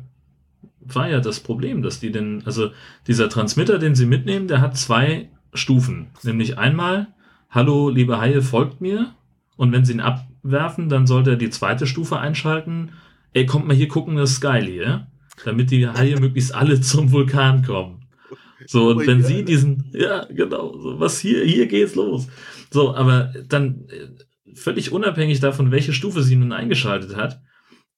war 0.81 1.07
ja 1.09 1.19
das 1.19 1.39
Problem, 1.39 1.83
dass 1.83 1.99
die 1.99 2.11
den, 2.11 2.41
also 2.45 2.71
dieser 3.07 3.29
Transmitter, 3.29 3.77
den 3.77 3.93
sie 3.95 4.05
mitnehmen, 4.07 4.47
der 4.47 4.59
hat 4.61 4.75
zwei 4.77 5.29
Stufen. 5.53 6.07
Nämlich 6.23 6.57
einmal, 6.57 7.07
hallo, 7.49 7.89
liebe 7.89 8.19
Haie, 8.19 8.41
folgt 8.41 8.81
mir. 8.81 9.13
Und 9.57 9.71
wenn 9.71 9.85
sie 9.85 9.93
ihn 9.93 9.99
abwerfen, 9.99 10.89
dann 10.89 11.07
sollte 11.07 11.31
er 11.31 11.35
die 11.35 11.49
zweite 11.49 11.85
Stufe 11.85 12.19
einschalten. 12.19 12.91
Ey, 13.33 13.45
kommt 13.45 13.67
mal 13.67 13.75
hier 13.75 13.87
gucken, 13.87 14.15
das 14.15 14.31
ist 14.31 14.41
geil 14.41 14.65
hier. 14.65 15.07
Damit 15.45 15.71
die 15.71 15.87
Haie 15.87 16.15
möglichst 16.19 16.53
alle 16.53 16.81
zum 16.81 17.11
Vulkan 17.11 17.63
kommen. 17.63 18.05
So, 18.67 18.89
und 18.89 18.97
Oh 18.97 19.07
wenn 19.07 19.23
sie 19.23 19.43
diesen, 19.43 19.89
ja, 19.93 20.25
genau, 20.25 20.77
so, 20.77 20.99
was 20.99 21.19
hier, 21.19 21.43
hier 21.43 21.67
geht's 21.67 21.95
los. 21.95 22.27
So, 22.69 22.95
aber 22.95 23.33
dann, 23.47 23.85
äh, 23.89 24.55
völlig 24.55 24.91
unabhängig 24.91 25.39
davon, 25.39 25.71
welche 25.71 25.93
Stufe 25.93 26.21
sie 26.21 26.35
nun 26.35 26.51
eingeschaltet 26.51 27.15
hat, 27.15 27.41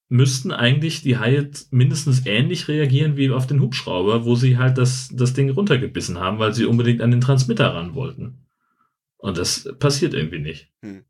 müssten 0.09 0.51
eigentlich 0.51 1.01
die 1.01 1.17
Haie 1.17 1.49
mindestens 1.71 2.25
ähnlich 2.25 2.67
reagieren 2.67 3.17
wie 3.17 3.31
auf 3.31 3.47
den 3.47 3.61
Hubschrauber, 3.61 4.25
wo 4.25 4.35
sie 4.35 4.57
halt 4.57 4.77
das, 4.77 5.09
das 5.11 5.33
Ding 5.33 5.49
runtergebissen 5.49 6.19
haben, 6.19 6.39
weil 6.39 6.53
sie 6.53 6.65
unbedingt 6.65 7.01
an 7.01 7.11
den 7.11 7.21
Transmitter 7.21 7.73
ran 7.73 7.95
wollten. 7.95 8.45
Und 9.17 9.37
das 9.37 9.69
passiert 9.79 10.13
irgendwie 10.13 10.39
nicht. 10.39 10.71
Hm. 10.81 11.05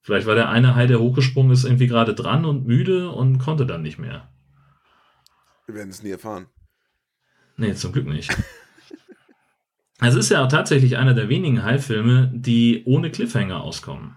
Vielleicht 0.00 0.26
war 0.26 0.34
der 0.34 0.48
eine 0.48 0.74
Hai, 0.74 0.86
der 0.86 1.00
hochgesprungen 1.00 1.52
ist, 1.52 1.64
irgendwie 1.64 1.88
gerade 1.88 2.14
dran 2.14 2.44
und 2.44 2.66
müde 2.66 3.10
und 3.10 3.38
konnte 3.38 3.66
dann 3.66 3.82
nicht 3.82 3.98
mehr. 3.98 4.32
Wir 5.66 5.74
werden 5.74 5.90
es 5.90 6.02
nie 6.02 6.10
erfahren. 6.10 6.46
Nee, 7.56 7.74
zum 7.74 7.92
Glück 7.92 8.06
nicht. 8.06 8.34
Es 10.00 10.14
ist 10.14 10.30
ja 10.30 10.44
auch 10.44 10.48
tatsächlich 10.48 10.96
einer 10.96 11.12
der 11.12 11.28
wenigen 11.28 11.64
Hai-Filme, 11.64 12.30
die 12.32 12.84
ohne 12.84 13.10
Cliffhanger 13.10 13.60
auskommen. 13.60 14.16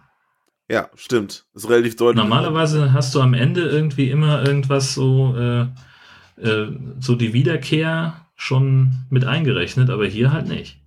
Ja, 0.71 0.89
stimmt. 0.95 1.45
Ist 1.53 1.67
relativ 1.67 1.97
deutlich. 1.97 2.23
Normalerweise 2.23 2.93
hast 2.93 3.13
du 3.13 3.19
am 3.19 3.33
Ende 3.33 3.63
irgendwie 3.63 4.09
immer 4.09 4.47
irgendwas 4.47 4.93
so, 4.93 5.35
äh, 5.35 5.63
äh, 6.41 6.71
so 6.97 7.15
die 7.15 7.33
Wiederkehr 7.33 8.25
schon 8.35 8.93
mit 9.09 9.25
eingerechnet, 9.25 9.89
aber 9.89 10.05
hier 10.05 10.31
halt 10.31 10.47
nicht. 10.47 10.79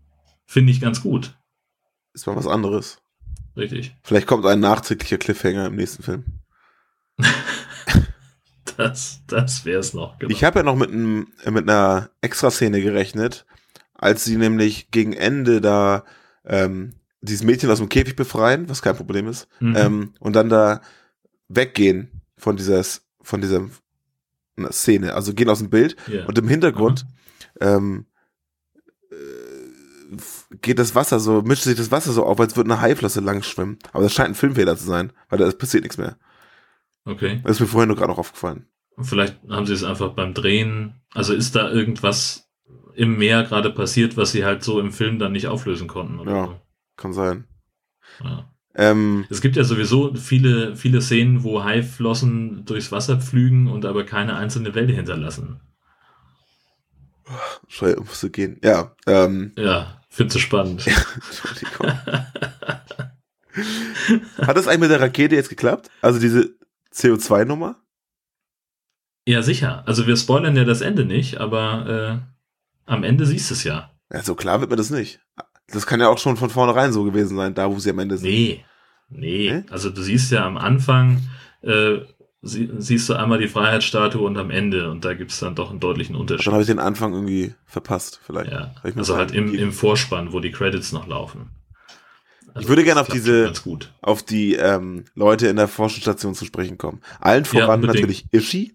Finde 0.47 0.73
ich 0.73 0.81
ganz 0.81 1.03
gut. 1.03 1.35
Ist 2.15 2.27
mal 2.27 2.35
was 2.35 2.47
anderes. 2.47 3.03
Richtig. 3.59 3.95
Vielleicht 4.03 4.27
kommt 4.27 4.47
ein 4.47 4.61
nachträglicher 4.61 5.19
Cliffhanger 5.19 5.67
im 5.67 5.77
nächsten 5.77 6.03
Film. 6.03 6.25
Das, 8.77 9.21
das 9.29 9.65
wäre 9.65 9.79
es 9.79 9.95
noch. 9.95 10.19
Genau. 10.19 10.33
Ich 10.33 10.43
habe 10.43 10.59
ja 10.59 10.63
noch 10.65 10.75
mit, 10.75 10.91
einem, 10.91 11.29
mit 11.49 11.71
einer 11.71 12.11
Extraszene 12.23 12.81
gerechnet, 12.81 13.47
als 13.95 14.25
sie 14.25 14.37
nämlich 14.37 14.91
gegen 14.91 15.13
Ende 15.13 15.61
da 15.61 16.05
ähm, 16.45 16.95
dieses 17.25 17.45
Mädchen 17.45 17.71
aus 17.71 17.79
dem 17.79 17.89
Käfig 17.89 18.17
befreien, 18.17 18.69
was 18.69 18.83
kein 18.83 18.97
Problem 18.97 19.27
ist, 19.29 19.49
Mhm. 19.61 19.77
ähm, 19.77 20.13
und 20.21 20.35
dann 20.35 20.49
da 20.49 20.81
weggehen 21.49 22.23
von 22.37 22.57
dieser, 22.57 22.83
von 23.23 23.41
dieser 23.41 23.69
Szene, 24.71 25.15
also 25.15 25.35
gehen 25.35 25.49
aus 25.51 25.59
dem 25.59 25.71
Bild 25.71 25.97
Ja. 26.07 26.27
und 26.27 26.39
im 26.39 26.49
Hintergrund 26.49 27.07
ähm, 27.61 28.07
äh, 29.11 30.57
geht 30.63 30.79
das 30.79 30.95
Wasser 30.95 31.19
so, 31.21 31.43
mischt 31.43 31.63
sich 31.65 31.77
das 31.77 31.91
Wasser 31.91 32.13
so 32.13 32.25
auf, 32.25 32.39
als 32.41 32.57
würde 32.57 32.71
eine 32.73 32.81
Haiflosse 32.81 33.21
lang 33.21 33.43
schwimmen. 33.43 33.79
Aber 33.93 34.03
das 34.05 34.13
scheint 34.13 34.31
ein 34.31 34.35
Filmfehler 34.35 34.77
zu 34.77 34.85
sein, 34.85 35.13
weil 35.29 35.39
da 35.39 35.51
passiert 35.51 35.83
nichts 35.85 35.99
mehr. 35.99 36.17
Okay. 37.05 37.41
Das 37.43 37.53
ist 37.57 37.61
mir 37.61 37.67
vorhin 37.67 37.89
nur 37.89 37.97
gerade 37.97 38.11
noch 38.11 38.19
aufgefallen. 38.19 38.67
Vielleicht 39.01 39.39
haben 39.49 39.67
sie 39.67 39.73
es 39.75 39.83
einfach 39.85 40.13
beim 40.13 40.35
Drehen. 40.35 40.95
Also 41.13 41.35
ist 41.35 41.57
da 41.57 41.69
irgendwas 41.71 42.49
im 42.95 43.19
Meer 43.19 43.43
gerade 43.43 43.71
passiert, 43.71 44.17
was 44.17 44.31
sie 44.33 44.45
halt 44.45 44.63
so 44.63 44.79
im 44.79 44.93
Film 44.93 45.19
dann 45.19 45.33
nicht 45.33 45.49
auflösen 45.49 45.89
konnten. 45.89 46.21
Oder 46.21 46.33
Ja. 46.33 46.61
Kann 46.97 47.13
sein. 47.13 47.47
Ja. 48.23 48.51
Ähm, 48.77 49.25
Es 49.31 49.41
gibt 49.41 49.57
ja 49.57 49.65
sowieso 49.65 50.15
viele, 50.15 50.75
viele 50.77 51.01
Szenen, 51.01 51.45
wo 51.45 51.63
Haiflossen 51.63 52.65
durchs 52.65 52.91
Wasser 52.91 53.21
pflügen 53.21 53.69
und 53.69 53.85
aber 53.85 54.05
keine 54.05 54.37
einzelne 54.37 54.75
Welle 54.75 54.93
hinterlassen. 54.93 55.61
Entschuldigung, 57.63 58.07
musste 58.07 58.31
gehen. 58.31 58.61
Ja, 58.63 58.95
ähm, 59.07 59.53
Ja, 59.57 60.01
findest 60.11 60.37
du 60.37 60.41
spannend. 60.41 60.87
Entschuldigung. 61.15 61.93
Hat 64.39 64.57
das 64.57 64.67
eigentlich 64.67 64.81
mit 64.81 64.91
der 64.91 65.01
Rakete 65.01 65.35
jetzt 65.37 65.49
geklappt? 65.49 65.89
Also 66.03 66.19
diese 66.19 66.55
CO2-Nummer? 66.93 67.77
Ja, 69.27 69.43
sicher. 69.43 69.87
Also 69.87 70.07
wir 70.07 70.17
spoilern 70.17 70.57
ja 70.57 70.65
das 70.65 70.81
Ende 70.81 71.05
nicht, 71.05 71.39
aber 71.39 72.23
äh, 72.27 72.91
am 72.91 73.05
Ende 73.05 73.25
siehst 73.25 73.51
du 73.51 73.55
es 73.55 73.65
ja. 73.65 73.91
Ja, 74.13 74.23
so 74.23 74.35
klar 74.35 74.61
wird 74.61 74.71
mir 74.71 74.77
das 74.77 74.91
nicht. 74.91 75.21
Das 75.73 75.87
kann 75.87 76.01
ja 76.01 76.09
auch 76.09 76.19
schon 76.19 76.37
von 76.37 76.51
vornherein 76.51 76.93
so 76.93 77.05
gewesen 77.05 77.37
sein, 77.37 77.55
da 77.55 77.71
wo 77.71 77.79
sie 77.79 77.91
am 77.91 77.99
Ende 77.99 78.19
sind. 78.19 78.29
Nee. 78.29 78.65
Nee. 79.09 79.51
Hä? 79.51 79.65
Also 79.71 79.91
du 79.91 80.03
siehst 80.03 80.31
ja 80.33 80.45
am 80.47 80.57
Anfang, 80.57 81.23
äh, 81.63 81.99
sie, 82.43 82.71
siehst 82.79 83.09
du 83.09 83.15
einmal 83.15 83.39
die 83.39 83.49
Freiheitsstatue 83.49 84.21
und 84.23 84.37
am 84.37 84.51
Ende 84.51 84.91
und 84.91 85.05
da 85.05 85.15
gibt 85.15 85.31
es 85.33 85.41
dann 85.41 85.55
doch 85.55 85.71
einen 85.71 85.81
deutlichen 85.81 86.17
Unterschied. 86.17 86.47
Dann 86.47 86.55
habe 86.55 86.63
ich 86.63 86.69
den 86.69 86.79
Anfang 86.79 87.13
irgendwie 87.13 87.55
verpasst, 87.67 88.21
vielleicht. 88.25 88.51
Ja, 88.53 88.75
mir 88.83 88.97
also 88.97 89.17
halt 89.17 89.33
im, 89.33 89.55
im 89.55 89.73
Vorspann, 89.73 90.33
wo 90.33 90.41
die 90.41 90.51
Credits 90.53 90.93
noch 90.93 91.07
laufen. 91.07 91.51
Also 92.49 92.61
Ich 92.61 92.69
würde 92.69 92.85
gerne 92.85 93.01
auf 93.01 93.09
diese- 93.09 93.53
auf 94.01 94.23
die 94.23 94.55
ähm, 94.55 95.05
Leute 95.15 95.49
in 95.49 95.57
der 95.57 95.67
Forschungsstation 95.69 96.35
zu 96.35 96.45
sprechen 96.45 96.79
kommen. 96.79 97.01
Allen 97.21 97.45
voran 97.45 97.81
unbedingt. 97.81 97.95
natürlich 98.09 98.27
Ishi. 98.31 98.75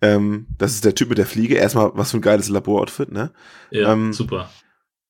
Ähm, 0.00 0.46
das 0.58 0.72
ist 0.74 0.84
der 0.84 0.94
Typ 0.94 1.08
mit 1.10 1.18
der 1.18 1.26
Fliege. 1.26 1.54
Erstmal, 1.56 1.90
was 1.94 2.10
für 2.10 2.18
ein 2.18 2.22
geiles 2.22 2.48
Laboroutfit, 2.48 3.12
ne? 3.12 3.32
Ja, 3.70 3.92
ähm, 3.92 4.12
super. 4.12 4.50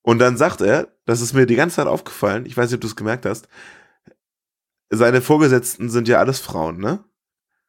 Und 0.04 0.18
dann 0.20 0.36
sagt 0.36 0.60
er, 0.60 0.88
das 1.06 1.20
ist 1.20 1.32
mir 1.32 1.46
die 1.46 1.56
ganze 1.56 1.76
Zeit 1.76 1.86
aufgefallen, 1.86 2.46
ich 2.46 2.56
weiß 2.56 2.70
nicht, 2.70 2.76
ob 2.76 2.80
du 2.82 2.86
es 2.86 2.96
gemerkt 2.96 3.26
hast, 3.26 3.48
seine 4.90 5.20
Vorgesetzten 5.20 5.90
sind 5.90 6.06
ja 6.06 6.18
alles 6.18 6.38
Frauen, 6.38 6.78
ne? 6.78 7.02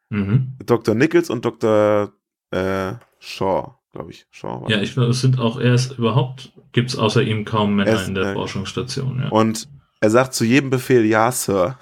Mhm. 0.10 0.58
Dr. 0.64 0.94
Nichols 0.94 1.30
und 1.32 1.44
Dr. 1.44 2.14
Äh, 2.52 2.94
Shaw, 3.20 3.80
glaube 3.92 4.12
ich. 4.12 4.28
Shaw 4.30 4.62
war 4.62 4.70
Ja, 4.70 4.82
ich 4.82 4.94
glaube, 4.94 5.10
es 5.10 5.22
sind 5.22 5.40
auch 5.40 5.60
erst 5.60 5.98
überhaupt, 5.98 6.52
gibt 6.72 6.92
es 6.92 6.98
außer 6.98 7.24
ihm 7.24 7.46
kaum 7.46 7.78
Männer 7.78 7.92
Erst, 7.92 8.10
in 8.10 8.16
der 8.16 8.26
äh, 8.26 8.34
Forschungsstation. 8.34 9.22
Ja, 9.24 9.30
Und 9.30 9.68
er 10.02 10.12
sagt 10.12 10.36
zu 10.36 10.46
jedem 10.46 10.70
Befehl, 10.70 11.04
ja, 11.06 11.32
Sir. 11.32 11.80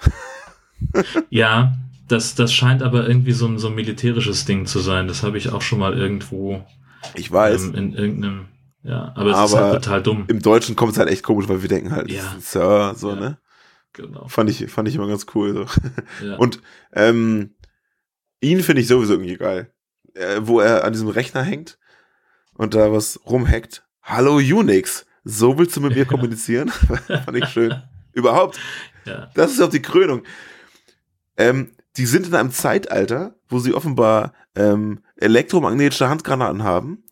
ja 1.30 1.74
das, 2.08 2.34
das 2.34 2.52
scheint 2.52 2.82
aber 2.82 3.06
irgendwie 3.06 3.32
so 3.32 3.46
ein, 3.46 3.58
so 3.58 3.68
ein 3.68 3.74
militärisches 3.74 4.44
Ding 4.44 4.66
zu 4.66 4.80
sein. 4.80 5.08
Das 5.08 5.22
habe 5.22 5.38
ich 5.38 5.50
auch 5.50 5.62
schon 5.62 5.78
mal 5.78 5.96
irgendwo 5.96 6.64
Ich 7.14 7.30
weiß. 7.30 7.64
ähm, 7.64 7.74
in 7.74 7.94
irgendeinem. 7.94 8.46
Ja, 8.84 9.12
aber 9.16 9.30
es 9.30 9.36
ist 9.50 9.54
Aber 9.54 9.64
halt 9.70 9.82
total 9.84 10.02
dumm. 10.02 10.24
Im 10.28 10.40
Deutschen 10.42 10.76
kommt 10.76 10.92
es 10.92 10.98
halt 10.98 11.08
echt 11.08 11.22
komisch, 11.22 11.48
weil 11.48 11.62
wir 11.62 11.68
denken 11.68 11.90
halt, 11.90 12.10
Ja. 12.10 12.34
ist 12.38 12.52
Sir, 12.52 12.94
so, 12.96 13.10
Ja. 13.10 13.16
ne? 13.16 13.38
Genau. 13.94 14.28
Fand 14.28 14.50
ich, 14.50 14.70
fand 14.70 14.88
ich 14.88 14.94
immer 14.94 15.06
ganz 15.08 15.24
cool. 15.34 15.54
So. 16.20 16.26
Ja. 16.26 16.36
Und 16.36 16.60
ähm, 16.92 17.54
ihn 18.40 18.60
finde 18.62 18.82
ich 18.82 18.88
sowieso 18.88 19.14
irgendwie 19.14 19.36
geil. 19.36 19.72
Äh, 20.14 20.40
wo 20.42 20.60
er 20.60 20.84
an 20.84 20.92
diesem 20.92 21.08
Rechner 21.08 21.42
hängt 21.42 21.78
und 22.54 22.74
da 22.74 22.92
was 22.92 23.20
rumhackt. 23.26 23.84
Hallo 24.02 24.36
Unix, 24.36 25.06
so 25.24 25.58
willst 25.58 25.76
du 25.76 25.80
mit 25.80 25.94
mir 25.94 26.04
kommunizieren? 26.06 26.68
Fand 27.24 27.36
ich 27.36 27.46
schön. 27.48 27.74
Überhaupt, 28.12 28.58
ja. 29.06 29.30
das 29.34 29.52
ist 29.52 29.60
auch 29.62 29.70
die 29.70 29.82
Krönung. 29.82 30.22
Ähm, 31.36 31.70
die 31.96 32.06
sind 32.06 32.26
in 32.26 32.34
einem 32.34 32.50
Zeitalter, 32.50 33.36
wo 33.48 33.58
sie 33.60 33.74
offenbar 33.74 34.34
ähm, 34.56 35.00
elektromagnetische 35.16 36.08
Handgranaten 36.08 36.62
haben, 36.64 37.03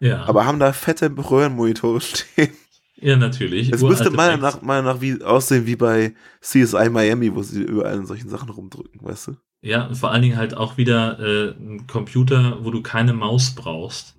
ja. 0.00 0.24
aber 0.24 0.46
haben 0.46 0.58
da 0.58 0.72
fette 0.72 1.10
Röhrenmonitore 1.16 2.00
stehen. 2.00 2.50
ja, 2.96 3.16
natürlich. 3.16 3.72
Es 3.72 3.82
müsste 3.82 4.10
meiner 4.10 4.38
Facts. 4.38 4.62
nach, 4.62 4.82
nach 4.82 5.00
wie 5.00 5.22
aussehen 5.22 5.66
wie 5.66 5.76
bei 5.76 6.14
CSI 6.40 6.90
Miami, 6.90 7.34
wo 7.34 7.42
sie 7.42 7.62
überall 7.62 7.96
in 7.96 8.06
solchen 8.06 8.28
Sachen 8.28 8.50
rumdrücken, 8.50 9.00
weißt 9.02 9.28
du? 9.28 9.32
Ja, 9.62 9.92
vor 9.94 10.12
allen 10.12 10.22
Dingen 10.22 10.36
halt 10.36 10.56
auch 10.56 10.76
wieder 10.76 11.18
äh, 11.18 11.50
ein 11.58 11.86
Computer, 11.86 12.58
wo 12.64 12.70
du 12.70 12.82
keine 12.82 13.12
Maus 13.14 13.54
brauchst 13.54 14.16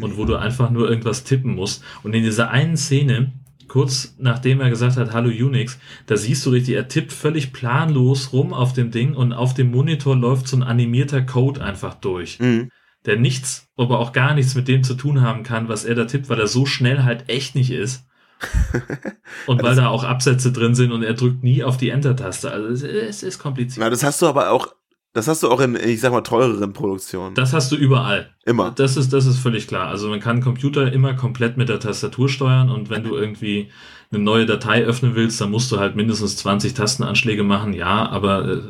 und 0.00 0.16
wo 0.16 0.24
du 0.24 0.36
einfach 0.36 0.70
nur 0.70 0.88
irgendwas 0.88 1.24
tippen 1.24 1.54
musst. 1.54 1.82
Und 2.02 2.14
in 2.14 2.22
dieser 2.22 2.50
einen 2.50 2.76
Szene, 2.76 3.32
kurz 3.68 4.14
nachdem 4.18 4.60
er 4.60 4.70
gesagt 4.70 4.96
hat, 4.96 5.12
hallo 5.12 5.28
Unix, 5.28 5.78
da 6.06 6.16
siehst 6.16 6.44
du 6.46 6.50
richtig, 6.50 6.74
er 6.74 6.88
tippt 6.88 7.12
völlig 7.12 7.52
planlos 7.52 8.32
rum 8.32 8.52
auf 8.52 8.72
dem 8.72 8.90
Ding 8.90 9.14
und 9.14 9.32
auf 9.32 9.54
dem 9.54 9.70
Monitor 9.70 10.16
läuft 10.16 10.48
so 10.48 10.56
ein 10.56 10.62
animierter 10.62 11.22
Code 11.22 11.62
einfach 11.62 11.94
durch, 11.94 12.38
Mhm. 12.40 12.70
Der 13.06 13.18
nichts, 13.18 13.68
aber 13.76 13.98
auch 13.98 14.12
gar 14.12 14.34
nichts 14.34 14.54
mit 14.54 14.68
dem 14.68 14.82
zu 14.82 14.94
tun 14.94 15.20
haben 15.20 15.42
kann, 15.42 15.68
was 15.68 15.84
er 15.84 15.94
da 15.94 16.04
tippt, 16.04 16.28
weil 16.28 16.40
er 16.40 16.46
so 16.46 16.66
schnell 16.66 17.02
halt 17.02 17.28
echt 17.28 17.54
nicht 17.54 17.70
ist. 17.70 18.06
Und 19.46 19.62
weil 19.62 19.76
da 19.76 19.88
auch 19.88 20.04
Absätze 20.04 20.52
drin 20.52 20.74
sind 20.74 20.92
und 20.92 21.02
er 21.02 21.14
drückt 21.14 21.42
nie 21.42 21.64
auf 21.64 21.76
die 21.78 21.88
Enter-Taste. 21.88 22.50
Also 22.50 22.68
es, 22.68 22.82
es 22.82 23.22
ist 23.22 23.38
kompliziert. 23.38 23.82
Na, 23.82 23.88
das 23.88 24.02
hast 24.02 24.20
du 24.20 24.26
aber 24.26 24.50
auch, 24.50 24.74
das 25.14 25.28
hast 25.28 25.42
du 25.42 25.50
auch 25.50 25.60
in, 25.60 25.76
ich 25.76 26.00
sag 26.00 26.12
mal, 26.12 26.20
teureren 26.20 26.72
Produktionen. 26.72 27.34
Das 27.34 27.54
hast 27.54 27.72
du 27.72 27.76
überall. 27.76 28.34
Immer. 28.44 28.72
Das 28.72 28.96
ist, 28.96 29.12
das 29.12 29.24
ist 29.24 29.38
völlig 29.38 29.66
klar. 29.66 29.86
Also 29.86 30.08
man 30.08 30.20
kann 30.20 30.32
einen 30.32 30.42
Computer 30.42 30.92
immer 30.92 31.14
komplett 31.14 31.56
mit 31.56 31.68
der 31.68 31.80
Tastatur 31.80 32.28
steuern 32.28 32.68
und 32.68 32.90
wenn 32.90 33.04
du 33.04 33.16
irgendwie 33.16 33.70
eine 34.12 34.22
neue 34.22 34.46
Datei 34.46 34.84
öffnen 34.84 35.14
willst, 35.14 35.40
dann 35.40 35.50
musst 35.50 35.72
du 35.72 35.78
halt 35.78 35.96
mindestens 35.96 36.36
20 36.36 36.74
Tastenanschläge 36.74 37.44
machen. 37.44 37.72
Ja, 37.72 38.08
aber 38.10 38.46
äh, 38.46 38.60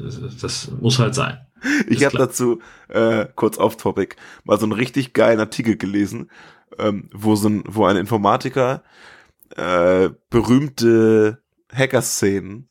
das 0.40 0.70
muss 0.81 0.99
halt 0.99 1.14
sein. 1.14 1.38
Ich 1.88 2.05
habe 2.05 2.16
dazu, 2.18 2.61
äh, 2.88 3.27
kurz 3.35 3.59
off 3.59 3.77
topic, 3.77 4.16
mal 4.44 4.59
so 4.59 4.66
einen 4.66 4.72
richtig 4.72 5.12
geilen 5.14 5.40
Artikel 5.40 5.77
gelesen, 5.77 6.31
ähm, 6.79 7.09
wo 7.12 7.37
so 7.37 7.48
ein, 7.48 7.64
wo 7.66 7.85
ein 7.87 7.96
Informatiker 7.96 8.83
äh, 9.57 10.11
berühmte 10.31 11.42
Hacker-Szenen, 11.72 12.68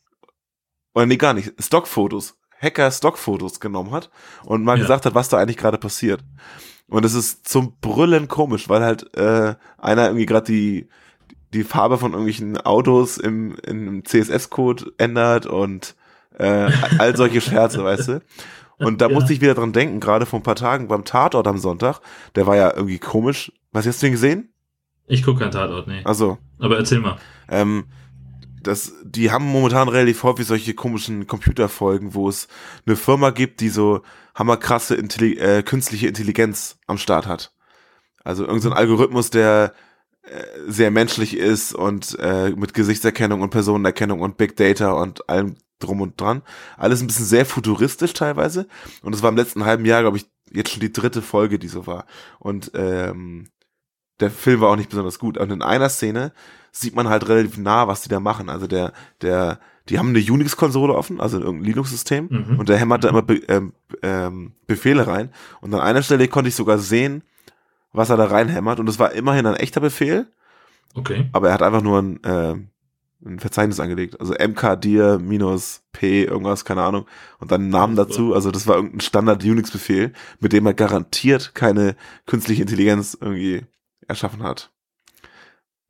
oder 0.93 1.05
nee, 1.05 1.17
gar 1.17 1.33
nicht, 1.33 1.53
Stockfotos, 1.59 2.37
Hacker-Stockfotos 2.61 3.59
genommen 3.59 3.91
hat 3.91 4.09
und 4.45 4.63
mal 4.63 4.77
Ja. 4.77 4.83
gesagt 4.83 5.05
hat, 5.05 5.15
was 5.15 5.29
da 5.29 5.37
eigentlich 5.37 5.57
gerade 5.57 5.77
passiert. 5.77 6.23
Und 6.87 7.05
es 7.05 7.13
ist 7.13 7.47
zum 7.47 7.77
Brüllen 7.81 8.27
komisch, 8.27 8.69
weil 8.69 8.83
halt 8.83 9.15
äh, 9.17 9.55
einer 9.77 10.05
irgendwie 10.07 10.25
gerade 10.25 10.45
die 10.45 10.87
die 11.53 11.63
Farbe 11.63 11.99
von 11.99 12.13
irgendwelchen 12.13 12.57
Autos 12.57 13.17
im, 13.19 13.55
im 13.63 14.03
CSS-Code 14.03 14.91
ändert 14.97 15.45
und 15.45 15.95
äh, 16.37 16.71
all 16.97 17.15
solche 17.15 17.41
Scherze, 17.41 17.83
weißt 17.83 18.07
du? 18.07 18.21
Und 18.85 19.01
da 19.01 19.07
Ja. 19.07 19.13
musste 19.13 19.33
ich 19.33 19.41
wieder 19.41 19.53
dran 19.55 19.73
denken, 19.73 19.99
gerade 19.99 20.25
vor 20.25 20.39
ein 20.39 20.43
paar 20.43 20.55
Tagen 20.55 20.87
beim 20.87 21.05
Tatort 21.05 21.47
am 21.47 21.57
Sonntag, 21.57 21.99
der 22.35 22.47
war 22.47 22.55
ja 22.55 22.73
irgendwie 22.75 22.99
komisch. 22.99 23.51
Was 23.71 23.85
hast 23.87 24.01
du 24.01 24.07
den 24.07 24.13
gesehen? 24.13 24.53
Ich 25.07 25.23
gucke 25.23 25.39
keinen 25.39 25.51
Tatort, 25.51 25.87
nee. 25.87 26.01
Also, 26.05 26.37
Aber 26.59 26.77
erzähl 26.77 26.99
mal. 26.99 27.17
ähm, 27.49 27.85
das, 28.61 28.93
die 29.03 29.29
haben 29.31 29.45
momentan 29.45 29.89
relativ 29.89 30.23
häufig 30.23 30.47
solche 30.47 30.73
komischen 30.73 31.27
Computerfolgen, 31.27 32.13
wo 32.13 32.29
es 32.29 32.47
eine 32.85 32.95
Firma 32.95 33.31
gibt, 33.31 33.59
die 33.59 33.67
so 33.69 34.01
hammerkrasse 34.35 34.95
Intelli 34.95 35.33
äh, 35.37 35.63
künstliche 35.63 36.07
Intelligenz 36.07 36.77
am 36.87 36.97
Start 36.97 37.27
hat. 37.27 37.53
Also 38.23 38.43
irgendein 38.43 38.61
so 38.61 38.69
ein 38.71 38.77
Algorithmus, 38.77 39.29
der 39.31 39.73
äh, 40.23 40.29
sehr 40.67 40.91
menschlich 40.91 41.35
ist 41.35 41.75
und 41.75 42.17
äh, 42.21 42.51
mit 42.51 42.73
Gesichtserkennung 42.73 43.41
und 43.41 43.49
Personenerkennung 43.49 44.21
und 44.21 44.37
Big 44.37 44.55
Data 44.55 44.93
und 44.93 45.27
allem 45.29 45.57
drum 45.83 46.01
und 46.01 46.19
dran. 46.19 46.41
Alles 46.77 47.01
ein 47.01 47.07
bisschen 47.07 47.25
sehr 47.25 47.45
futuristisch 47.45 48.13
teilweise. 48.13 48.67
Und 49.01 49.13
es 49.13 49.21
war 49.21 49.29
im 49.29 49.37
letzten 49.37 49.65
halben 49.65 49.85
Jahr, 49.85 50.01
glaube 50.01 50.17
ich, 50.17 50.25
jetzt 50.51 50.71
schon 50.71 50.79
die 50.81 50.93
dritte 50.93 51.21
Folge, 51.21 51.59
die 51.59 51.67
so 51.67 51.85
war. 51.87 52.05
Und 52.39 52.71
ähm, 52.75 53.47
der 54.19 54.31
Film 54.31 54.61
war 54.61 54.69
auch 54.69 54.75
nicht 54.75 54.89
besonders 54.89 55.19
gut. 55.19 55.37
Und 55.37 55.51
in 55.51 55.61
einer 55.61 55.89
Szene 55.89 56.31
sieht 56.71 56.95
man 56.95 57.09
halt 57.09 57.27
relativ 57.27 57.57
nah, 57.57 57.87
was 57.87 58.01
die 58.01 58.09
da 58.09 58.19
machen. 58.19 58.49
Also 58.49 58.67
der, 58.67 58.93
der, 59.21 59.59
die 59.89 59.99
haben 59.99 60.09
eine 60.09 60.19
Unix-Konsole 60.19 60.93
offen, 60.93 61.19
also 61.19 61.39
irgendein 61.39 61.65
Linux-System, 61.65 62.27
Mhm. 62.29 62.59
und 62.59 62.69
der 62.69 62.77
hämmert 62.77 63.03
da 63.03 63.09
immer 63.09 63.21
Be 63.21 63.35
ähm, 63.47 63.73
ähm, 64.01 64.53
Befehle 64.67 65.05
rein. 65.07 65.31
Und 65.61 65.73
an 65.73 65.81
einer 65.81 66.01
Stelle 66.03 66.27
konnte 66.27 66.49
ich 66.49 66.55
sogar 66.55 66.77
sehen, 66.79 67.23
was 67.91 68.09
er 68.09 68.17
da 68.17 68.25
reinhämmert, 68.25 68.79
und 68.79 68.87
es 68.89 68.97
war 68.97 69.11
immerhin 69.11 69.45
ein 69.45 69.55
echter 69.55 69.81
Befehl, 69.81 70.27
Okay. 70.95 71.29
aber 71.33 71.47
er 71.49 71.53
hat 71.55 71.61
einfach 71.63 71.81
nur 71.81 71.99
ein, 72.01 72.19
ähm, 72.23 72.69
ein 73.25 73.39
Verzeichnis 73.39 73.79
angelegt. 73.79 74.19
Also 74.19 74.33
mkdir 74.33 75.19
minus 75.19 75.83
p 75.91 76.23
irgendwas, 76.23 76.65
keine 76.65 76.83
Ahnung. 76.83 77.05
Und 77.39 77.51
dann 77.51 77.61
einen 77.61 77.69
Namen 77.69 77.95
dazu. 77.95 78.33
Also 78.33 78.51
das 78.51 78.67
war 78.67 78.75
irgendein 78.75 79.01
Standard-Unix-Befehl, 79.01 80.13
mit 80.39 80.53
dem 80.53 80.65
er 80.65 80.73
garantiert 80.73 81.55
keine 81.55 81.95
künstliche 82.25 82.61
Intelligenz 82.61 83.17
irgendwie 83.19 83.65
erschaffen 84.07 84.43
hat. 84.43 84.71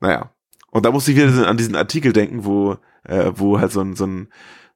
Naja. 0.00 0.30
Und 0.70 0.84
da 0.84 0.90
musste 0.90 1.12
ich 1.12 1.16
wieder 1.16 1.48
an 1.48 1.56
diesen 1.56 1.76
Artikel 1.76 2.12
denken, 2.12 2.44
wo, 2.44 2.76
äh, 3.04 3.32
wo 3.34 3.60
halt 3.60 3.72
so 3.72 3.80
ein, 3.80 3.94
so 3.94 4.06
ein 4.06 4.28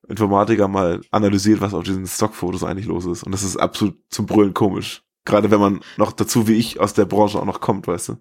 Informatiker 0.08 0.68
mal 0.68 1.00
analysiert, 1.10 1.60
was 1.60 1.74
auf 1.74 1.84
diesen 1.84 2.06
Stockfotos 2.06 2.64
eigentlich 2.64 2.86
los 2.86 3.04
ist. 3.04 3.24
Und 3.24 3.32
das 3.32 3.42
ist 3.42 3.56
absolut 3.56 3.96
zum 4.08 4.26
Brüllen 4.26 4.54
komisch. 4.54 5.02
Gerade 5.24 5.50
wenn 5.50 5.60
man 5.60 5.80
noch 5.96 6.12
dazu 6.12 6.48
wie 6.48 6.54
ich 6.54 6.80
aus 6.80 6.94
der 6.94 7.04
Branche 7.04 7.38
auch 7.38 7.44
noch 7.44 7.60
kommt, 7.60 7.86
weißt 7.86 8.10
du. 8.10 8.16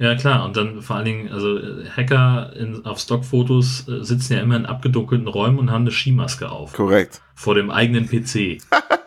Ja, 0.00 0.14
klar. 0.14 0.44
Und 0.44 0.56
dann 0.56 0.80
vor 0.80 0.96
allen 0.96 1.04
Dingen, 1.04 1.28
also 1.32 1.58
äh, 1.58 1.88
Hacker 1.90 2.52
in, 2.56 2.84
auf 2.84 3.00
Stockfotos 3.00 3.88
äh, 3.88 4.04
sitzen 4.04 4.34
ja 4.34 4.40
immer 4.40 4.56
in 4.56 4.66
abgedunkelten 4.66 5.26
Räumen 5.26 5.58
und 5.58 5.70
haben 5.70 5.82
eine 5.82 5.90
Skimaske 5.90 6.50
auf. 6.50 6.72
Korrekt. 6.72 7.20
Vor 7.34 7.54
dem 7.56 7.70
eigenen 7.70 8.06
PC. 8.08 8.62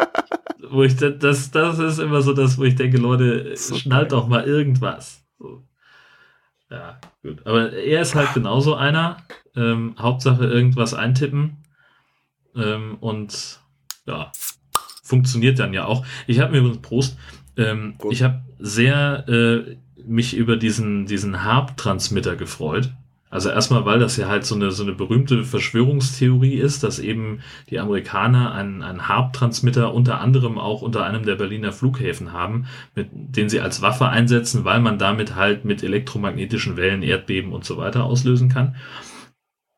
wo 0.70 0.84
ich, 0.84 0.96
da- 0.98 1.10
das, 1.10 1.52
das 1.52 1.80
ist 1.80 2.00
immer 2.00 2.22
so 2.22 2.34
das, 2.34 2.58
wo 2.58 2.64
ich 2.64 2.76
denke, 2.76 2.98
Leute, 2.98 3.56
So 3.56 3.76
schnallt 3.76 4.12
doch 4.12 4.28
mal 4.28 4.44
irgendwas. 4.44 5.24
So. 5.40 5.64
Ja, 6.70 7.00
gut. 7.24 7.46
Aber 7.46 7.72
er 7.74 8.02
ist 8.02 8.16
halt 8.16 8.34
genauso 8.34 8.76
einer. 8.76 9.18
Ähm, 9.56 9.96
Hauptsache 10.00 10.46
irgendwas 10.46 10.94
eintippen. 10.94 11.58
Ähm, 12.56 12.98
und 13.00 13.60
ja, 14.06 14.32
funktioniert 15.04 15.60
dann 15.60 15.74
ja 15.74 15.86
auch. 15.86 16.06
Ich 16.28 16.40
habe 16.40 16.52
mir 16.52 16.60
übrigens 16.60 16.82
Prost. 16.82 17.18
Ähm, 17.58 17.96
Prost. 17.98 18.14
ich 18.14 18.24
habe 18.24 18.42
sehr 18.60 19.26
äh, 19.28 19.78
mich 20.06 20.36
über 20.36 20.58
diesen, 20.58 21.06
diesen 21.06 21.44
Harp-Transmitter 21.44 22.36
gefreut. 22.36 22.92
Also 23.32 23.50
erstmal, 23.50 23.86
weil 23.86 23.98
das 23.98 24.18
ja 24.18 24.28
halt 24.28 24.46
so 24.46 24.56
eine, 24.56 24.72
so 24.72 24.84
eine 24.84 24.92
berühmte 24.92 25.46
Verschwörungstheorie 25.46 26.56
ist, 26.56 26.84
dass 26.84 27.00
eben 27.00 27.40
die 27.70 27.80
Amerikaner 27.80 28.54
einen, 28.54 28.84
einen 28.84 29.08
Harp-Transmitter 29.08 29.94
unter 29.94 30.20
anderem 30.20 30.58
auch 30.58 30.82
unter 30.82 31.06
einem 31.06 31.26
der 31.26 31.36
Berliner 31.36 31.72
Flughäfen 31.72 32.34
haben, 32.34 32.66
mit, 32.94 33.08
den 33.14 33.48
sie 33.48 33.62
als 33.62 33.82
Waffe 33.82 34.10
einsetzen, 34.10 34.66
weil 34.66 34.82
man 34.82 34.98
damit 34.98 35.36
halt 35.36 35.64
mit 35.64 35.82
elektromagnetischen 35.82 36.76
Wellen 36.76 37.04
Erdbeben 37.04 37.54
und 37.54 37.64
so 37.64 37.78
weiter 37.78 38.04
auslösen 38.04 38.50
kann. 38.50 38.76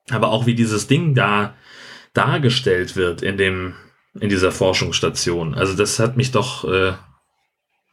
Aber 0.10 0.30
auch 0.30 0.48
wie 0.48 0.56
dieses 0.56 0.88
Ding 0.88 1.14
da 1.14 1.54
dargestellt 2.14 2.96
wird 2.96 3.22
in 3.22 3.38
dem, 3.38 3.76
in 4.20 4.30
dieser 4.30 4.52
Forschungsstation. 4.52 5.54
Also 5.54 5.76
das 5.76 6.00
hat 6.00 6.18
mich 6.18 6.32
doch, 6.32 6.66
äh, 6.66 6.94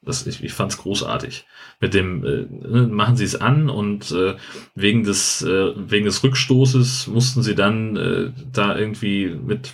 das, 0.02 0.26
ich, 0.26 0.42
ich 0.42 0.52
fand 0.52 0.72
es 0.72 0.78
großartig. 0.78 1.46
Mit 1.80 1.94
dem 1.94 2.24
äh, 2.24 2.46
ne, 2.68 2.86
machen 2.86 3.16
sie 3.16 3.24
es 3.24 3.40
an 3.40 3.68
und 3.68 4.10
äh, 4.12 4.34
wegen 4.74 5.04
des 5.04 5.42
äh, 5.42 5.72
wegen 5.76 6.04
des 6.06 6.22
Rückstoßes 6.24 7.06
mussten 7.08 7.42
sie 7.42 7.54
dann 7.54 7.96
äh, 7.96 8.30
da 8.52 8.76
irgendwie 8.76 9.28
mit 9.28 9.72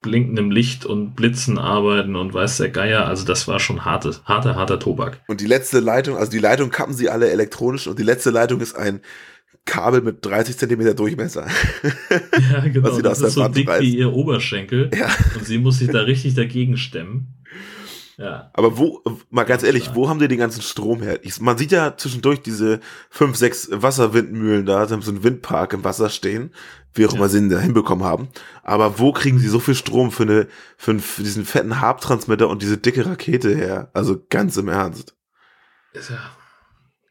blinkendem 0.00 0.50
Licht 0.50 0.84
und 0.86 1.16
Blitzen 1.16 1.58
arbeiten 1.58 2.14
und 2.14 2.32
weiß 2.32 2.58
der 2.58 2.70
Geier. 2.70 3.06
Also 3.06 3.24
das 3.24 3.48
war 3.48 3.58
schon 3.58 3.84
harte, 3.84 4.14
harter, 4.24 4.54
harter 4.54 4.78
Tobak. 4.78 5.20
Und 5.26 5.40
die 5.40 5.46
letzte 5.46 5.80
Leitung, 5.80 6.16
also 6.16 6.30
die 6.30 6.38
Leitung 6.38 6.70
kappen 6.70 6.94
sie 6.94 7.08
alle 7.10 7.30
elektronisch 7.30 7.86
und 7.88 7.98
die 7.98 8.04
letzte 8.04 8.30
Leitung 8.30 8.60
ist 8.60 8.76
ein 8.76 9.00
Kabel 9.64 10.00
mit 10.00 10.24
30 10.24 10.56
Zentimeter 10.56 10.94
Durchmesser. 10.94 11.46
Ja, 12.52 12.60
genau. 12.60 12.88
Was 12.88 12.96
sie 12.96 13.02
da 13.02 13.08
das 13.10 13.18
der 13.18 13.28
ist 13.28 13.34
so 13.34 13.40
Wand 13.42 13.56
dick 13.56 13.68
reißt. 13.68 13.82
wie 13.82 13.98
ihr 13.98 14.12
Oberschenkel 14.12 14.90
Ja. 14.96 15.08
und 15.34 15.44
sie 15.44 15.58
muss 15.58 15.78
sich 15.80 15.90
da 15.90 16.00
richtig 16.02 16.34
dagegen 16.34 16.76
stemmen. 16.76 17.34
Ja. 18.18 18.50
Aber 18.52 18.76
wo, 18.78 19.00
mal 19.30 19.44
ganz 19.44 19.62
ehrlich, 19.62 19.94
wo 19.94 20.08
haben 20.08 20.18
die 20.18 20.26
den 20.26 20.38
ganzen 20.38 20.60
Strom 20.60 21.02
her? 21.02 21.20
Ich, 21.24 21.40
man 21.40 21.56
sieht 21.56 21.70
ja 21.70 21.96
zwischendurch 21.96 22.42
diese 22.42 22.80
fünf, 23.10 23.36
sechs 23.36 23.68
Wasserwindmühlen 23.70 24.66
da, 24.66 24.86
sie 24.86 24.92
haben 24.94 25.02
so 25.02 25.12
einen 25.12 25.22
Windpark 25.22 25.72
im 25.72 25.84
Wasser 25.84 26.10
stehen, 26.10 26.52
wie 26.94 27.06
auch 27.06 27.12
Ja. 27.12 27.18
immer 27.18 27.28
sie 27.28 27.38
ihn 27.38 27.48
da 27.48 27.60
hinbekommen 27.60 28.04
haben. 28.04 28.28
Aber 28.64 28.98
wo 28.98 29.12
kriegen 29.12 29.38
sie 29.38 29.46
so 29.46 29.60
viel 29.60 29.76
Strom 29.76 30.10
für, 30.10 30.24
eine, 30.24 30.48
für, 30.76 30.90
einen, 30.90 31.00
für 31.00 31.22
diesen 31.22 31.44
fetten 31.44 31.80
Harp-Transmitter 31.80 32.48
und 32.48 32.60
diese 32.60 32.76
dicke 32.76 33.06
Rakete 33.06 33.54
her? 33.54 33.90
Also 33.94 34.20
ganz 34.28 34.56
im 34.56 34.66
Ernst. 34.68 35.14
Ist 35.92 36.10
ja 36.10 36.18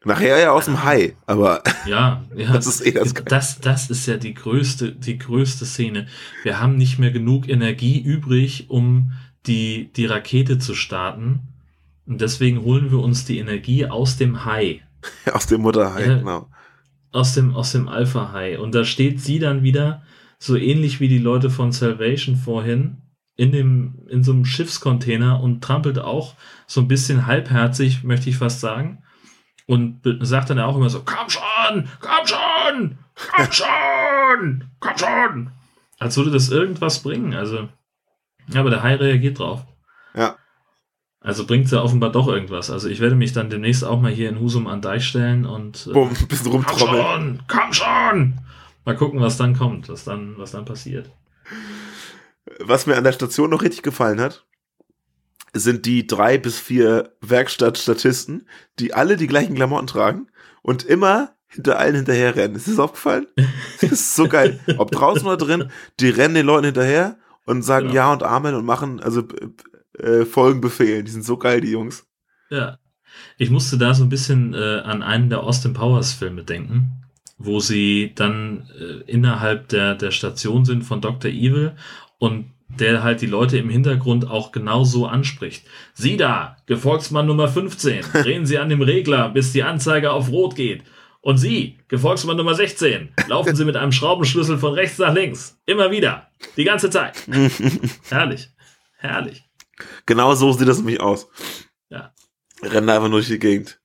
Nachher 0.04 0.38
ja 0.38 0.52
aus 0.52 0.66
dem 0.66 0.84
Hai, 0.84 1.16
aber 1.26 1.62
Ja, 1.86 2.24
ja. 2.36 2.52
Das 2.52 2.66
ist 2.66 2.86
eh 2.86 2.92
das 2.92 3.14
das, 3.14 3.60
das 3.60 3.90
ist 3.90 4.06
ja 4.06 4.16
die 4.16 4.34
größte, 4.34 4.92
die 4.92 5.18
größte 5.18 5.64
Szene. 5.66 6.06
Wir 6.44 6.60
haben 6.60 6.76
nicht 6.76 6.98
mehr 6.98 7.10
genug 7.10 7.48
Energie 7.48 8.00
übrig, 8.00 8.66
um 8.70 9.12
die, 9.46 9.90
die 9.92 10.06
Rakete 10.06 10.58
zu 10.58 10.74
starten. 10.74 11.40
Und 12.06 12.20
deswegen 12.20 12.62
holen 12.62 12.90
wir 12.90 12.98
uns 13.00 13.24
die 13.24 13.38
Energie 13.38 13.86
aus 13.86 14.16
dem 14.16 14.44
Hai, 14.44 14.82
aus 15.32 15.46
dem 15.46 15.60
Mutterhai, 15.62 16.06
Ja. 16.06 16.18
genau. 16.18 16.48
aus 17.12 17.34
dem, 17.34 17.54
aus 17.54 17.72
dem 17.72 17.88
Alpha-Hai. 17.88 18.58
Und 18.58 18.74
da 18.74 18.84
steht 18.84 19.20
sie 19.20 19.38
dann 19.38 19.62
wieder, 19.62 20.02
so 20.38 20.56
ähnlich 20.56 21.00
wie 21.00 21.08
die 21.08 21.18
Leute 21.18 21.50
von 21.50 21.72
Salvation 21.72 22.36
vorhin, 22.36 22.98
in 23.36 23.52
dem, 23.52 23.94
in 24.08 24.22
so 24.24 24.32
einem 24.32 24.44
Schiffscontainer 24.44 25.40
und 25.40 25.62
trampelt 25.62 25.98
auch 25.98 26.34
so 26.66 26.80
ein 26.80 26.88
bisschen 26.88 27.26
halbherzig, 27.26 28.04
möchte 28.04 28.30
ich 28.30 28.36
fast 28.36 28.60
sagen. 28.60 29.02
Und 29.66 30.00
sagt 30.20 30.48
dann 30.50 30.58
auch 30.60 30.76
immer 30.76 30.88
so, 30.90 31.02
komm 31.04 31.28
schon, 31.28 31.88
komm 32.00 32.26
schon, 32.26 32.98
komm 33.36 33.46
schon, 33.52 34.64
komm 34.80 34.96
schon. 34.96 35.50
Als 35.98 36.16
würde 36.16 36.30
das 36.30 36.48
irgendwas 36.48 37.02
bringen. 37.02 37.34
Also, 37.34 37.68
ja, 38.52 38.60
aber 38.60 38.70
der 38.70 38.82
Hai 38.82 38.94
reagiert 38.96 39.38
drauf. 39.38 39.64
Ja. 40.14 40.36
Also 41.20 41.46
bringt 41.46 41.70
ja 41.70 41.82
offenbar 41.82 42.12
doch 42.12 42.28
irgendwas. 42.28 42.70
Also 42.70 42.88
ich 42.88 43.00
werde 43.00 43.16
mich 43.16 43.32
dann 43.32 43.50
demnächst 43.50 43.84
auch 43.84 44.00
mal 44.00 44.12
hier 44.12 44.28
in 44.28 44.40
Husum 44.40 44.66
an 44.66 44.80
Deich 44.80 45.06
stellen 45.06 45.46
und 45.46 45.86
äh, 45.88 45.92
Bumm, 45.92 46.10
ein 46.10 46.26
bisschen 46.28 46.52
komm 46.52 46.64
rumtrommeln. 46.64 47.02
schon, 47.02 47.42
komm 47.48 47.72
schon. 47.72 48.34
Mal 48.84 48.96
gucken, 48.96 49.20
was 49.20 49.36
dann 49.36 49.56
kommt, 49.56 49.88
was 49.88 50.04
dann, 50.04 50.38
was 50.38 50.52
dann 50.52 50.64
passiert. 50.64 51.10
Was 52.60 52.86
mir 52.86 52.96
an 52.96 53.04
der 53.04 53.12
Station 53.12 53.50
noch 53.50 53.62
richtig 53.62 53.82
gefallen 53.82 54.20
hat, 54.20 54.46
sind 55.52 55.86
die 55.86 56.06
drei 56.06 56.38
bis 56.38 56.58
vier 56.58 57.12
Werkstattstatisten, 57.20 58.48
die 58.78 58.94
alle 58.94 59.16
die 59.16 59.26
gleichen 59.26 59.54
Klamotten 59.54 59.86
tragen 59.86 60.28
und 60.62 60.84
immer 60.84 61.34
hinter 61.48 61.78
allen 61.78 61.96
hinterher 61.96 62.36
rennen. 62.36 62.54
Ist 62.56 62.68
das 62.68 62.78
aufgefallen? 62.78 63.26
Das 63.80 63.92
ist 63.92 64.14
so 64.14 64.28
geil. 64.28 64.60
Ob 64.76 64.90
draußen 64.90 65.26
oder 65.26 65.36
drin, 65.36 65.70
die 66.00 66.10
rennen 66.10 66.34
den 66.34 66.46
Leuten 66.46 66.66
hinterher 66.66 67.16
und 67.48 67.62
sagen 67.62 67.88
Genau. 67.88 67.96
Ja 67.96 68.12
und 68.12 68.22
Amen 68.22 68.54
und 68.54 68.64
machen, 68.64 69.00
also 69.00 69.24
äh, 69.98 70.24
folgen 70.24 70.60
Befehlen. 70.60 71.04
Die 71.04 71.10
sind 71.10 71.24
so 71.24 71.36
geil, 71.36 71.60
die 71.60 71.70
Jungs. 71.70 72.06
Ja. 72.50 72.78
Ich 73.36 73.50
musste 73.50 73.78
da 73.78 73.94
so 73.94 74.04
ein 74.04 74.08
bisschen 74.10 74.54
äh, 74.54 74.80
an 74.84 75.02
einen 75.02 75.30
der 75.30 75.42
Austin 75.42 75.72
Powers 75.72 76.12
Filme 76.12 76.44
denken, 76.44 77.04
wo 77.38 77.58
sie 77.58 78.12
dann 78.14 78.68
äh, 78.78 79.10
innerhalb 79.10 79.68
der, 79.68 79.94
der 79.94 80.10
Station 80.10 80.64
sind 80.64 80.84
von 80.84 81.00
Dr. 81.00 81.30
Evil 81.30 81.74
und 82.18 82.46
der 82.68 83.02
halt 83.02 83.22
die 83.22 83.26
Leute 83.26 83.56
im 83.56 83.70
Hintergrund 83.70 84.28
auch 84.28 84.52
genau 84.52 84.84
so 84.84 85.06
anspricht. 85.06 85.64
Sie 85.94 86.18
da, 86.18 86.58
Gefolgsmann 86.66 87.26
Nummer 87.26 87.48
15, 87.48 88.04
drehen 88.12 88.44
Sie 88.44 88.58
an 88.58 88.68
dem 88.68 88.82
Regler, 88.82 89.30
bis 89.30 89.52
die 89.52 89.62
Anzeige 89.62 90.12
auf 90.12 90.30
Rot 90.30 90.54
geht. 90.54 90.84
Und 91.20 91.38
Sie, 91.38 91.78
Gefolgsmann 91.88 92.36
Nummer 92.36 92.54
16, 92.54 93.12
laufen 93.26 93.56
Sie 93.56 93.64
mit 93.64 93.76
einem 93.76 93.92
Schraubenschlüssel 93.92 94.58
von 94.58 94.72
rechts 94.74 94.98
nach 94.98 95.12
links. 95.12 95.58
Immer 95.66 95.90
wieder. 95.90 96.30
Die 96.56 96.64
ganze 96.64 96.90
Zeit. 96.90 97.26
Herrlich. 98.08 98.50
Herrlich. 98.98 99.44
Genau 100.06 100.34
so 100.34 100.52
sieht 100.52 100.68
das 100.68 100.78
nämlich 100.78 101.00
aus. 101.00 101.28
Ja. 101.88 102.14
Rennen 102.62 102.88
einfach 102.88 103.08
nur 103.08 103.18
durch 103.18 103.28
die 103.28 103.38
Gegend. 103.38 103.80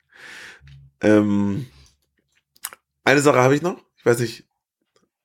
Ähm, 1.01 1.67
eine 3.03 3.21
Sache 3.21 3.39
habe 3.39 3.55
ich 3.55 3.61
noch. 3.61 3.77
Ich 3.97 4.05
weiß 4.05 4.19
nicht, 4.19 4.45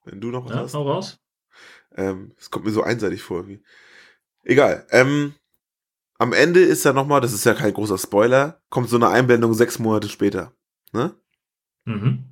wenn 0.04 0.20
du 0.20 0.28
noch 0.30 0.44
was 0.46 0.52
Ja, 0.52 0.58
hast. 0.62 0.74
hau 0.74 0.90
raus. 0.90 1.18
Ähm, 1.94 2.32
es 2.38 2.50
kommt 2.50 2.64
mir 2.64 2.72
so 2.72 2.82
einseitig 2.82 3.22
vor. 3.22 3.38
Irgendwie. 3.38 3.62
Egal. 4.44 4.86
Ähm, 4.90 5.34
am 6.18 6.32
Ende 6.32 6.60
ist 6.60 6.84
ja 6.84 6.92
nochmal, 6.92 7.20
das 7.20 7.32
ist 7.32 7.44
ja 7.44 7.54
kein 7.54 7.72
großer 7.72 7.98
Spoiler, 7.98 8.60
kommt 8.70 8.88
so 8.88 8.96
eine 8.96 9.08
Einblendung 9.08 9.54
sechs 9.54 9.78
Monate 9.78 10.08
später. 10.08 10.52
Ne? 10.92 11.14
Mhm. 11.88 12.24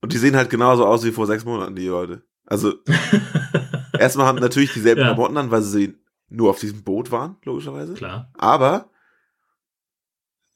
Und 0.00 0.12
die 0.12 0.18
sehen 0.18 0.36
halt 0.36 0.50
genauso 0.50 0.86
aus 0.86 1.04
wie 1.04 1.12
vor 1.12 1.26
sechs 1.26 1.44
Monaten, 1.44 1.76
die 1.76 1.86
Leute. 1.86 2.22
Also, 2.46 2.74
erstmal 3.98 4.26
haben 4.26 4.38
natürlich 4.38 4.72
dieselben 4.72 5.00
Ja. 5.00 5.08
Klamotten 5.08 5.36
an, 5.36 5.50
weil 5.50 5.62
sie 5.62 5.94
nur 6.28 6.50
auf 6.50 6.58
diesem 6.60 6.82
Boot 6.82 7.10
waren, 7.10 7.36
logischerweise. 7.44 7.94
Klar. 7.94 8.30
Aber 8.36 8.90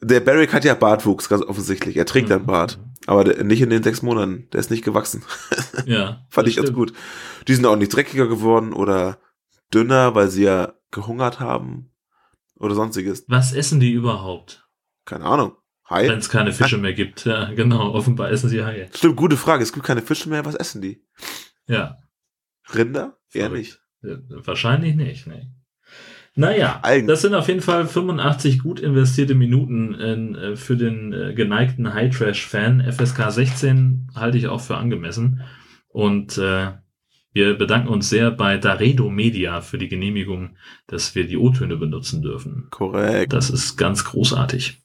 der 0.00 0.20
Barrick 0.20 0.52
hat 0.52 0.64
ja 0.64 0.74
Bartwuchs, 0.74 1.28
ganz 1.28 1.42
offensichtlich. 1.42 1.96
Er 1.96 2.06
trägt 2.06 2.28
ja 2.28 2.36
einen 2.36 2.44
Mhm. 2.44 2.48
Bart. 2.48 2.78
Aber 3.06 3.24
der, 3.24 3.44
nicht 3.44 3.60
in 3.62 3.70
den 3.70 3.82
sechs 3.82 4.02
Monaten. 4.02 4.48
Der 4.52 4.60
ist 4.60 4.70
nicht 4.70 4.84
gewachsen. 4.84 5.22
Ja. 5.86 6.26
Fand 6.30 6.48
ich 6.48 6.56
ganz 6.56 6.72
gut. 6.72 6.92
Die 7.46 7.54
sind 7.54 7.64
auch 7.66 7.76
nicht 7.76 7.94
dreckiger 7.94 8.26
geworden 8.26 8.72
oder 8.72 9.18
dünner, 9.72 10.14
weil 10.16 10.28
sie 10.28 10.42
ja 10.42 10.72
gehungert 10.90 11.38
haben 11.38 11.90
oder 12.58 12.74
sonstiges. 12.74 13.24
Was 13.28 13.52
essen 13.52 13.78
die 13.78 13.92
überhaupt? 13.92 14.68
Keine 15.04 15.26
Ahnung. 15.26 15.52
Hai? 15.89 16.09
Wenn 16.09 16.18
es 16.18 16.28
keine 16.28 16.53
Fische 16.53 16.78
mehr 16.78 16.95
gibt. 16.95 17.24
Ja, 17.26 17.53
genau. 17.55 17.93
Offenbar 17.93 18.30
essen 18.30 18.49
sie 18.49 18.64
Haie. 18.64 18.89
Stimmt, 18.95 19.16
gute 19.16 19.37
Frage. 19.37 19.62
Es 19.62 19.72
gibt 19.72 19.87
keine 19.87 20.03
Fische 20.03 20.28
mehr. 20.28 20.45
Was 20.45 20.57
essen 20.57 20.82
die? 20.82 21.01
Ja. 21.68 21.99
Rinder? 22.74 23.16
Eher 23.32 23.51
nicht. 23.51 23.78
Ja, 24.03 24.16
Wahrscheinlich 24.28 24.97
nicht, 24.97 25.26
nee. 25.26 25.47
Naja, 26.39 26.80
Algen. 26.82 27.07
das 27.07 27.22
sind 27.22 27.34
auf 27.34 27.49
jeden 27.49 27.62
Fall 27.62 27.87
85 27.87 28.59
gut 28.59 28.78
investierte 28.78 29.34
Minuten 29.34 29.95
in, 29.95 30.34
äh, 30.34 30.57
für 30.57 30.76
den 30.76 31.12
äh, 31.12 31.32
geneigten 31.34 31.95
High-Trash-Fan. 31.95 32.93
FSK 32.93 33.30
16 33.30 34.09
halte 34.14 34.37
ich 34.37 34.49
auch 34.49 34.61
für 34.61 34.76
angemessen. 34.76 35.43
Und 35.89 36.37
äh, 36.37 36.72
wir 37.32 37.55
bedanken 37.57 37.89
uns 37.89 38.11
sehr 38.11 38.30
bei 38.30 38.59
Daredo 38.59 39.09
Media 39.09 39.62
für 39.62 39.78
die 39.78 39.89
Genehmigung, 39.89 40.57
dass 40.87 41.14
wir 41.14 41.26
die 41.26 41.39
O-Töne 41.39 41.76
benutzen 41.76 42.20
dürfen. 42.20 42.66
Korrekt. 42.70 43.32
Das 43.32 43.49
ist 43.49 43.76
ganz 43.76 44.05
großartig. 44.05 44.82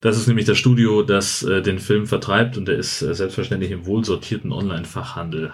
Das 0.00 0.16
ist 0.16 0.28
nämlich 0.28 0.46
das 0.46 0.58
Studio, 0.58 1.02
das 1.02 1.42
äh, 1.42 1.60
den 1.60 1.80
Film 1.80 2.06
vertreibt 2.06 2.56
und 2.56 2.66
der 2.66 2.76
ist 2.76 3.02
äh, 3.02 3.14
selbstverständlich 3.14 3.72
im 3.72 3.84
wohlsortierten 3.84 4.52
Online-Fachhandel 4.52 5.52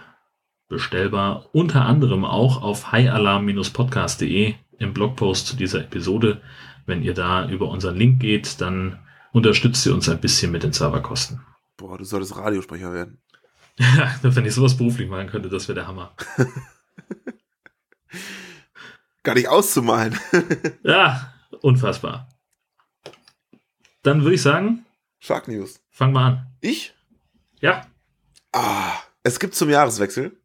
bestellbar. 0.68 1.48
Unter 1.52 1.86
anderem 1.86 2.24
auch 2.24 2.62
auf 2.62 2.92
highalarm-podcast.de 2.92 4.54
im 4.78 4.92
Blogpost 4.92 5.46
zu 5.46 5.56
dieser 5.56 5.80
Episode. 5.80 6.42
Wenn 6.84 7.02
ihr 7.02 7.14
da 7.14 7.48
über 7.48 7.68
unseren 7.68 7.96
Link 7.96 8.20
geht, 8.20 8.60
dann 8.60 8.98
unterstützt 9.32 9.86
ihr 9.86 9.94
uns 9.94 10.08
ein 10.08 10.20
bisschen 10.20 10.52
mit 10.52 10.62
den 10.62 10.72
Serverkosten. 10.72 11.40
Boah, 11.76 11.96
du 11.96 12.04
solltest 12.04 12.36
Radiosprecher 12.36 12.92
werden. 12.92 13.18
Ja, 13.76 14.14
wenn 14.22 14.46
ich 14.46 14.54
sowas 14.54 14.76
beruflich 14.76 15.08
machen 15.08 15.26
könnte, 15.26 15.48
das 15.48 15.66
wäre 15.66 15.74
der 15.74 15.88
Hammer. 15.88 16.14
Gar 19.24 19.34
nicht 19.34 19.48
auszumalen. 19.48 20.16
Ja, 20.84 21.34
unfassbar. 21.60 22.28
Dann 24.04 24.22
würde 24.22 24.34
ich 24.36 24.42
sagen, 24.42 24.86
Shark 25.18 25.48
News. 25.48 25.80
fangen 25.90 26.12
wir 26.12 26.20
an. 26.20 26.46
Ich? 26.60 26.94
Ja, 27.60 27.86
Ah, 28.52 28.92
es 29.24 29.40
gibt 29.40 29.56
zum 29.56 29.68
Jahreswechsel 29.68 30.38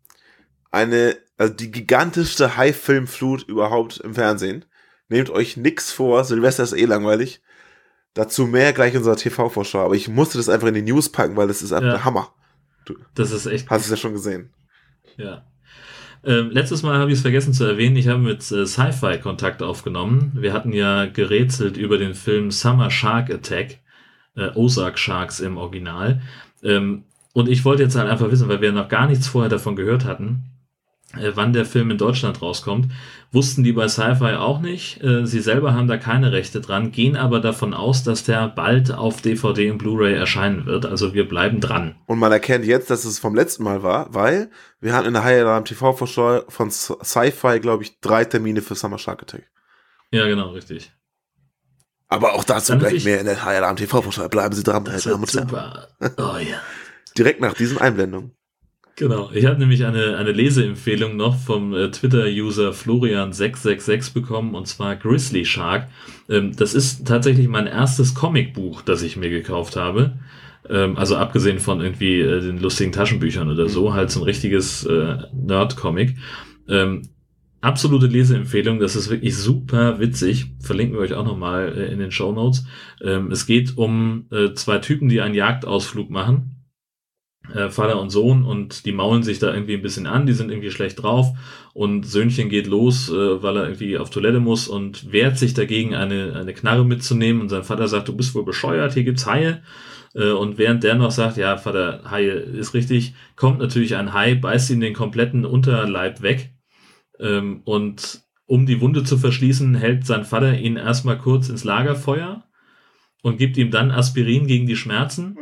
eine, 0.72 1.16
also 1.38 1.53
die 1.53 1.70
gigantischste 1.70 2.57
High-Film-Flut 2.57 3.43
überhaupt 3.43 3.97
im 3.99 4.16
Fernsehen. 4.16 4.66
Nehmt 5.10 5.30
euch 5.30 5.57
nix 5.57 5.91
vor, 5.91 6.24
Silvester 6.24 6.64
ist 6.64 6.74
eh 6.74 6.86
langweilig. 6.86 7.41
Dazu 8.16 8.47
mehr 8.47 8.74
gleich 8.74 8.93
in 8.93 8.99
unserer 8.99 9.16
TV-Vorschau. 9.16 9.86
Aber 9.86 9.93
ich 9.95 10.07
musste 10.07 10.38
das 10.39 10.49
einfach 10.49 10.68
in 10.70 10.74
die 10.74 10.82
News 10.82 11.12
packen, 11.12 11.36
weil 11.38 11.47
das 11.47 11.62
ist 11.62 11.72
einfach 11.72 11.86
Ja. 11.88 11.93
der 11.97 12.05
Hammer. 12.05 12.34
das 13.14 13.30
ist 13.32 13.45
echt 13.45 13.70
Hast 13.70 13.86
du 13.88 13.93
es 13.93 13.99
ja 13.99 14.01
schon 14.01 14.14
gesehen. 14.14 14.51
Ja. 15.18 15.45
Ähm, 16.24 16.51
letztes 16.51 16.84
Mal 16.84 16.97
habe 16.97 17.11
ich 17.11 17.17
es 17.17 17.22
vergessen 17.22 17.53
zu 17.53 17.63
erwähnen, 17.63 17.95
ich 17.95 18.07
habe 18.07 18.20
mit 18.20 18.39
äh, 18.51 18.65
Sci-Fi 18.65 19.20
Kontakt 19.20 19.63
aufgenommen. 19.63 20.32
Wir 20.36 20.53
hatten 20.53 20.74
ja 20.74 21.05
gerätselt 21.05 21.78
über 21.78 21.97
den 21.97 22.13
Film 22.13 22.51
Summer 22.51 22.91
Shark 22.91 23.30
Attack, 23.32 23.80
äh, 24.36 24.49
Ozark 24.55 24.99
Sharks 24.99 25.39
im 25.39 25.57
Original. 25.57 26.22
Ähm, 26.61 27.03
und 27.34 27.47
ich 27.47 27.63
wollte 27.63 27.84
jetzt 27.84 27.95
halt 27.95 28.09
einfach 28.09 28.32
wissen, 28.32 28.49
weil 28.49 28.61
wir 28.61 28.72
noch 28.72 28.89
gar 28.89 29.07
nichts 29.07 29.28
vorher 29.28 29.49
davon 29.49 29.76
gehört 29.76 30.03
hatten, 30.03 30.43
wann 31.34 31.53
der 31.53 31.66
Film 31.66 31.91
in 31.91 31.97
Deutschland 31.97 32.41
rauskommt. 32.41 32.91
Wussten 33.32 33.64
die 33.64 33.74
bei 33.74 33.88
Sci-Fi 33.88 34.36
auch 34.36 34.60
nicht. 34.60 35.03
Äh, 35.03 35.26
sie 35.26 35.39
selber 35.39 35.74
haben 35.74 35.88
da 35.88 35.97
keine 35.97 36.32
Rechte 36.32 36.62
dran, 36.62 36.91
gehen 36.91 37.16
aber 37.16 37.39
davon 37.39 37.74
aus, 37.74 38.03
dass 38.03 38.24
der 38.24 38.47
bald 38.47 38.91
auf 38.91 39.22
DVD 39.22 39.70
und 39.72 39.78
Blu-ray 39.78 40.14
erscheinen 40.16 40.66
wird. 40.66 40.86
Also 40.86 41.14
wir 41.14 41.28
bleiben 41.28 41.60
dran. 41.62 41.95
Und 42.07 42.18
man 42.20 42.32
erkennt 42.32 42.66
jetzt, 42.66 42.89
dass 42.89 43.05
es 43.05 43.20
vom 43.20 43.36
letzten 43.36 43.64
Mal 43.64 43.84
war, 43.84 44.14
weil 44.14 44.49
wir 44.82 44.93
hatten 44.93 45.07
in 45.07 45.14
der 45.14 45.24
High 45.24 45.41
Alarm 45.41 45.66
TV-Vorschau 45.66 46.43
von 46.47 46.72
Sci-Fi, 46.72 47.60
glaube 47.60 47.84
ich, 47.84 47.99
drei 47.99 48.26
Termine 48.26 48.62
für 48.62 48.76
Summer 48.76 48.97
Shark 48.97 49.22
Attack. 49.24 49.49
Ja, 50.12 50.26
genau, 50.28 50.49
richtig. 50.51 50.91
Aber 52.07 52.34
auch 52.34 52.43
dazu 52.43 52.72
Dann 52.72 52.80
gleich 52.80 52.93
ich- 52.95 53.05
mehr 53.05 53.20
in 53.20 53.26
der 53.28 53.43
High 53.45 53.57
Alarm 53.57 53.76
TV-Vorschau. 53.76 54.28
Bleiben 54.30 54.55
Sie 54.55 54.64
dran, 54.64 54.86
Das 54.86 55.03
Damen 55.03 55.22
und 55.24 55.34
Herren. 55.34 55.86
Oh 56.18 56.38
ja. 56.38 56.57
Direkt 57.18 57.41
nach 57.41 57.53
diesen 57.53 57.78
Einblendungen. 57.78 58.32
Genau. 59.00 59.32
Ich 59.34 59.45
habe 59.45 59.58
nämlich 59.58 59.86
eine, 59.86 60.18
eine 60.18 60.34
Leseempfehlung 60.34 61.16
noch 61.16 61.38
vom 61.38 61.74
äh, 61.74 61.89
Twitter-User 61.89 62.72
Florian666 62.72 64.14
bekommen 64.14 64.56
und 64.56 64.68
zwar 64.68 64.97
Grizzly 64.97 65.45
Shark. 65.45 65.88
Ähm, 66.28 66.54
das 66.58 66.74
ist 66.74 67.08
tatsächlich 67.08 67.47
mein 67.47 67.66
erstes 67.66 68.14
Comicbuch, 68.14 68.82
das 68.82 69.02
ich 69.02 69.16
mir 69.16 69.30
gekauft 69.30 69.78
habe. 69.78 70.18
Ähm, 70.70 70.97
also 70.97 71.16
abgesehen 71.16 71.60
von 71.60 71.80
irgendwie 71.80 72.20
äh, 72.20 72.41
den 72.41 72.60
lustigen 72.60 72.91
Taschenbüchern 72.91 73.50
oder 73.50 73.70
so, 73.70 73.93
halt 73.93 74.12
so 74.12 74.20
ein 74.20 74.26
richtiges 74.26 74.86
äh, 74.86 75.16
Nerd-Comic. 75.32 76.18
Ähm, 76.68 77.04
absolute 77.62 78.08
Leseempfehlung, 78.08 78.80
das 78.80 78.97
ist 78.97 79.10
wirklich 79.10 79.38
super 79.38 80.02
witzig. 80.02 80.52
Verlinken 80.60 80.97
wir 80.97 81.02
euch 81.02 81.14
auch 81.14 81.26
nochmal 81.26 81.74
äh, 81.74 81.89
in 81.89 82.00
den 82.00 82.12
Show 82.12 82.34
Notes. 82.34 82.66
Ähm, 83.02 83.32
es 83.32 83.45
geht 83.45 83.78
um 83.78 84.26
äh, 84.30 84.52
zwei 84.56 84.80
Typen, 84.80 85.08
die 85.08 85.22
einen 85.22 85.36
Jagdausflug 85.36 86.10
machen 86.10 86.59
äh, 87.54 87.70
Vater 87.70 88.00
und 88.00 88.10
Sohn 88.10 88.43
und 88.43 88.86
die 88.86 88.91
maulen 88.91 89.24
sich 89.24 89.39
da 89.39 89.54
irgendwie 89.54 89.76
ein 89.76 89.82
bisschen 89.82 90.08
an, 90.08 90.26
die 90.26 90.34
sind 90.34 90.52
irgendwie 90.52 90.72
schlecht 90.72 91.02
drauf 91.02 91.28
und 91.74 92.06
Söhnchen 92.06 92.50
geht 92.50 92.68
los, 92.68 93.10
äh, 93.10 93.41
weil 93.43 93.58
er 93.58 93.64
irgendwie 93.64 93.97
auf 93.97 94.10
Toilette 94.10 94.39
muss 94.39 94.68
und 94.68 95.12
wehrt 95.12 95.38
sich 95.38 95.54
dagegen, 95.54 95.95
eine, 95.95 96.36
eine 96.36 96.54
Knarre 96.54 96.86
mitzunehmen 96.86 97.41
und 97.41 97.50
sein 97.50 97.64
Vater 97.64 97.88
sagt, 97.88 98.08
du 98.08 98.16
bist 98.16 98.36
wohl 98.36 98.45
bescheuert, 98.45 98.93
hier 98.93 99.04
gibt's 99.04 99.26
Haie. 99.26 99.62
Äh, 100.14 100.32
Und 100.32 100.58
während 100.58 100.84
der 100.84 100.95
noch 100.95 101.12
sagt, 101.12 101.38
ja, 101.38 101.58
Vater, 101.58 102.04
Haie 102.10 102.32
ist 102.32 102.74
richtig, 102.74 103.14
kommt 103.36 103.60
natürlich 103.60 103.95
ein 103.95 104.14
Hai, 104.14 104.36
beißt 104.36 104.72
ihm 104.72 104.80
den 104.80 104.93
kompletten 104.93 105.45
Unterleib 105.45 106.22
weg. 106.22 106.52
Ähm, 107.20 107.62
Und 107.66 108.22
um 108.45 108.66
die 108.66 108.82
Wunde 108.82 109.04
zu 109.04 109.18
verschließen, 109.18 109.76
hält 109.76 110.06
sein 110.08 110.24
Vater 110.26 110.58
ihn 110.58 110.76
erstmal 110.76 111.20
kurz 111.20 111.50
ins 111.50 111.64
Lagerfeuer 111.64 112.43
und 113.22 113.38
gibt 113.38 113.58
ihm 113.58 113.70
dann 113.70 113.91
Aspirin 113.91 114.47
gegen 114.47 114.66
die 114.66 114.76
Schmerzen 114.76 115.38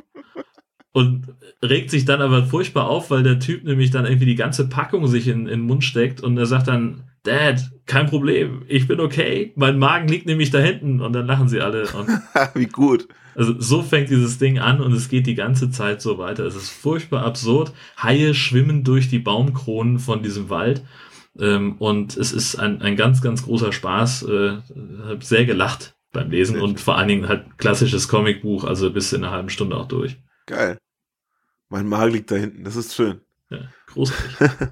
und 0.98 1.28
regt 1.62 1.92
sich 1.92 2.06
dann 2.06 2.24
aber 2.24 2.44
furchtbar 2.44 2.88
auf, 2.88 3.12
weil 3.12 3.22
der 3.22 3.38
Typ 3.38 3.64
nämlich 3.64 3.92
dann 3.92 4.08
irgendwie 4.08 4.26
die 4.26 4.34
ganze 4.34 4.68
Packung 4.68 5.06
sich 5.06 5.28
in, 5.28 5.42
in 5.42 5.60
den 5.60 5.62
Mund 5.62 5.84
steckt 5.84 6.22
und 6.22 6.36
er 6.40 6.48
sagt 6.48 6.70
dann, 6.70 7.04
Dad, 7.22 7.70
kein 7.86 8.08
Problem, 8.08 8.64
ich 8.68 8.88
bin 8.88 9.00
okay, 9.00 9.54
mein 9.56 9.78
Magen 9.78 10.08
liegt 10.08 10.26
nämlich 10.26 10.50
da 10.50 10.58
hinten 10.58 11.00
und 11.02 11.14
dann 11.14 11.28
lachen 11.28 11.50
sie 11.50 11.62
alle 11.62 11.84
und 11.90 12.10
Wie 12.56 12.66
gut. 12.66 13.08
also 13.36 13.54
so 13.60 13.84
fängt 13.84 14.10
dieses 14.10 14.40
Ding 14.40 14.58
an 14.58 14.82
und 14.82 14.92
es 14.92 15.08
geht 15.08 15.28
die 15.28 15.36
ganze 15.36 15.70
Zeit 15.70 16.02
so 16.02 16.18
weiter. 16.18 16.46
Es 16.46 16.56
ist 16.56 16.72
furchtbar 16.72 17.24
absurd. 17.24 17.74
Haie 18.02 18.34
schwimmen 18.34 18.84
durch 18.84 19.08
die 19.08 19.20
Baumkronen 19.20 20.00
von 20.00 20.24
diesem 20.24 20.50
Wald. 20.50 20.82
Ähm, 21.40 21.76
und 21.78 22.18
es 22.18 22.32
ist 22.32 22.56
ein, 22.56 22.82
ein 22.82 22.96
ganz, 22.96 23.22
ganz 23.22 23.44
großer 23.44 23.72
Spaß. 23.72 24.24
Äh, 24.24 24.58
hab 25.08 25.24
sehr 25.24 25.46
gelacht 25.46 25.96
beim 26.12 26.32
Lesen 26.32 26.56
Sehr 26.56 26.64
und 26.64 26.80
vor 26.80 26.98
allen 26.98 27.08
Dingen 27.08 27.28
halt 27.28 27.60
klassisches 27.60 28.08
Comicbuch, 28.08 28.64
also 28.64 28.90
bis 28.90 29.14
in 29.14 29.24
einer 29.24 29.32
halben 29.32 29.50
Stunde 29.50 29.78
auch 29.78 29.88
durch. 29.88 30.18
Geil. 30.48 30.80
Mein 31.70 31.88
Magen 31.88 32.14
liegt 32.14 32.32
da 32.32 32.36
hinten. 32.36 32.64
Das 32.64 32.76
ist 32.76 32.96
schön. 32.96 33.22
Ja, 33.50 33.60
großartig. 33.88 34.38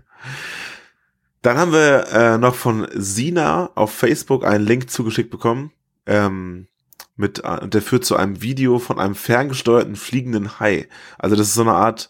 Dann 1.41 1.57
haben 1.57 1.73
wir 1.73 2.07
äh, 2.11 2.37
noch 2.37 2.55
von 2.55 2.87
Sina 2.93 3.69
auf 3.75 3.93
Facebook 3.93 4.43
einen 4.45 4.65
Link 4.65 4.89
zugeschickt 4.89 5.29
bekommen. 5.29 5.71
Ähm, 6.05 6.67
mit, 7.15 7.43
äh, 7.43 7.59
und 7.61 7.73
der 7.73 7.81
führt 7.81 8.05
zu 8.05 8.15
einem 8.15 8.41
Video 8.41 8.79
von 8.79 8.99
einem 8.99 9.15
ferngesteuerten 9.15 9.95
fliegenden 9.95 10.59
Hai. 10.59 10.87
Also 11.17 11.35
das 11.35 11.47
ist 11.49 11.55
so 11.55 11.61
eine 11.61 11.73
Art 11.73 12.09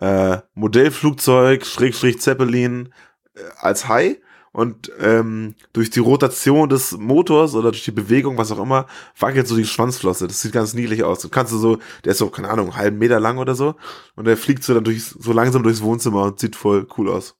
äh, 0.00 0.38
Modellflugzeug, 0.54 1.66
Schrägstrich 1.66 2.20
Zeppelin 2.20 2.92
äh, 3.34 3.40
als 3.58 3.88
Hai. 3.88 4.20
Und 4.52 4.92
ähm, 5.00 5.54
durch 5.72 5.88
die 5.88 6.00
Rotation 6.00 6.68
des 6.68 6.92
Motors 6.92 7.54
oder 7.54 7.70
durch 7.70 7.84
die 7.84 7.90
Bewegung, 7.90 8.36
was 8.36 8.52
auch 8.52 8.58
immer, 8.62 8.86
wackelt 9.18 9.48
so 9.48 9.56
die 9.56 9.64
Schwanzflosse. 9.64 10.26
Das 10.26 10.42
sieht 10.42 10.52
ganz 10.52 10.74
niedlich 10.74 11.02
aus. 11.04 11.20
Du 11.20 11.30
kannst 11.30 11.52
du 11.54 11.58
so, 11.58 11.78
der 12.04 12.12
ist 12.12 12.18
so, 12.18 12.28
keine 12.28 12.50
Ahnung, 12.50 12.66
einen 12.66 12.76
halben 12.76 12.98
Meter 12.98 13.18
lang 13.18 13.38
oder 13.38 13.54
so. 13.54 13.76
Und 14.14 14.26
der 14.26 14.36
fliegt 14.36 14.62
so 14.62 14.74
dann 14.74 14.84
durch, 14.84 15.04
so 15.04 15.32
langsam 15.32 15.62
durchs 15.62 15.80
Wohnzimmer 15.82 16.24
und 16.24 16.38
sieht 16.38 16.54
voll 16.54 16.86
cool 16.98 17.08
aus. 17.08 17.34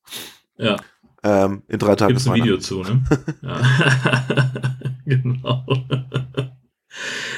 Ja, 0.56 0.76
Ähm, 1.22 1.62
in 1.68 1.78
drei 1.78 1.94
Tagen. 1.96 2.14
gibt's 2.14 2.26
ein 2.26 2.34
Video 2.34 2.56
zu, 2.58 2.82
ne? 2.82 3.02
Ja. 3.42 3.60
genau. 5.04 5.64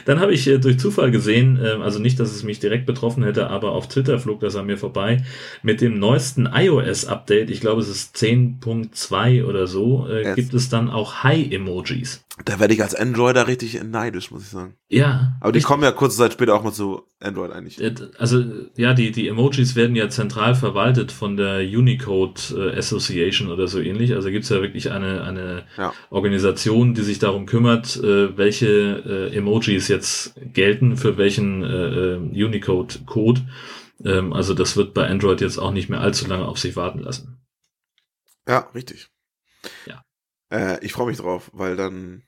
Dann 0.04 0.20
habe 0.20 0.32
ich 0.32 0.46
äh, 0.46 0.58
durch 0.58 0.78
Zufall 0.78 1.10
gesehen, 1.10 1.58
äh, 1.62 1.82
also 1.82 1.98
nicht, 1.98 2.18
dass 2.20 2.32
es 2.32 2.42
mich 2.42 2.58
direkt 2.58 2.86
betroffen 2.86 3.22
hätte, 3.24 3.48
aber 3.50 3.72
auf 3.72 3.88
Twitter 3.88 4.18
flog 4.18 4.40
das 4.40 4.56
an 4.56 4.66
mir 4.66 4.78
vorbei, 4.78 5.24
mit 5.62 5.80
dem 5.80 5.98
neuesten 5.98 6.48
iOS-Update, 6.52 7.50
ich 7.50 7.60
glaube 7.60 7.80
es 7.80 7.88
ist 7.88 8.16
10.2 8.16 9.44
oder 9.44 9.66
so, 9.66 10.06
äh, 10.08 10.22
Yes. 10.24 10.36
gibt 10.36 10.54
es 10.54 10.68
dann 10.68 10.90
auch 10.90 11.22
High-Emojis. 11.22 12.23
Da 12.44 12.58
werde 12.58 12.74
ich 12.74 12.82
als 12.82 12.96
Androider 12.96 13.46
richtig 13.46 13.80
neidisch, 13.84 14.32
muss 14.32 14.42
ich 14.42 14.48
sagen. 14.48 14.74
Ja. 14.88 15.36
Aber 15.40 15.52
die 15.52 15.58
richtig. 15.58 15.68
kommen 15.68 15.84
ja 15.84 15.92
kurze 15.92 16.18
Zeit 16.18 16.32
später 16.32 16.54
auch 16.56 16.64
mal 16.64 16.72
zu 16.72 17.02
Android 17.20 17.52
eigentlich. 17.52 17.80
Also 18.18 18.44
ja, 18.76 18.92
die, 18.92 19.12
die 19.12 19.28
Emojis 19.28 19.76
werden 19.76 19.94
ja 19.94 20.08
zentral 20.08 20.56
verwaltet 20.56 21.12
von 21.12 21.36
der 21.36 21.60
Unicode 21.60 22.40
äh, 22.56 22.76
Association 22.76 23.52
oder 23.52 23.68
so 23.68 23.78
ähnlich. 23.78 24.14
Also 24.14 24.30
gibt's 24.30 24.48
ja 24.48 24.60
wirklich 24.60 24.90
eine, 24.90 25.22
eine 25.22 25.62
Ja. 25.76 25.92
Organisation, 26.10 26.94
die 26.94 27.02
sich 27.02 27.20
darum 27.20 27.46
kümmert, 27.46 27.96
äh, 27.98 28.36
welche 28.36 29.30
äh, 29.30 29.36
Emojis 29.36 29.86
jetzt 29.86 30.34
gelten 30.52 30.96
für 30.96 31.16
welchen 31.16 31.62
Unicode-Code. 31.62 33.42
Ähm, 34.04 34.32
also 34.32 34.54
das 34.54 34.76
wird 34.76 34.92
bei 34.92 35.08
Android 35.08 35.40
jetzt 35.40 35.58
auch 35.58 35.70
nicht 35.70 35.88
mehr 35.88 36.00
allzu 36.00 36.26
lange 36.26 36.46
auf 36.46 36.58
sich 36.58 36.74
warten 36.74 36.98
lassen. 36.98 37.38
Ja, 38.48 38.70
richtig. 38.74 39.08
Ja. 39.86 40.02
Äh, 40.54 40.84
ich 40.84 40.92
freue 40.92 41.08
mich 41.08 41.18
drauf, 41.18 41.50
weil 41.52 41.76
dann 41.76 42.22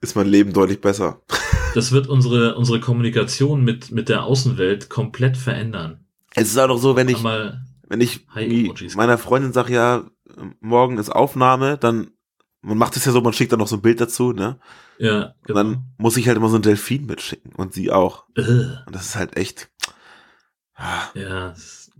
ist 0.00 0.16
mein 0.16 0.26
Leben 0.26 0.52
deutlich 0.52 0.80
besser. 0.80 1.20
das 1.74 1.92
wird 1.92 2.06
unsere, 2.06 2.56
unsere 2.56 2.80
Kommunikation 2.80 3.62
mit, 3.62 3.90
mit 3.90 4.08
der 4.08 4.24
Außenwelt 4.24 4.88
komplett 4.88 5.36
verändern. 5.36 6.06
Es 6.34 6.48
ist 6.48 6.58
auch 6.58 6.68
doch 6.68 6.78
so, 6.78 6.96
wenn 6.96 7.08
ich, 7.08 7.22
wenn 7.22 8.00
ich 8.00 8.26
meiner 8.96 9.18
Freundin 9.18 9.52
sage, 9.52 9.74
ja, 9.74 10.04
morgen 10.60 10.98
ist 10.98 11.10
Aufnahme, 11.10 11.78
dann, 11.78 12.12
man 12.62 12.78
macht 12.78 12.96
es 12.96 13.04
ja 13.04 13.12
so, 13.12 13.20
man 13.20 13.32
schickt 13.32 13.52
dann 13.52 13.58
noch 13.58 13.68
so 13.68 13.76
ein 13.76 13.82
Bild 13.82 14.00
dazu, 14.00 14.32
ne? 14.32 14.58
Ja, 14.98 15.22
Und 15.22 15.34
genau. 15.44 15.58
dann 15.62 15.84
muss 15.96 16.16
ich 16.16 16.26
halt 16.28 16.36
immer 16.36 16.48
so 16.48 16.56
ein 16.56 16.62
Delfin 16.62 17.06
mitschicken 17.06 17.52
und 17.54 17.72
sie 17.72 17.90
auch. 17.90 18.24
Äh, 18.36 18.42
Und 18.42 18.92
das 18.94 19.06
ist 19.06 19.16
halt 19.16 19.36
echt. 19.36 19.70
ah, 20.74 21.02
ja, 21.14 21.54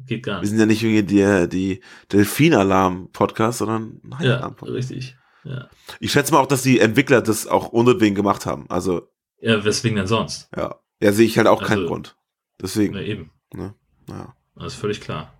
geht 0.08 0.24
gar 0.24 0.36
Wir 0.36 0.40
nicht. 0.40 0.50
sind 0.50 0.58
ja 0.58 0.66
nicht 0.66 0.82
irgendwie 0.82 1.02
die, 1.02 1.48
die 1.48 1.82
Delfin-Alarm-Podcast, 2.12 3.58
sondern 3.58 4.00
ein 4.04 4.10
Ja, 4.12 4.18
Hai-Alarm-Podcast. 4.18 4.76
richtig. 4.90 5.16
Ja. 5.44 5.68
Ich 6.00 6.12
schätze 6.12 6.32
mal 6.32 6.40
auch, 6.40 6.46
dass 6.46 6.62
die 6.62 6.80
Entwickler 6.80 7.22
das 7.22 7.46
auch 7.46 7.68
unbedingt 7.68 8.16
gemacht 8.16 8.44
haben. 8.46 8.66
Also, 8.68 9.08
ja, 9.40 9.64
weswegen 9.64 9.96
denn 9.96 10.06
sonst? 10.06 10.48
ja. 10.56 10.76
Ja, 11.00 11.12
sehe 11.12 11.26
ich 11.26 11.38
halt 11.38 11.46
auch 11.46 11.62
keinen 11.62 11.78
Also- 11.82 11.86
Grund. 11.88 12.16
Deswegen, 12.60 12.94
Na 12.94 13.00
eben. 13.02 13.30
ja. 13.54 14.34
Das 14.56 14.72
ist 14.74 14.80
völlig 14.80 15.00
klar. 15.00 15.32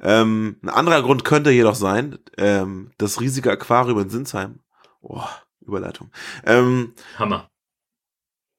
Ähm, 0.00 0.56
ein 0.62 0.70
anderer 0.70 1.02
Grund 1.02 1.22
könnte 1.24 1.50
jedoch 1.50 1.74
sein, 1.74 2.18
ähm, 2.38 2.92
das 2.96 3.20
riesige 3.20 3.50
Aquarium 3.50 3.98
in 3.98 4.08
Sinsheim. 4.08 4.60
Oh, 5.02 5.22
Überleitung. 5.60 6.10
Ähm, 6.44 6.94
Hammer. 7.18 7.50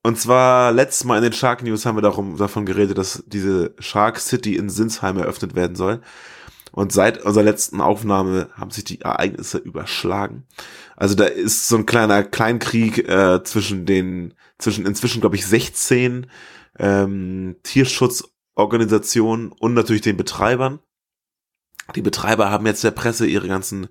Und 0.04 0.20
zwar 0.20 0.72
letztes 0.72 1.04
Mal 1.04 1.18
in 1.18 1.24
den 1.24 1.34
Shark 1.34 1.64
News 1.64 1.86
haben 1.86 1.98
wir 1.98 2.02
darum, 2.02 2.38
davon 2.38 2.66
geredet, 2.66 2.98
dass 2.98 3.24
diese 3.28 3.76
Shark 3.80 4.20
City 4.20 4.56
in 4.56 4.70
Sinsheim 4.70 5.18
eröffnet 5.18 5.56
werden 5.56 5.76
soll. 5.76 6.02
Und 6.72 6.92
seit 6.92 7.24
unserer 7.24 7.44
letzten 7.44 7.82
Aufnahme 7.82 8.50
haben 8.54 8.72
sich 8.72 8.84
die 8.84 9.02
Ereignisse 9.02 9.58
überschlagen. 9.58 10.46
Also 10.96 11.16
da 11.16 11.26
ist 11.26 11.68
so 11.68 11.78
ein 11.78 11.86
kleiner 11.86 12.24
Kleinkrieg 12.24 13.00
äh, 13.10 13.44
zwischen 13.44 13.86
den, 13.86 14.34
zwischen 14.60 14.86
inzwischen 14.86 15.22
glaube 15.22 15.36
ich 15.36 15.46
16 15.46 16.28
ähm, 16.78 17.56
Tierschutzorganisationen 17.64 19.52
und 19.52 19.74
natürlich 19.74 20.04
den 20.04 20.18
Betreibern. 20.18 20.80
Die 21.96 22.02
Betreiber 22.02 22.52
haben 22.52 22.66
jetzt 22.66 22.84
der 22.84 22.92
Presse 22.92 23.26
ihre 23.26 23.48
ganzen 23.48 23.88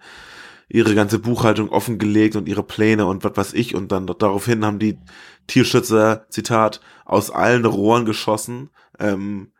ihre 0.69 0.95
ganze 0.95 1.19
Buchhaltung 1.19 1.69
offengelegt 1.69 2.37
und 2.37 2.49
ihre 2.49 2.62
Pläne 2.62 3.07
und 3.07 3.25
was 3.25 3.37
weiß 3.37 3.53
ich 3.55 3.75
und 3.75 3.93
dann 3.93 4.07
daraufhin 4.07 4.64
haben 4.64 4.79
die 4.79 4.99
Tierschützer, 5.47 6.27
Zitat, 6.29 6.81
aus 7.05 7.31
allen 7.31 7.64
Rohren 7.64 8.05
geschossen. 8.05 8.71
Ähm, 8.99 9.53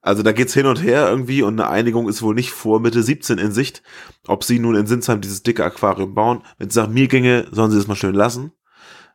also 0.00 0.22
da 0.22 0.32
geht's 0.32 0.54
hin 0.54 0.66
und 0.66 0.82
her 0.82 1.08
irgendwie 1.08 1.42
und 1.42 1.60
eine 1.60 1.68
Einigung 1.68 2.08
ist 2.08 2.22
wohl 2.22 2.34
nicht 2.34 2.50
vor 2.50 2.80
Mitte 2.80 3.02
17 3.02 3.38
in 3.38 3.52
Sicht, 3.52 3.82
ob 4.26 4.44
sie 4.44 4.58
nun 4.58 4.74
in 4.74 4.86
Sinsheim 4.86 5.20
dieses 5.20 5.42
dicke 5.42 5.64
Aquarium 5.64 6.14
bauen. 6.14 6.42
Wenn 6.58 6.68
es 6.68 6.74
nach 6.74 6.88
mir 6.88 7.08
ginge, 7.08 7.46
sollen 7.50 7.70
sie 7.70 7.76
das 7.76 7.88
mal 7.88 7.96
schön 7.96 8.14
lassen, 8.14 8.52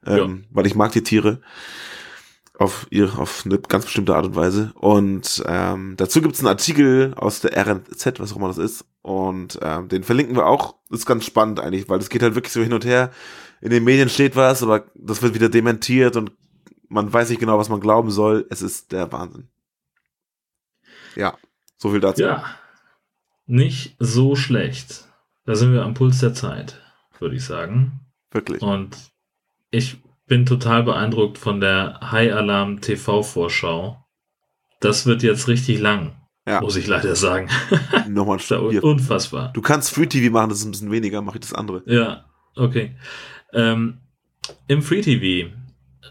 ähm, 0.05 0.45
weil 0.49 0.67
ich 0.67 0.75
mag 0.75 0.91
die 0.91 1.03
Tiere 1.03 1.41
auf 2.59 2.87
ihr 2.89 3.19
auf 3.19 3.43
eine 3.45 3.59
ganz 3.59 3.85
bestimmte 3.85 4.15
Art 4.15 4.25
und 4.25 4.35
Weise. 4.35 4.71
Und 4.75 5.43
ähm, 5.45 5.93
dazu 5.97 6.21
gibt's 6.21 6.39
einen 6.39 6.47
Artikel 6.47 7.13
aus 7.15 7.39
der 7.39 7.55
RNZ, 7.55 8.19
was 8.19 8.33
auch 8.33 8.37
immer 8.37 8.47
das 8.47 8.57
ist. 8.57 8.85
Und 9.01 9.59
ähm, 9.61 9.89
den 9.89 10.03
verlinken 10.03 10.35
wir 10.35 10.47
auch. 10.47 10.76
Ist 10.89 11.05
ganz 11.05 11.25
spannend 11.25 11.59
eigentlich, 11.59 11.89
weil 11.89 11.99
es 11.99 12.09
geht 12.09 12.23
halt 12.23 12.35
wirklich 12.35 12.53
so 12.53 12.61
hin 12.61 12.73
und 12.73 12.85
her. 12.85 13.11
In 13.61 13.71
den 13.71 13.83
Medien 13.83 14.09
steht 14.09 14.35
was, 14.35 14.63
aber 14.63 14.85
das 14.95 15.21
wird 15.21 15.33
wieder 15.33 15.49
dementiert 15.49 16.15
und 16.15 16.31
man 16.89 17.11
weiß 17.11 17.29
nicht 17.29 17.39
genau, 17.39 17.57
was 17.57 17.69
man 17.69 17.81
glauben 17.81 18.11
soll. 18.11 18.45
Es 18.49 18.61
ist 18.61 18.91
der 18.91 19.11
Wahnsinn. 19.11 19.49
Ja, 21.15 21.37
so 21.77 21.91
viel 21.91 21.99
dazu. 21.99 22.21
Ja. 22.21 22.45
Nicht 23.45 23.95
so 23.99 24.35
schlecht. 24.35 25.05
Da 25.45 25.55
sind 25.55 25.73
wir 25.73 25.83
am 25.83 25.93
Puls 25.93 26.19
der 26.19 26.33
Zeit, 26.33 26.81
würde 27.19 27.35
ich 27.35 27.45
sagen. 27.45 28.01
Wirklich. 28.31 28.61
Und 28.61 28.97
ich 29.71 29.97
bin 30.25 30.45
total 30.45 30.83
beeindruckt 30.83 31.37
von 31.37 31.61
der 31.61 31.99
High 32.11 32.33
Alarm 32.33 32.81
TV 32.81 33.23
Vorschau. 33.23 34.05
Das 34.79 35.05
wird 35.05 35.23
jetzt 35.23 35.47
richtig 35.47 35.79
lang, 35.79 36.16
Ja. 36.47 36.61
muss 36.61 36.77
ich 36.77 36.87
leider 36.87 37.15
sagen. 37.15 37.49
Nochmal 38.07 38.37
ein 38.37 38.39
Stück 38.39 38.81
unfassbar. 38.81 39.51
Du 39.53 39.61
kannst 39.61 39.93
Free 39.93 40.05
TV 40.05 40.31
machen, 40.31 40.49
das 40.49 40.59
ist 40.59 40.65
ein 40.65 40.71
bisschen 40.71 40.91
weniger, 40.91 41.21
mache 41.21 41.37
ich 41.37 41.41
das 41.41 41.53
andere. 41.53 41.83
Ja, 41.85 42.23
okay. 42.55 42.95
Ähm, 43.53 43.97
Im 44.67 44.81
Free 44.81 45.01
TV, 45.01 45.49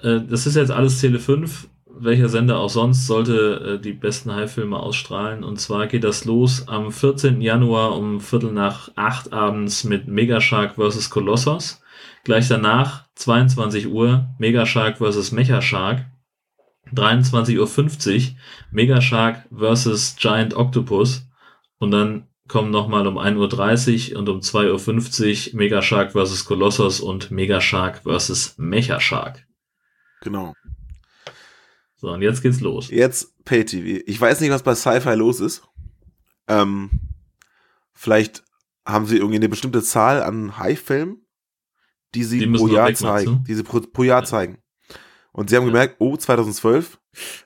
äh, 0.03 0.21
das 0.29 0.47
ist 0.47 0.57
jetzt 0.57 0.71
alles 0.71 1.01
Tele 1.01 1.19
5, 1.19 1.69
welcher 1.99 2.29
Sender 2.29 2.59
auch 2.59 2.69
sonst 2.69 3.07
sollte 3.07 3.79
äh, 3.79 3.83
die 3.83 3.95
besten 3.95 4.35
High-Filme 4.35 4.79
ausstrahlen. 4.79 5.43
Und 5.43 5.59
zwar 5.59 5.87
geht 5.87 6.05
das 6.05 6.27
los 6.27 6.69
am 6.69 6.93
14. 6.93 7.41
Januar 7.41 7.97
um 7.97 8.21
Viertel 8.21 8.53
nach 8.53 8.91
acht 8.95 9.33
abends 9.33 9.85
mit 9.85 10.07
Megashark 10.07 10.75
vs. 10.75 11.09
Colossus. 11.09 11.81
Gleich 12.25 12.49
danach, 12.49 13.07
22 13.15 13.89
Uhr, 13.89 14.27
Megashark 14.39 14.99
vs. 14.99 15.33
Mechashark. 15.33 16.05
23.50 16.95 18.15
Uhr, 18.31 18.37
Megashark 18.71 19.47
vs. 19.51 20.17
Giant 20.19 20.55
Octopus. 20.55 21.27
Und 21.79 21.91
dann 21.91 22.27
kommen 22.49 22.71
nochmal 22.71 23.07
um 23.07 23.19
1.30 23.19 24.13
Uhr 24.13 24.19
und 24.19 24.29
um 24.29 24.41
2.50 24.41 25.51
Uhr 25.53 25.57
Megashark 25.59 26.13
vs. 26.13 26.45
Colossus 26.45 27.01
und 27.01 27.31
Megashark 27.31 28.03
vs. 28.05 28.55
Mechashark. 28.57 29.45
Genau. 30.23 30.55
So, 31.97 32.11
und 32.13 32.23
jetzt 32.23 32.43
geht's 32.43 32.61
los. 32.61 32.91
Jetzt 32.91 33.33
Pay 33.45 33.65
TV. 33.65 34.03
Ich 34.07 34.21
weiß 34.21 34.41
nicht, 34.41 34.51
was 34.51 34.63
bei 34.63 34.75
Sci-Fi 34.75 35.15
los 35.15 35.41
ist. 35.41 35.63
Ähm, 36.47 36.91
vielleicht 37.93 38.45
haben 38.87 39.07
sie 39.07 39.17
irgendwie 39.17 39.37
eine 39.37 39.49
bestimmte 39.49 39.83
Zahl 39.83 40.23
an 40.23 40.59
High-Filmen, 40.59 41.27
die 42.15 42.23
sie 42.25 42.39
Die 42.39 42.47
pro 42.47 42.69
Jahr 42.69 42.95
zeigen, 42.95 43.45
die 43.49 43.55
sie 43.55 43.63
pro, 43.65 43.81
pro 43.81 44.05
Jahr 44.05 44.21
Ja. 44.21 44.27
zeigen. 44.27 44.59
Und 45.37 45.51
sie 45.51 45.57
haben 45.57 45.65
Ja. 45.65 45.69
gemerkt, 45.73 45.97
oh, 45.99 46.17
2012 46.17 46.99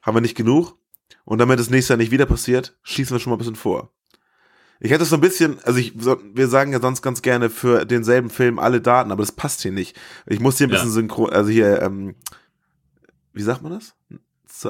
haben 0.03 0.17
wir 0.17 0.21
nicht 0.21 0.37
genug. 0.37 0.77
Und 1.25 1.39
damit 1.39 1.59
das 1.59 1.71
nächste 1.71 1.93
Jahr 1.93 1.99
nicht 1.99 2.13
wieder 2.13 2.27
passiert, 2.27 2.79
schießen 2.85 3.15
wir 3.15 3.21
schon 3.21 3.31
mal 3.31 3.37
ein 3.37 3.41
bisschen 3.41 3.57
vor. 3.57 3.93
Ich 4.79 4.91
hätte 4.93 5.05
so 5.05 5.17
ein 5.17 5.21
bisschen, 5.21 5.59
also 5.65 5.79
ich, 5.79 5.93
wir 5.97 6.49
sagen 6.49 6.73
ja 6.73 6.81
sonst 6.81 7.03
ganz 7.03 7.21
gerne 7.21 7.51
für 7.51 7.85
denselben 7.85 8.31
Film 8.31 8.59
alle 8.59 8.81
Daten, 8.81 9.11
aber 9.13 9.23
das 9.23 9.33
passt 9.33 9.61
hier 9.63 9.73
nicht. 9.73 9.99
Ich 10.27 10.41
muss 10.41 10.57
hier 10.59 10.69
ein 10.69 10.71
Ja. 10.71 10.77
bisschen 10.77 10.93
synchron, 10.93 11.31
also 11.31 11.51
hier, 11.51 11.83
ähm, 11.83 12.15
wie 13.33 13.43
sagt 13.43 13.63
man 13.63 13.73
das? 13.73 13.95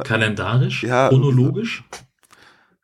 Kalendarisch? 0.04 0.82
Ja, 0.82 1.08
Chronologisch? 1.08 1.84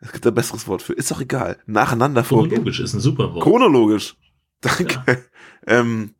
Es 0.00 0.12
gibt 0.12 0.26
ein 0.26 0.34
besseres 0.34 0.68
Wort 0.68 0.82
für. 0.82 0.92
Ist 0.92 1.10
doch 1.10 1.20
egal. 1.20 1.58
Nacheinander 1.66 2.22
vorgehen. 2.24 2.50
Chronologisch 2.50 2.80
ist 2.80 2.92
ein 2.94 3.00
super 3.00 3.32
Wort. 3.34 3.42
Chronologisch. 3.42 4.16
Danke. 4.60 5.24
Ähm, 5.68 6.14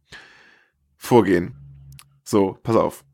vorgehen. 0.96 1.54
So, 2.24 2.58
pass 2.64 2.74
auf. 2.74 3.04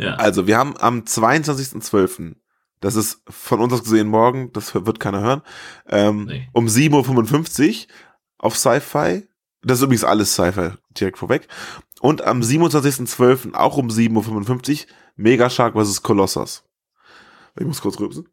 Ja. 0.00 0.14
Also, 0.14 0.46
wir 0.46 0.56
haben 0.58 0.76
am 0.78 1.00
22.12., 1.00 2.34
das 2.80 2.94
ist 2.96 3.22
von 3.28 3.60
uns 3.60 3.72
aus 3.74 3.82
gesehen 3.82 4.08
morgen, 4.08 4.52
das 4.52 4.74
wird 4.74 5.00
keiner 5.00 5.20
hören, 5.20 5.42
ähm, 5.88 6.24
Nee. 6.24 6.48
um 6.52 6.66
7.55 6.66 7.86
Uhr 7.88 7.94
auf 8.38 8.56
Sci-Fi. 8.56 9.28
Das 9.62 9.78
ist 9.78 9.84
übrigens 9.84 10.04
alles 10.04 10.32
Sci-Fi, 10.32 10.70
direkt 10.98 11.18
vorweg. 11.18 11.46
Und 12.00 12.22
am 12.22 12.40
27.12. 12.40 13.52
auch 13.54 13.76
um 13.76 13.88
7.55 13.88 14.86
Uhr 14.86 14.86
Mega 15.16 15.50
Shark 15.50 15.74
vs. 15.74 16.02
Colossus. 16.02 16.64
Ich 17.58 17.66
muss 17.66 17.82
kurz 17.82 18.00
rübsen. 18.00 18.26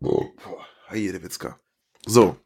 Oh, 0.00 0.26
boah, 0.44 0.66
hey, 0.88 1.10
der 1.10 1.22
Witzka. 1.22 1.58
So. 2.04 2.36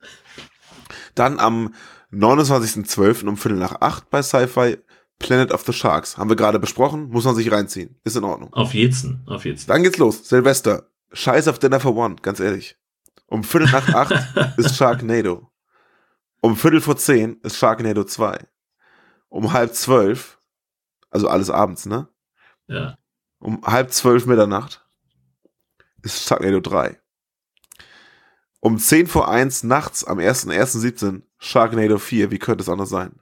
Dann 1.17 1.41
am 1.41 1.75
29.12. 2.13 3.27
um 3.27 3.37
Viertel 3.37 3.59
nach 3.59 3.81
acht 3.81 4.09
bei 4.11 4.23
Sci-Fi 4.23 4.79
Planet 5.19 5.53
of 5.53 5.63
the 5.67 5.73
Sharks. 5.73 6.17
Haben 6.17 6.31
wir 6.31 6.37
gerade 6.37 6.59
besprochen, 6.59 7.09
muss 7.09 7.25
man 7.25 7.35
sich 7.35 7.51
reinziehen. 7.51 7.99
Ist 8.05 8.17
in 8.17 8.25
Ordnung. 8.25 8.53
Auf 8.55 8.75
jeden, 8.75 9.23
auf 9.27 9.45
jeden. 9.45 9.61
Dann 9.67 9.83
geht's 9.83 9.99
los. 9.99 10.29
Silvester. 10.29 10.89
Scheiß 11.13 11.49
auf 11.49 11.59
Dinner 11.59 11.81
for 11.81 11.97
One, 11.97 12.17
ganz 12.17 12.41
ehrlich. 12.41 12.77
Um 13.27 13.45
Viertel 13.45 13.71
nach 13.71 13.89
acht 13.95 14.15
ist 14.59 14.77
Sharknado. 14.77 15.51
Um 16.41 16.57
Viertel 16.57 16.81
vor 16.81 16.97
zehn 16.97 17.39
ist 17.43 17.57
Sharknado 17.57 18.05
2. 18.05 18.39
Um 19.29 19.53
halb 19.53 19.75
zwölf, 19.75 20.39
also 21.11 21.29
alles 21.29 21.51
abends, 21.51 21.87
ne? 21.87 22.09
Ja. 22.67 22.97
Um 23.39 23.63
halb 23.65 23.93
zwölf 23.93 24.27
Mitternacht 24.27 24.87
ist 26.03 26.25
Sharknado 26.25 26.61
3. 26.61 26.99
Um 28.61 28.79
zehn 28.79 29.07
vor 29.07 29.29
eins 29.29 29.63
nachts 29.63 30.05
am 30.05 30.19
1.1.17 30.19 31.23
Sharknado 31.39 31.99
4. 31.99 32.31
Wie 32.31 32.39
könnte 32.39 32.63
es 32.63 32.69
anders 32.69 32.89
sein? 32.89 33.21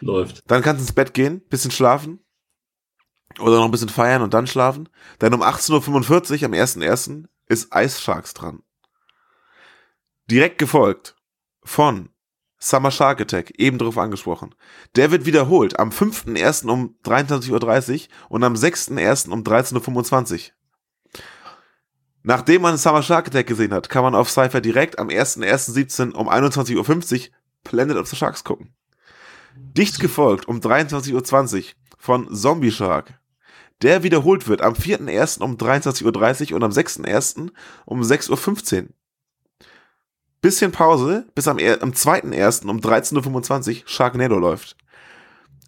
Läuft. 0.00 0.42
Dann 0.50 0.62
kannst 0.62 0.80
du 0.80 0.84
ins 0.84 0.92
Bett 0.92 1.14
gehen, 1.14 1.40
bisschen 1.48 1.70
schlafen. 1.70 2.20
Oder 3.38 3.56
noch 3.56 3.66
ein 3.66 3.70
bisschen 3.70 3.88
feiern 3.88 4.22
und 4.22 4.34
dann 4.34 4.46
schlafen. 4.46 4.88
Dann 5.18 5.34
um 5.34 5.42
18.45 5.42 6.40
Uhr 6.40 6.46
am 6.46 6.52
1.1. 6.52 7.26
ist 7.46 7.74
Ice 7.74 8.00
Sharks 8.00 8.34
dran. 8.34 8.62
Direkt 10.30 10.58
gefolgt 10.58 11.16
von 11.62 12.10
Summer 12.58 12.90
Shark 12.90 13.20
Attack, 13.20 13.52
eben 13.58 13.78
drauf 13.78 13.96
angesprochen. 13.96 14.54
Der 14.94 15.10
wird 15.10 15.24
wiederholt 15.24 15.78
am 15.78 15.90
5.1. 15.90 16.68
um 16.68 16.96
23.30 17.04 18.02
Uhr 18.02 18.08
und 18.28 18.44
am 18.44 18.54
6.1. 18.54 19.30
um 19.30 19.42
13.25 19.42 20.32
Uhr. 20.34 21.22
Nachdem 22.22 22.62
man 22.62 22.76
Summer 22.76 23.02
Shark 23.02 23.28
Attack 23.28 23.46
gesehen 23.46 23.72
hat, 23.72 23.88
kann 23.88 24.02
man 24.02 24.14
auf 24.14 24.28
Cypher 24.28 24.60
direkt 24.60 24.98
am 24.98 25.08
1.1.17 25.08 26.12
um 26.12 26.28
21.50 26.28 26.76
Uhr 26.76 27.34
Planet 27.64 27.96
of 27.96 28.08
the 28.08 28.16
Sharks 28.16 28.44
gucken. 28.44 28.74
Dicht 29.56 30.00
gefolgt 30.00 30.48
um 30.48 30.58
23.20 30.58 31.56
Uhr 31.56 31.62
von 31.98 32.34
Zombie 32.34 32.70
Shark. 32.70 33.18
der 33.82 34.02
wiederholt 34.02 34.46
wird 34.46 34.60
am 34.60 34.74
4.1. 34.74 35.40
um 35.42 35.56
23.30 35.56 36.50
Uhr 36.50 36.56
und 36.56 36.64
am 36.64 36.70
6.1. 36.70 37.50
um 37.86 38.02
6.15 38.02 38.82
Uhr. 38.82 38.88
Bisschen 40.42 40.72
Pause, 40.72 41.26
bis 41.34 41.48
am, 41.48 41.58
am 41.58 41.90
2.1. 41.92 42.66
um 42.66 42.78
13.25 42.78 43.68
Uhr 43.82 43.88
Sharknado 43.88 44.38
läuft. 44.38 44.76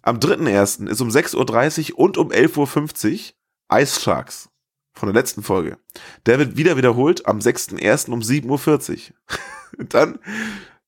Am 0.01 0.17
3.1. 0.17 0.87
ist 0.89 1.01
um 1.01 1.09
6.30 1.09 1.93
Uhr 1.93 1.99
und 1.99 2.17
um 2.17 2.29
11.50 2.29 3.33
Uhr 3.71 3.79
Ice 3.81 4.01
Sharks 4.01 4.49
von 4.93 5.07
der 5.07 5.13
letzten 5.13 5.43
Folge. 5.43 5.77
Der 6.25 6.39
wird 6.39 6.57
wieder 6.57 6.77
wiederholt 6.77 7.25
am 7.25 7.39
6.1. 7.39 8.11
um 8.11 8.19
7.40 8.19 9.11
Uhr. 9.11 9.85
Dann 9.89 10.19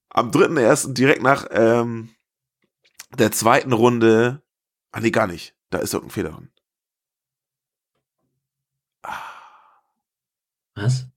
am 0.10 0.32
3.1. 0.32 0.94
direkt 0.94 1.24
nach 1.24 1.48
ähm, 1.52 2.10
der 3.16 3.32
zweiten 3.32 3.74
Runde. 3.74 4.42
Ah, 4.92 5.00
nee, 5.00 5.12
gar 5.12 5.28
nicht. 5.28 5.56
Da 5.70 5.80
ist 5.80 5.94
irgendein 5.94 6.14
Fehler 6.14 6.30
drin. 6.32 6.52
Was? 10.76 11.08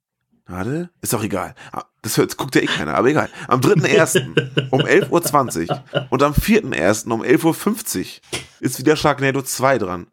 Warte, 0.46 0.90
ist 1.01 1.12
doch 1.12 1.22
egal. 1.22 1.55
Ah, 1.72 1.84
Das 2.03 2.16
hört, 2.16 2.36
guckt 2.36 2.55
ja 2.55 2.62
eh 2.62 2.66
keiner, 2.66 2.94
aber 2.94 3.09
egal. 3.09 3.28
Am 3.49 3.61
3.1. 3.61 4.68
um 4.70 4.80
11.20 4.80 5.68
Uhr 5.68 6.07
und 6.11 6.22
am 6.22 6.32
4.1. 6.32 7.11
um 7.11 7.22
11.50 7.22 7.99
Uhr 7.99 8.40
ist 8.61 8.78
wieder 8.78 8.96
Sharknado 8.96 9.42
2 9.42 9.78
dran. 9.78 10.07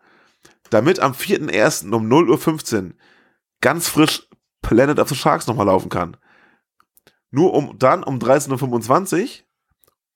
Damit 0.71 0.99
am 0.99 1.13
4.1. 1.13 1.91
um 1.93 2.09
0.15 2.11 2.83
Uhr 2.87 2.93
ganz 3.61 3.87
frisch 3.87 4.27
Planet 4.61 4.99
of 4.99 5.09
the 5.09 5.15
Sharks 5.15 5.47
nochmal 5.47 5.67
laufen 5.67 5.89
kann. 5.89 6.17
Nur 7.31 7.53
um 7.53 7.77
dann 7.77 8.03
um 8.03 8.17
13.25 8.19 9.21
Uhr 9.21 9.44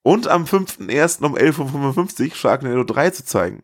und 0.02 0.28
am 0.28 0.44
5.1. 0.44 1.24
um 1.24 1.36
11.55 1.36 2.28
Uhr 2.28 2.34
Sharknado 2.34 2.84
3 2.84 3.10
zu 3.10 3.24
zeigen. 3.24 3.62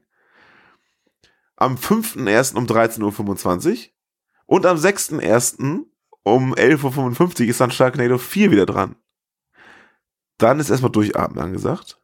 Am 1.56 1.76
5.1. 1.76 2.56
um 2.56 2.66
13.25 2.66 3.70
Uhr 3.70 3.84
und 4.46 4.66
am 4.66 4.76
6.1. 4.76 5.84
um 6.22 6.54
11.55 6.54 7.40
Uhr 7.40 7.48
ist 7.48 7.60
dann 7.60 7.70
Sharknado 7.70 8.18
4 8.18 8.50
wieder 8.50 8.66
dran. 8.66 8.96
Dann 10.38 10.60
ist 10.60 10.70
erstmal 10.70 10.92
Durchatmen 10.92 11.42
angesagt. 11.42 11.98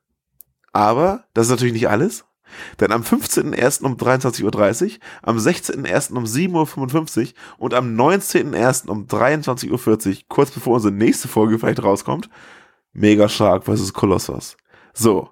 Aber 0.72 1.24
das 1.34 1.46
ist 1.46 1.50
natürlich 1.50 1.74
nicht 1.74 1.88
alles. 1.88 2.24
Denn 2.80 2.92
am 2.92 3.02
15.01. 3.02 3.82
um 3.82 3.96
23.30 3.96 4.84
Uhr, 4.84 4.98
am 5.22 5.38
16.01. 5.38 6.14
um 6.14 6.24
7.55 6.24 7.18
Uhr 7.20 7.32
und 7.58 7.74
am 7.74 7.94
19.01. 7.96 8.88
um 8.88 9.06
23.40 9.06 9.70
Uhr, 9.70 10.16
kurz 10.28 10.50
bevor 10.50 10.74
unsere 10.74 10.92
nächste 10.92 11.28
Folge 11.28 11.58
vielleicht 11.58 11.82
rauskommt, 11.82 12.28
Mega 12.92 13.28
Shark 13.28 13.64
vs. 13.64 13.92
Colossus. 13.92 14.56
So, 14.94 15.30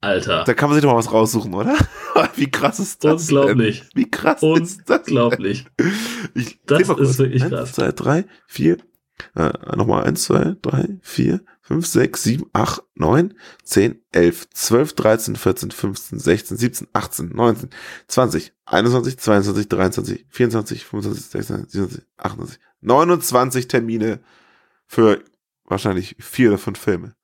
Alter. 0.00 0.44
da 0.44 0.54
kann 0.54 0.70
man 0.70 0.76
sich 0.76 0.82
doch 0.82 0.92
mal 0.92 0.98
was 0.98 1.12
raussuchen, 1.12 1.52
oder? 1.54 1.76
Wie 2.36 2.50
krass 2.50 2.78
ist 2.78 3.04
das? 3.04 3.22
Unglaublich. 3.22 3.80
Denn? 3.80 3.88
Wie 3.94 4.10
krass 4.10 4.42
ist 4.42 4.88
das? 4.88 5.00
Unglaublich. 5.00 5.66
Ich 6.34 6.58
Das 6.66 6.86
mal 6.86 6.94
kurz. 6.94 7.10
ist 7.10 7.18
wirklich 7.18 7.42
eins, 7.42 7.52
krass. 7.52 7.72
zwei, 7.72 7.92
drei, 7.92 8.24
vier. 8.46 8.78
Äh, 9.34 9.50
nochmal 9.76 10.04
eins, 10.04 10.22
zwei, 10.22 10.54
drei, 10.62 10.98
vier, 11.02 11.40
fünf, 11.60 11.86
sechs, 11.88 12.22
sieben, 12.22 12.46
acht, 12.52 12.84
neun, 12.94 13.34
zehn, 13.64 14.00
elf, 14.12 14.48
zwölf, 14.50 14.92
dreizehn, 14.92 15.34
vierzehn, 15.34 15.72
fünfzehn, 15.72 16.20
sechzehn, 16.20 16.56
siebzehn, 16.56 16.86
achtzehn, 16.92 17.30
neunzehn, 17.34 17.70
zwanzig, 18.06 18.52
einundzwanzig, 18.64 19.18
zweiundzwanzig, 19.18 19.68
dreiundzwanzig, 19.68 20.24
vierundzwanzig, 20.30 20.84
fünfundzwanzig, 20.84 21.24
sechsundzwanzig, 21.24 21.72
siebenundzwanzig, 21.72 22.08
achtundzwanzig, 22.16 22.60
neunundzwanzig 22.80 23.66
Termine 23.66 24.20
für 24.86 25.20
wahrscheinlich 25.68 26.16
vier 26.18 26.48
oder 26.50 26.58
fünf 26.58 26.78
Filme. 26.78 27.14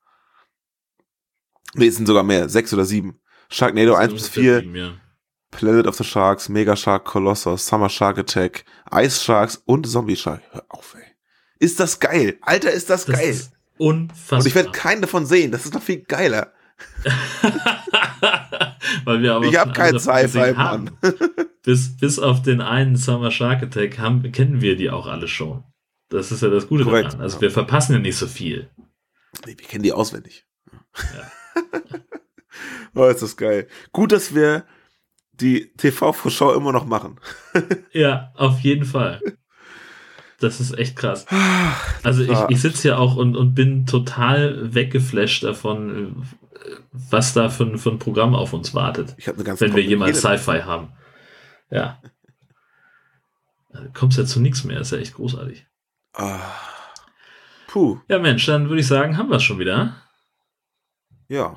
Nee, 1.73 1.87
es 1.87 1.97
sind 1.97 2.05
sogar 2.05 2.23
mehr, 2.23 2.47
sechs 2.49 2.73
oder 2.73 2.85
sieben. 2.85 3.19
Sharknado 3.49 3.95
1 3.95 4.13
bis 4.13 4.27
4, 4.29 4.63
Ja. 4.63 4.93
Planet 5.51 5.87
of 5.87 5.95
the 5.95 6.03
Sharks, 6.03 6.49
Mega 6.49 6.75
Shark 6.75 7.05
Colossus, 7.05 7.65
Summer 7.65 7.89
Shark 7.89 8.17
Attack, 8.17 8.65
Ice 8.93 9.23
Sharks 9.23 9.57
und 9.65 9.85
Zombie 9.87 10.15
Shark. 10.15 10.41
Hör 10.51 10.65
auf, 10.69 10.95
ey. 10.97 11.03
Ist 11.59 11.79
das 11.79 11.99
geil? 11.99 12.37
Alter, 12.41 12.71
ist 12.71 12.89
das, 12.89 13.05
Das 13.05 13.15
geil. 13.17 13.29
ist 13.29 13.51
unfassbar. 13.77 14.39
und 14.39 14.47
ich 14.47 14.55
werde 14.55 14.71
keinen 14.71 15.01
davon 15.01 15.25
sehen. 15.25 15.51
Das 15.51 15.63
ist 15.65 15.73
noch 15.73 15.81
viel 15.83 15.99
geiler. 16.03 16.51
Weil 19.05 19.21
wir 19.21 19.33
aber 19.35 19.45
ich 19.45 19.57
habe 19.57 19.71
kein 19.73 19.97
Sci-Fi. 19.99 20.53
Mann. 20.53 20.91
Bis, 21.63 21.95
bis 21.97 22.19
auf 22.19 22.41
den 22.41 22.61
einen 22.61 22.95
Summer 22.95 23.31
Shark 23.31 23.63
Attack 23.63 23.97
haben, 23.99 24.29
kennen 24.31 24.61
wir 24.61 24.75
die 24.75 24.89
auch 24.89 25.07
alle 25.07 25.27
schon. 25.27 25.63
Das 26.09 26.31
ist 26.31 26.41
ja 26.41 26.49
das 26.49 26.67
Gute 26.67 26.83
Korrekt, 26.83 27.09
daran. 27.13 27.21
Also 27.21 27.37
ja. 27.37 27.41
wir 27.41 27.51
verpassen 27.51 27.93
ja 27.93 27.99
nicht 27.99 28.17
so 28.17 28.27
viel. 28.27 28.69
Nee, 29.45 29.55
wir 29.57 29.65
kennen 29.67 29.83
die 29.83 29.93
auswendig. 29.93 30.45
oh, 32.95 33.05
ist 33.05 33.21
das 33.21 33.37
geil. 33.37 33.67
Gut, 33.91 34.11
dass 34.11 34.33
wir 34.35 34.65
die 35.33 35.71
TV-Vorschau 35.77 36.53
immer 36.53 36.71
noch 36.71 36.85
machen. 36.85 37.19
Ja, 37.91 38.31
auf 38.35 38.59
jeden 38.59 38.85
Fall. 38.85 39.21
Das 40.41 40.59
ist 40.59 40.77
echt 40.77 40.97
krass. 40.97 41.25
Also 42.03 42.23
ich, 42.23 42.37
ich 42.49 42.59
sitze 42.61 42.81
hier 42.83 42.99
auch 42.99 43.15
und, 43.15 43.37
und 43.37 43.55
bin 43.55 43.85
total 43.85 44.73
weggeflasht 44.75 45.43
davon, 45.43 46.25
äh, 46.25 46.69
was 46.91 47.33
da 47.33 47.47
für, 47.49 47.63
ein- 47.63 47.77
für 47.77 47.91
ein 47.91 47.99
Programm 47.99 48.35
auf 48.35 48.51
uns 48.51 48.73
wartet, 48.73 49.15
Ich 49.17 49.29
eine 49.29 49.43
ganz 49.45 49.61
wenn 49.61 49.73
wir 49.75 49.83
jemals 49.83 50.19
Sci-Fi 50.19 50.61
haben. 50.63 50.89
Ja. 51.71 52.01
Da 53.71 53.85
kommst 53.93 54.17
ja 54.17 54.25
zu 54.25 54.41
nichts 54.41 54.65
mehr, 54.65 54.81
ist 54.81 54.91
ja 54.91 54.97
echt 54.97 55.13
großartig. 55.15 55.65
Ah. 56.15 56.39
Puh, 57.67 57.99
Ja, 58.07 58.19
Mensch, 58.19 58.45
dann 58.45 58.69
würde 58.69 58.79
ich 58.81 58.87
sagen, 58.87 59.17
haben 59.17 59.29
wir 59.29 59.35
es 59.37 59.43
schon 59.43 59.59
wieder. 59.59 59.95
ja. 61.27 61.55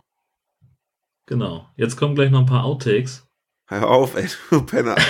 Genau. 1.27 1.69
Jetzt 1.77 1.97
kommen 1.99 2.15
gleich 2.15 2.31
noch 2.31 2.41
ein 2.41 2.47
paar 2.47 2.65
Outtakes. 2.65 3.27
Hör 3.67 3.87
auf, 3.89 4.15
ey, 4.17 4.29
du 4.51 4.63
Penner. 4.65 4.97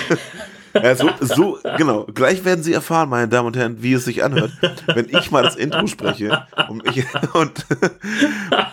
Ja, 0.71 0.93
so, 0.95 1.09
so, 1.19 1.57
genau. 1.77 2.03
Gleich 2.05 2.45
werden 2.45 2.61
Sie 2.63 2.73
erfahren, 2.73 3.09
meine 3.09 3.27
Damen 3.27 3.47
und 3.47 3.57
Herren, 3.57 3.81
wie 3.81 3.93
es 3.93 4.05
sich 4.05 4.23
anhört, 4.23 4.51
wenn 4.85 5.09
ich 5.09 5.31
mal 5.31 5.41
das 5.41 5.55
Intro 5.55 5.87
spreche 5.87 6.45
und 6.69 6.85
mich, 6.85 7.03
und, 7.33 7.65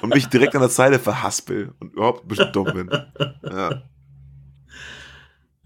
und 0.03 0.12
mich 0.12 0.27
direkt 0.29 0.55
an 0.55 0.61
der 0.61 0.68
Zeile 0.68 0.99
verhaspel 0.99 1.72
und 1.81 1.95
überhaupt 1.95 2.27
ein 2.27 2.29
bisschen 2.29 2.53
dumm 2.53 2.66
bin. 2.74 2.91
Ja, 3.43 3.83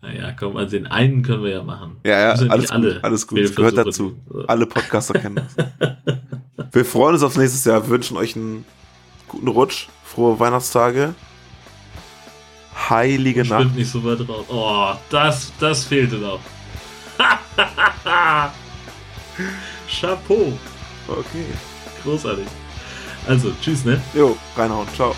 Naja, 0.02 0.32
komm, 0.38 0.56
also 0.56 0.70
den 0.70 0.86
einen 0.86 1.22
können 1.22 1.42
wir 1.44 1.50
ja 1.50 1.62
machen. 1.62 1.96
ja, 2.04 2.18
ja 2.20 2.30
alles 2.48 2.70
gut, 2.70 2.98
alles 3.04 3.26
gut. 3.26 3.38
Das 3.44 3.54
gehört 3.54 3.76
dazu. 3.76 4.16
Alle 4.46 4.66
Podcaster 4.66 5.18
kennen 5.18 5.36
das. 5.36 5.56
Wir 6.72 6.84
freuen 6.84 7.14
uns 7.14 7.22
aufs 7.22 7.36
nächste 7.36 7.70
Jahr, 7.70 7.88
wünschen 7.88 8.16
euch 8.16 8.36
einen 8.36 8.64
guten 9.28 9.48
Rutsch, 9.48 9.88
frohe 10.04 10.38
Weihnachtstage, 10.38 11.14
heilige 12.88 13.44
Stimmt 13.44 13.60
Nacht. 13.66 13.76
nicht 13.76 13.90
so 13.90 14.04
weit 14.04 14.20
raus. 14.28 14.44
Oh, 14.48 14.92
das, 15.10 15.52
das 15.58 15.84
fehlte 15.84 16.16
noch. 16.16 16.40
Chapeau. 19.88 20.52
Okay. 21.08 21.46
Großartig. 22.04 22.46
Also, 23.26 23.52
tschüss, 23.60 23.84
ne? 23.84 24.00
Jo, 24.14 24.36
reinhauen, 24.56 24.86
ciao. 24.94 25.14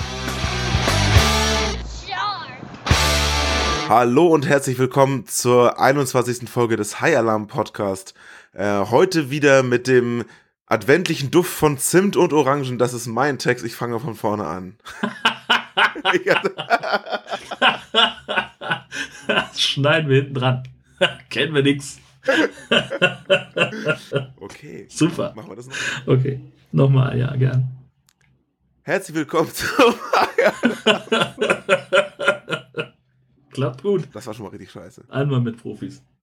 Hallo 3.88 4.28
und 4.28 4.46
herzlich 4.48 4.78
willkommen 4.78 5.26
zur 5.26 5.78
21. 5.80 6.48
Folge 6.48 6.76
des 6.76 7.00
High 7.00 7.16
Alarm 7.16 7.46
Podcast. 7.46 8.14
Äh, 8.52 8.86
heute 8.86 9.30
wieder 9.30 9.62
mit 9.62 9.86
dem 9.86 10.24
adventlichen 10.66 11.30
Duft 11.30 11.52
von 11.52 11.78
Zimt 11.78 12.16
und 12.16 12.32
Orangen. 12.32 12.78
Das 12.78 12.94
ist 12.94 13.06
mein 13.06 13.38
Text. 13.38 13.64
Ich 13.64 13.74
fange 13.74 14.00
von 14.00 14.14
vorne 14.14 14.46
an. 14.46 14.76
Das 19.26 19.60
schneiden 19.60 20.08
wir 20.10 20.16
hinten 20.16 20.34
dran. 20.34 20.62
Kennen 21.30 21.54
wir 21.54 21.62
nix. 21.62 21.98
okay, 24.36 24.86
Super. 24.88 25.32
machen 25.34 25.50
wir 25.50 25.56
das 25.56 25.66
noch. 25.66 25.74
Okay. 26.06 26.40
Nochmal, 26.72 27.18
ja, 27.18 27.34
gern. 27.36 27.68
Herzlich 28.82 29.16
willkommen 29.16 29.50
zum 29.52 29.94
Klappt 33.53 33.82
gut. 33.82 34.09
Das 34.12 34.26
war 34.26 34.34
schon 34.34 34.44
mal 34.44 34.50
richtig 34.50 34.70
scheiße. 34.70 35.05
Einmal 35.09 35.40
mit 35.40 35.59
Profis. 35.59 36.03